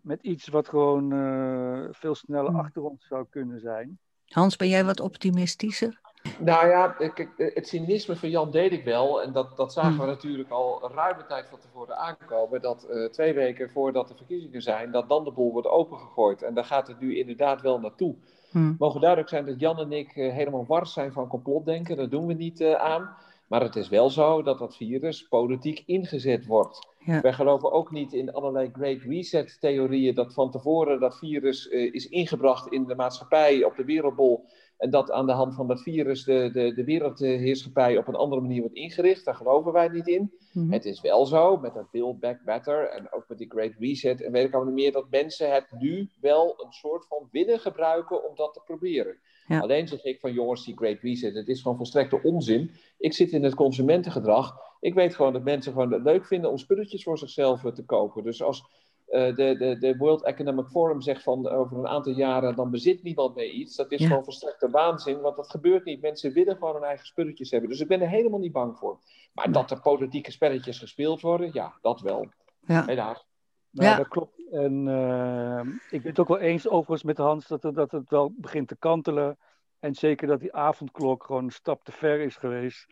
met 0.00 0.22
iets 0.22 0.48
wat 0.48 0.68
gewoon 0.68 1.12
uh, 1.14 1.86
veel 1.90 2.14
sneller 2.14 2.50
mm. 2.50 2.58
achter 2.58 2.82
ons 2.82 3.06
zou 3.06 3.26
kunnen 3.30 3.60
zijn. 3.60 3.98
Hans, 4.28 4.56
ben 4.56 4.68
jij 4.68 4.84
wat 4.84 5.00
optimistischer? 5.00 6.00
Nou 6.38 6.68
ja, 6.68 6.94
het 7.36 7.68
cynisme 7.68 8.16
van 8.16 8.30
Jan 8.30 8.50
deed 8.50 8.72
ik 8.72 8.84
wel. 8.84 9.22
En 9.22 9.32
dat, 9.32 9.56
dat 9.56 9.72
zagen 9.72 9.92
we 9.92 9.98
hmm. 9.98 10.06
natuurlijk 10.06 10.50
al 10.50 10.90
ruime 10.94 11.26
tijd 11.26 11.48
van 11.48 11.58
tevoren 11.58 11.96
aankomen. 11.96 12.62
Dat 12.62 12.86
uh, 12.90 13.04
twee 13.08 13.32
weken 13.32 13.70
voordat 13.70 14.08
de 14.08 14.14
verkiezingen 14.16 14.62
zijn, 14.62 14.90
dat 14.90 15.08
dan 15.08 15.24
de 15.24 15.32
boel 15.32 15.52
wordt 15.52 15.68
opengegooid. 15.68 16.42
En 16.42 16.54
daar 16.54 16.64
gaat 16.64 16.86
het 16.86 17.00
nu 17.00 17.18
inderdaad 17.18 17.60
wel 17.60 17.80
naartoe. 17.80 18.14
Hmm. 18.50 18.76
Mogen 18.78 19.00
duidelijk 19.00 19.30
zijn 19.30 19.46
dat 19.46 19.60
Jan 19.60 19.78
en 19.78 19.92
ik 19.92 20.10
helemaal 20.12 20.66
wars 20.66 20.92
zijn 20.92 21.12
van 21.12 21.28
complotdenken. 21.28 21.96
Dat 21.96 22.10
doen 22.10 22.26
we 22.26 22.34
niet 22.34 22.64
aan. 22.64 23.16
Maar 23.46 23.62
het 23.62 23.76
is 23.76 23.88
wel 23.88 24.10
zo 24.10 24.42
dat 24.42 24.58
dat 24.58 24.76
virus 24.76 25.28
politiek 25.28 25.82
ingezet 25.86 26.46
wordt. 26.46 26.88
Wij 27.04 27.32
geloven 27.32 27.72
ook 27.72 27.90
niet 27.90 28.12
in 28.12 28.32
allerlei 28.32 28.70
Great 28.72 29.00
Reset-theorieën 29.00 30.14
dat 30.14 30.34
van 30.34 30.50
tevoren 30.50 31.00
dat 31.00 31.18
virus 31.18 31.66
is 31.66 32.08
ingebracht 32.08 32.72
in 32.72 32.84
de 32.84 32.94
maatschappij, 32.94 33.64
op 33.64 33.76
de 33.76 33.84
wereldbol. 33.84 34.44
En 34.78 34.90
dat 34.90 35.10
aan 35.10 35.26
de 35.26 35.32
hand 35.32 35.54
van 35.54 35.66
dat 35.66 35.82
virus 35.82 36.24
de, 36.24 36.50
de, 36.52 36.74
de 36.74 36.84
wereldheerschappij 36.84 37.96
op 37.96 38.08
een 38.08 38.14
andere 38.14 38.40
manier 38.40 38.60
wordt 38.60 38.76
ingericht. 38.76 39.24
Daar 39.24 39.34
geloven 39.34 39.72
wij 39.72 39.88
niet 39.88 40.06
in. 40.06 40.32
Mhm. 40.52 40.72
Het 40.72 40.84
is 40.84 41.00
wel 41.00 41.26
zo, 41.26 41.56
met 41.56 41.74
dat 41.74 41.90
Build 41.90 42.20
Back 42.20 42.44
Better 42.44 42.88
en 42.88 43.12
ook 43.12 43.24
met 43.28 43.38
die 43.38 43.50
Great 43.50 43.72
Reset 43.78 44.22
en 44.22 44.32
weet 44.32 44.46
ik 44.46 44.54
allemaal 44.54 44.72
meer, 44.72 44.92
dat 44.92 45.10
mensen 45.10 45.52
het 45.52 45.66
nu 45.78 46.10
wel 46.20 46.54
een 46.64 46.72
soort 46.72 47.06
van 47.06 47.28
willen 47.30 47.60
gebruiken 47.60 48.28
om 48.28 48.36
dat 48.36 48.54
te 48.54 48.60
proberen. 48.64 49.16
Alleen 49.48 49.88
zeg 49.88 50.04
ik 50.04 50.20
van 50.20 50.32
jongens, 50.32 50.64
die 50.64 50.76
Great 50.76 51.00
Reset, 51.00 51.34
het 51.34 51.48
is 51.48 51.62
gewoon 51.62 51.76
volstrekte 51.76 52.22
onzin. 52.22 52.70
Ik 52.98 53.12
zit 53.12 53.30
in 53.30 53.44
het 53.44 53.54
consumentengedrag. 53.54 54.54
Ik 54.80 54.94
weet 54.94 55.14
gewoon 55.14 55.32
dat 55.32 55.42
mensen 55.42 55.72
gewoon 55.72 55.92
het 55.92 56.02
leuk 56.02 56.26
vinden 56.26 56.50
om 56.50 56.58
spulletjes 56.58 57.02
voor 57.02 57.18
zichzelf 57.18 57.64
eh, 57.64 57.72
te 57.72 57.84
kopen. 57.84 58.22
Dus 58.22 58.42
als 58.42 58.64
de, 59.08 59.54
de, 59.58 59.76
de 59.78 59.96
World 59.96 60.24
Economic 60.24 60.66
Forum 60.66 61.00
zegt 61.00 61.22
van 61.22 61.48
over 61.48 61.78
een 61.78 61.88
aantal 61.88 62.12
jaren 62.12 62.56
dan 62.56 62.70
bezit 62.70 63.02
niemand 63.02 63.34
meer 63.34 63.50
iets. 63.50 63.76
Dat 63.76 63.92
is 63.92 64.06
gewoon 64.06 64.24
volstrekte 64.24 64.70
waanzin, 64.70 65.20
want 65.20 65.36
dat 65.36 65.50
gebeurt 65.50 65.84
niet. 65.84 66.00
Mensen 66.00 66.32
willen 66.32 66.56
gewoon 66.56 66.74
hun 66.74 66.82
eigen 66.82 67.06
spulletjes 67.06 67.50
hebben. 67.50 67.70
Dus 67.70 67.80
ik 67.80 67.88
ben 67.88 68.00
er 68.00 68.08
helemaal 68.08 68.38
niet 68.38 68.52
bang 68.52 68.78
voor. 68.78 68.98
Maar 69.32 69.52
dat 69.52 69.70
er 69.70 69.80
politieke 69.80 70.30
spelletjes 70.30 70.78
gespeeld 70.78 71.20
worden, 71.20 71.50
ja, 71.52 71.74
dat 71.80 72.00
wel. 72.00 72.26
Ja. 72.60 72.84
Helaas. 72.84 73.26
Nou, 73.70 73.88
ja, 73.88 73.96
dat 73.96 74.08
klopt. 74.08 74.50
En 74.50 74.86
uh, 74.86 75.60
ik 75.90 76.02
ben 76.02 76.10
het 76.10 76.18
ook 76.18 76.28
wel 76.28 76.38
eens 76.38 76.68
overigens 76.68 77.02
met 77.02 77.18
Hans 77.18 77.46
dat 77.46 77.62
het, 77.62 77.74
dat 77.74 77.90
het 77.90 78.10
wel 78.10 78.32
begint 78.36 78.68
te 78.68 78.76
kantelen. 78.76 79.38
En 79.78 79.94
zeker 79.94 80.26
dat 80.26 80.40
die 80.40 80.54
avondklok 80.54 81.24
gewoon 81.24 81.44
een 81.44 81.50
stap 81.50 81.84
te 81.84 81.92
ver 81.92 82.20
is 82.20 82.36
geweest. 82.36 82.86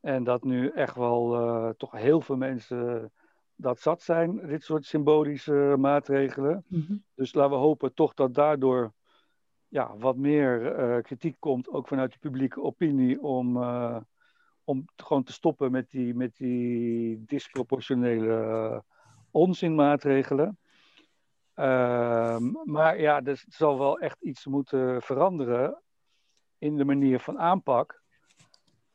En 0.00 0.24
dat 0.24 0.44
nu 0.44 0.68
echt 0.68 0.96
wel 0.96 1.34
uh, 1.34 1.68
toch 1.76 1.92
heel 1.92 2.20
veel 2.20 2.36
mensen 2.36 3.12
dat 3.56 3.80
zat 3.80 4.02
zijn, 4.02 4.46
dit 4.46 4.62
soort 4.62 4.84
symbolische 4.84 5.74
maatregelen. 5.78 6.64
Mhm. 6.68 6.96
Dus 7.14 7.34
laten 7.34 7.50
we 7.52 7.56
hopen 7.56 7.94
toch 7.94 8.14
dat 8.14 8.34
daardoor 8.34 8.92
ja, 9.68 9.96
wat 9.96 10.16
meer 10.16 10.78
uh, 10.78 11.02
kritiek 11.02 11.36
komt, 11.38 11.68
ook 11.68 11.88
vanuit 11.88 12.12
de 12.12 12.18
publieke 12.18 12.62
opinie, 12.62 13.22
om, 13.22 13.56
uh, 13.56 13.96
om 14.64 14.84
gewoon 14.96 15.22
te 15.22 15.32
stoppen 15.32 15.70
met 15.70 15.90
die, 15.90 16.14
met 16.14 16.36
die 16.36 17.24
disproportionele 17.26 18.82
onzinmaatregelen. 19.30 20.58
Ehm, 21.54 22.52
maar 22.64 23.00
ja, 23.00 23.22
er 23.22 23.44
zal 23.48 23.78
wel 23.78 23.98
echt 23.98 24.22
iets 24.22 24.46
moeten 24.46 25.02
veranderen 25.02 25.82
in 26.58 26.76
de 26.76 26.84
manier 26.84 27.20
van 27.20 27.38
aanpak. 27.38 28.02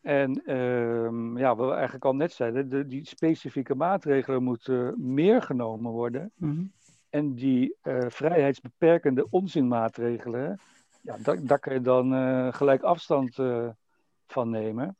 En 0.10 0.42
uh, 0.46 1.40
ja, 1.42 1.56
wat 1.56 1.68
we 1.68 1.74
eigenlijk 1.74 2.06
al 2.06 2.16
net 2.16 2.32
zeiden, 2.34 2.70
de, 2.70 2.88
die 2.88 3.06
specifieke 3.06 3.76
maatregelen 3.76 4.44
moeten 4.44 5.14
meer 5.14 5.42
genomen 5.42 5.92
worden. 5.92 6.32
Mhm. 6.36 6.64
En 7.10 7.36
die 7.36 7.76
uh, 7.84 8.06
vrijheidsbeperkende 8.08 9.28
onzinmaatregelen, 9.30 10.60
ja, 11.02 11.18
daar, 11.18 11.46
daar 11.46 11.60
kun 11.60 11.74
je 11.74 11.82
dan 11.82 12.14
uh, 12.14 12.54
gelijk 12.54 12.82
afstand 12.82 13.38
uh, 13.38 13.70
van 14.28 14.50
nemen. 14.50 14.98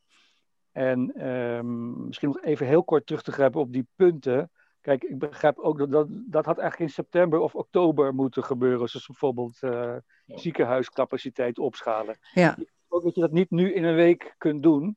En 0.72 1.12
ehm, 1.14 2.06
misschien 2.06 2.28
nog 2.28 2.42
even 2.42 2.66
heel 2.66 2.84
kort 2.84 3.06
terug 3.06 3.22
te 3.22 3.32
grijpen 3.32 3.60
op 3.60 3.72
die 3.72 3.86
punten. 3.96 4.50
Kijk, 4.80 5.02
ik 5.04 5.18
begrijp 5.18 5.58
ook 5.58 5.78
dat 5.78 5.90
dat, 5.90 6.06
dat 6.10 6.44
had 6.44 6.58
eigenlijk 6.58 6.90
in 6.90 6.94
september 6.94 7.38
of 7.38 7.54
oktober 7.54 8.14
moeten 8.14 8.44
gebeuren. 8.44 8.88
Zoals 8.88 9.06
bijvoorbeeld 9.06 9.58
ziekenhuiscapaciteit 10.26 11.58
opschalen. 11.58 12.18
Ja 12.32 12.56
ook 12.90 13.02
dat 13.02 13.14
je 13.14 13.20
dat 13.20 13.32
niet 13.32 13.50
nu 13.50 13.72
in 13.72 13.84
een 13.84 13.94
week 13.94 14.34
kunt 14.38 14.62
doen. 14.62 14.96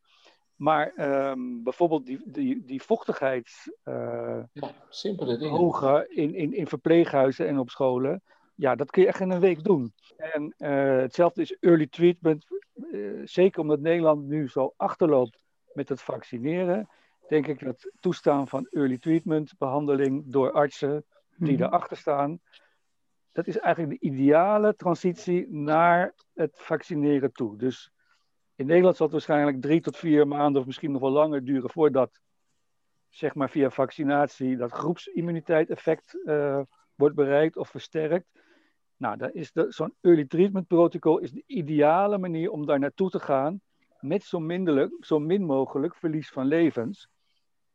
Maar 0.55 0.93
um, 1.29 1.63
bijvoorbeeld 1.63 2.05
die, 2.05 2.21
die, 2.25 2.65
die 2.65 2.81
vochtigheids 2.81 3.71
uh, 3.83 4.43
ja, 4.53 4.71
in, 6.09 6.35
in, 6.35 6.53
in 6.53 6.67
verpleeghuizen 6.67 7.47
en 7.47 7.59
op 7.59 7.69
scholen. 7.69 8.21
Ja, 8.55 8.75
dat 8.75 8.91
kun 8.91 9.01
je 9.01 9.07
echt 9.07 9.19
in 9.19 9.29
een 9.29 9.39
week 9.39 9.63
doen. 9.63 9.93
En 10.17 10.55
uh, 10.57 10.69
hetzelfde 10.97 11.41
is 11.41 11.57
early 11.59 11.87
treatment. 11.87 12.45
Uh, 12.91 13.21
zeker 13.23 13.61
omdat 13.61 13.79
Nederland 13.79 14.27
nu 14.27 14.49
zo 14.49 14.73
achterloopt 14.77 15.39
met 15.73 15.89
het 15.89 16.01
vaccineren. 16.01 16.89
Denk 17.27 17.47
ik 17.47 17.63
dat 17.63 17.91
toestaan 17.99 18.47
van 18.47 18.67
early 18.71 18.97
treatment 18.97 19.53
behandeling 19.57 20.23
door 20.31 20.51
artsen 20.51 21.05
die 21.37 21.57
mm 21.57 21.63
erachter 21.63 21.97
staan. 21.97 22.39
Dat 23.31 23.47
is 23.47 23.57
eigenlijk 23.57 24.01
de 24.01 24.07
ideale 24.07 24.75
transitie 24.75 25.47
naar 25.49 26.13
het 26.33 26.51
vaccineren 26.55 27.31
toe. 27.31 27.57
Dus 27.57 27.92
in 28.55 28.65
Nederland 28.65 28.95
zal 28.95 29.05
het 29.05 29.15
waarschijnlijk 29.15 29.61
drie 29.61 29.81
tot 29.81 29.97
vier 29.97 30.27
maanden 30.27 30.61
of 30.61 30.67
misschien 30.67 30.91
nog 30.91 31.01
wel 31.01 31.11
langer 31.11 31.45
duren 31.45 31.69
voordat, 31.69 32.19
zeg 33.09 33.35
maar 33.35 33.49
via 33.49 33.69
vaccinatie, 33.69 34.57
dat 34.57 34.71
groepsimmuniteit 34.71 35.69
effect 35.69 36.19
uh, 36.25 36.61
wordt 36.95 37.15
bereikt 37.15 37.57
of 37.57 37.69
versterkt. 37.69 38.27
Nou, 38.97 39.17
dan 39.17 39.31
is 39.31 39.51
zo'n 39.67 39.95
early 40.01 40.25
treatment 40.25 40.67
protocol 40.67 41.17
is 41.19 41.31
de 41.31 41.43
ideale 41.45 42.17
manier 42.17 42.51
om 42.51 42.65
daar 42.65 42.79
naartoe 42.79 43.09
te 43.09 43.19
gaan 43.19 43.61
met 43.99 44.23
zo, 44.23 44.39
zo 44.99 45.19
min 45.19 45.43
mogelijk 45.43 45.95
verlies 45.95 46.29
van 46.29 46.45
levens. 46.45 47.07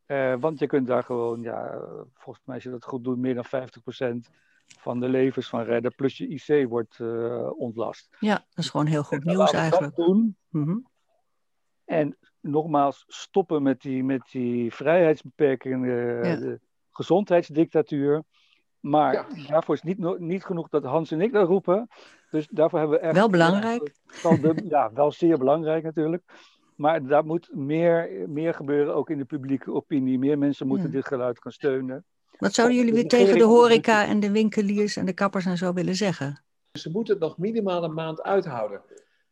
Uh, 0.07 0.35
want 0.41 0.59
je 0.59 0.67
kunt 0.67 0.87
daar 0.87 1.05
gewoon, 1.05 1.43
ja, 1.43 1.81
volgens 2.15 2.45
mij 2.45 2.55
als 2.55 2.65
je 2.65 2.71
dat 2.71 2.85
goed 2.85 3.05
doet, 3.05 3.19
meer 3.19 3.35
dan 3.35 3.47
50% 3.47 4.31
van 4.79 5.01
de 5.01 5.09
levens 5.09 5.49
van 5.49 5.63
redden, 5.63 5.95
plus 5.95 6.17
je 6.17 6.29
IC 6.29 6.69
wordt 6.69 6.99
uh, 6.99 7.51
ontlast. 7.61 8.17
Ja, 8.21 8.35
dat 8.35 8.65
is 8.65 8.71
gewoon 8.71 8.87
heel 8.87 9.03
goed 9.03 9.25
nieuws 9.25 9.53
eigenlijk. 9.53 9.97
Dat 9.97 10.07
doen. 10.07 10.37
Mm 10.49 10.87
En 11.85 12.17
nogmaals, 12.41 13.05
stoppen 13.07 13.63
met 13.63 13.81
die, 13.81 14.05
met 14.05 14.29
die 14.31 14.75
vrijheidsbeperkingen, 14.75 15.81
de 16.41 16.61
gezondheidsdictatuur. 16.91 18.23
Maar 18.81 19.27
daarvoor 19.49 19.75
is 19.75 19.83
niet, 19.83 20.19
niet 20.19 20.45
genoeg 20.45 20.69
dat 20.69 20.85
Hans 20.85 21.11
en 21.11 21.21
ik 21.21 21.33
dat 21.33 21.49
roepen. 21.49 21.89
Dus 22.31 22.49
daarvoor 22.51 22.79
hebben 22.79 22.99
we 22.99 23.05
echt. 23.05 23.15
Wel 23.15 23.31
belangrijk. 23.31 23.95
De, 24.23 24.65
ja, 24.69 24.93
wel 24.93 25.13
zeer 25.13 25.39
belangrijk 25.39 25.85
natuurlijk. 25.85 26.23
Maar 26.77 27.07
daar 27.07 27.25
moet 27.25 27.55
meer, 27.55 28.25
meer 28.29 28.55
gebeuren, 28.55 28.95
ook 28.95 29.11
in 29.11 29.19
de 29.19 29.25
publieke 29.25 29.73
opinie. 29.73 30.19
Meer 30.19 30.39
mensen 30.39 30.67
moeten 30.67 30.91
dit 30.91 31.07
geluid 31.07 31.41
gaan 31.41 31.53
steunen. 31.53 32.05
Wat 32.39 32.55
zouden 32.55 32.77
jullie 32.77 32.93
weer 32.93 33.09
tegen 33.09 33.39
de 33.39 33.45
horeca 33.45 34.07
en 34.07 34.21
de 34.21 34.31
winkeliers 34.31 34.97
en 34.97 35.07
de 35.07 35.13
kappers 35.13 35.47
en 35.47 35.57
zo 35.57 35.73
willen 35.73 35.95
zeggen? 35.95 36.43
Ze 36.73 36.91
moeten 36.91 37.15
het 37.15 37.23
nog 37.23 37.39
minimaal 37.39 37.85
een 37.85 37.95
maand 37.95 38.23
uithouden. 38.23 38.83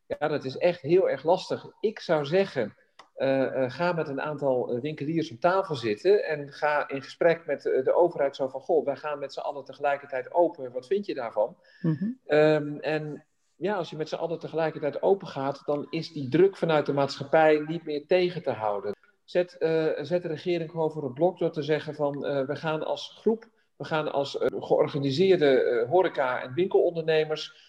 Ja, 0.07 0.29
dat 0.29 0.45
is 0.45 0.57
echt 0.57 0.81
heel 0.81 1.11
erg 1.11 1.25
lastig. 1.25 1.67
Ik 1.81 2.01
zou 2.01 2.25
zeggen, 2.25 2.75
uh, 3.17 3.41
uh, 3.41 3.71
ga 3.71 3.93
met 3.93 4.09
een 4.09 4.21
aantal 4.21 4.71
eh, 4.71 4.81
winkeliers 4.81 5.31
op 5.31 5.41
tafel 5.41 5.75
zitten 5.75 6.25
en 6.25 6.53
ga 6.53 6.89
in 6.89 7.03
gesprek 7.03 7.47
met 7.47 7.63
de 7.63 7.95
overheid 7.95 8.37
zo 8.37 8.49
van, 8.49 8.61
goh, 8.61 8.85
wij 8.85 8.97
gaan 8.97 9.19
met 9.19 9.33
z'n 9.33 9.41
allen 9.41 9.65
tegelijkertijd 9.65 10.33
open. 10.33 10.73
Wat 10.73 10.87
vind 10.87 11.07
je 11.07 11.15
daarvan? 11.15 11.57
Mm 11.81 12.19
en 12.81 13.25
ja, 13.59 13.75
als 13.75 13.91
je 13.91 13.97
met 13.97 14.09
z'n 14.09 14.15
allen 14.15 14.39
tegelijkertijd 14.39 15.03
open 15.03 15.27
gaat, 15.27 15.63
dan 15.65 15.87
is 15.91 16.13
die 16.13 16.29
druk 16.29 16.57
vanuit 16.57 16.87
de 16.87 16.93
maatschappij 16.93 17.65
niet 17.67 17.85
meer 17.85 18.07
tegen 18.07 18.43
te 18.43 18.51
houden. 18.51 18.96
Zet, 19.27 19.57
uh, 19.59 19.93
zet 20.01 20.23
de 20.23 20.29
regering 20.29 20.71
gewoon 20.71 20.91
voor 20.91 21.05
het 21.05 21.15
blok 21.15 21.39
door 21.39 21.51
te 21.51 21.63
zeggen 21.63 21.95
van 21.95 22.27
uh, 22.27 22.47
we 22.47 22.57
gaan 22.57 22.85
als 22.85 23.17
groep, 23.21 23.45
we 23.77 23.85
gaan 23.85 24.13
als 24.13 24.35
uh, 24.35 24.47
georganiseerde 24.63 25.85
horeca- 25.89 26.43
en 26.43 26.55
winkelondernemers 26.55 27.65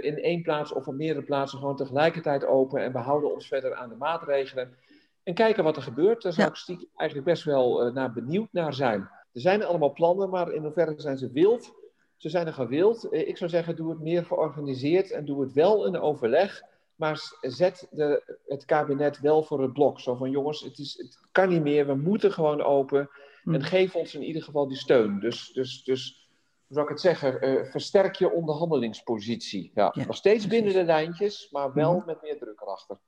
in 0.00 0.18
één 0.18 0.42
plaats 0.42 0.72
of 0.72 0.86
op 0.86 0.94
meerdere 0.94 1.26
plaatsen 1.26 1.58
gewoon 1.58 1.76
tegelijkertijd 1.76 2.44
open 2.44 2.82
en 2.82 2.92
we 2.92 2.98
houden 2.98 3.34
ons 3.34 3.48
verder 3.48 3.74
aan 3.74 3.88
de 3.88 3.94
maatregelen. 3.94 4.76
En 5.22 5.34
kijken 5.34 5.64
wat 5.64 5.76
er 5.76 5.82
gebeurt. 5.82 6.22
Daar 6.22 6.32
zou 6.32 6.52
ja. 6.66 6.74
ik 6.74 6.88
eigenlijk 6.96 7.28
best 7.28 7.44
wel 7.44 7.92
naar 7.92 8.12
benieuwd 8.12 8.48
naar 8.50 8.74
zijn. 8.74 9.00
Er 9.32 9.40
zijn 9.40 9.64
allemaal 9.64 9.92
plannen, 9.92 10.30
maar 10.30 10.52
in 10.52 10.62
hoeverre 10.62 10.94
zijn 10.96 11.18
ze 11.18 11.30
wild? 11.30 11.74
Ze 12.16 12.28
zijn 12.28 12.46
er 12.46 12.52
gewild. 12.52 13.08
ik 13.10 13.36
zou 13.36 13.50
zeggen, 13.50 13.76
doe 13.76 13.90
het 13.90 14.00
meer 14.00 14.24
georganiseerd 14.24 15.10
en 15.10 15.24
doe 15.24 15.40
het 15.40 15.52
wel 15.52 15.86
in 15.86 16.00
overleg. 16.00 16.62
Maar 16.96 17.36
zet 17.40 17.86
de, 17.90 18.38
het 18.46 18.64
kabinet 18.64 19.20
wel 19.20 19.42
voor 19.42 19.62
het 19.62 19.72
blok. 19.72 20.00
Zo 20.00 20.14
van 20.14 20.30
jongens, 20.30 20.60
het, 20.60 20.78
is, 20.78 20.94
het 20.96 21.18
kan 21.32 21.48
niet 21.48 21.62
meer, 21.62 21.86
we 21.86 21.94
moeten 21.94 22.32
gewoon 22.32 22.62
open. 22.62 23.10
Hm. 23.42 23.54
En 23.54 23.62
geef 23.62 23.94
ons 23.94 24.14
in 24.14 24.22
ieder 24.22 24.42
geval 24.42 24.68
die 24.68 24.76
steun. 24.76 25.20
Dus, 25.20 25.52
dus, 25.52 25.84
dus 25.84 26.28
hoe 26.66 26.76
zou 26.76 26.82
ik 26.84 26.92
het 26.92 27.00
zeggen? 27.00 27.48
Uh, 27.48 27.70
versterk 27.70 28.14
je 28.14 28.32
onderhandelingspositie. 28.32 29.70
Ja, 29.74 29.94
nog 30.06 30.16
steeds 30.16 30.46
binnen 30.46 30.72
de 30.72 30.84
lijntjes, 30.84 31.50
maar 31.50 31.72
wel 31.72 32.00
hm. 32.00 32.06
met 32.06 32.22
meer 32.22 32.38
druk 32.38 32.60
erachter. 32.60 32.98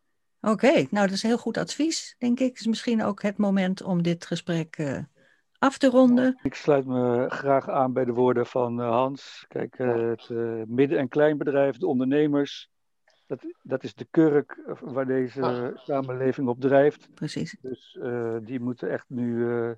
Oké, 0.40 0.72
nou 0.72 1.06
dat 1.06 1.10
is 1.10 1.22
heel 1.22 1.38
goed 1.38 1.56
advies, 1.56 2.14
denk 2.18 2.40
ik. 2.40 2.48
Het 2.48 2.60
is 2.60 2.66
misschien 2.66 3.02
ook 3.02 3.22
het 3.22 3.36
moment 3.36 3.82
om 3.82 4.02
dit 4.02 4.26
gesprek 4.26 4.78
uh, 4.78 4.98
af 5.58 5.78
te 5.78 5.88
ronden. 5.88 6.38
Ik 6.42 6.54
sluit 6.54 6.86
me 6.86 7.24
graag 7.28 7.68
aan 7.68 7.92
bij 7.92 8.04
de 8.04 8.12
woorden 8.12 8.46
van 8.46 8.80
uh, 8.80 8.88
Hans. 8.88 9.44
Kijk, 9.48 9.78
het 9.78 10.28
midden- 10.68 10.98
en 10.98 11.08
kleinbedrijf, 11.08 11.76
de 11.76 11.86
ondernemers, 11.86 12.70
dat, 13.28 13.46
dat 13.62 13.84
is 13.84 13.94
de 13.94 14.06
kurk 14.10 14.58
eh, 14.66 14.74
waar 14.80 15.06
deze 15.06 15.42
ah. 15.42 15.76
samenleving 15.76 16.48
op 16.48 16.60
drijft. 16.60 17.08
Precies. 17.14 17.56
Dus 17.60 17.98
uh, 18.02 18.36
die 18.42 18.60
moeten 18.60 18.90
echt 18.90 19.04
nu 19.08 19.36
uh, 19.36 19.70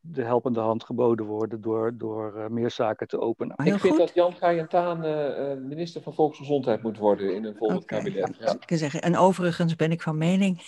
de 0.00 0.22
helpende 0.22 0.60
hand 0.60 0.84
geboden 0.84 1.26
worden 1.26 1.60
door, 1.60 1.96
door 1.96 2.34
uh, 2.36 2.46
meer 2.46 2.70
zaken 2.70 3.08
te 3.08 3.20
openen. 3.20 3.56
ik 3.64 3.78
vind 3.78 3.96
dat 3.96 4.14
Jan 4.14 4.32
Gajentaan 4.32 5.04
uh, 5.04 5.66
minister 5.68 6.02
van 6.02 6.14
Volksgezondheid 6.14 6.82
moet 6.82 6.98
worden 6.98 7.34
in 7.34 7.44
een 7.44 7.56
volgend 7.56 7.84
kabinet. 7.84 8.36
Ja. 8.38 8.52
Ik 8.52 8.66
kan 8.66 8.78
zeggen, 8.78 9.02
en 9.02 9.16
overigens 9.16 9.76
ben 9.76 9.92
ik 9.92 10.02
van 10.02 10.18
mening. 10.18 10.60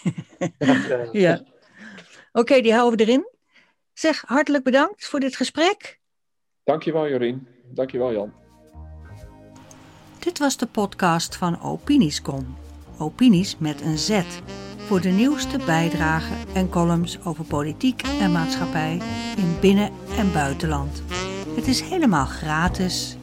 ja. 1.12 1.42
Oké, 2.32 2.60
die 2.60 2.74
houden 2.74 2.98
we 2.98 3.04
erin. 3.04 3.28
Zeg, 3.92 4.22
hartelijk 4.26 4.64
bedankt 4.64 5.06
voor 5.06 5.20
dit 5.20 5.36
gesprek. 5.36 6.00
Dankjewel 6.64 7.08
Jorien. 7.08 7.48
Dankjewel 7.64 8.12
Jan. 8.12 8.43
Dit 10.24 10.38
was 10.38 10.56
de 10.56 10.66
podcast 10.66 11.36
van 11.36 11.62
Opiniescom. 11.62 12.56
Opinies 12.98 13.56
met 13.58 13.80
een 13.80 13.98
Z. 13.98 14.22
Voor 14.86 15.00
de 15.00 15.08
nieuwste 15.08 15.58
bijdragen 15.66 16.36
en 16.54 16.68
columns 16.68 17.24
over 17.24 17.44
politiek 17.44 18.02
en 18.20 18.32
maatschappij 18.32 19.00
in 19.36 19.56
binnen- 19.60 19.90
en 20.16 20.32
buitenland. 20.32 21.02
Het 21.54 21.66
is 21.66 21.80
helemaal 21.80 22.26
gratis 22.26 23.16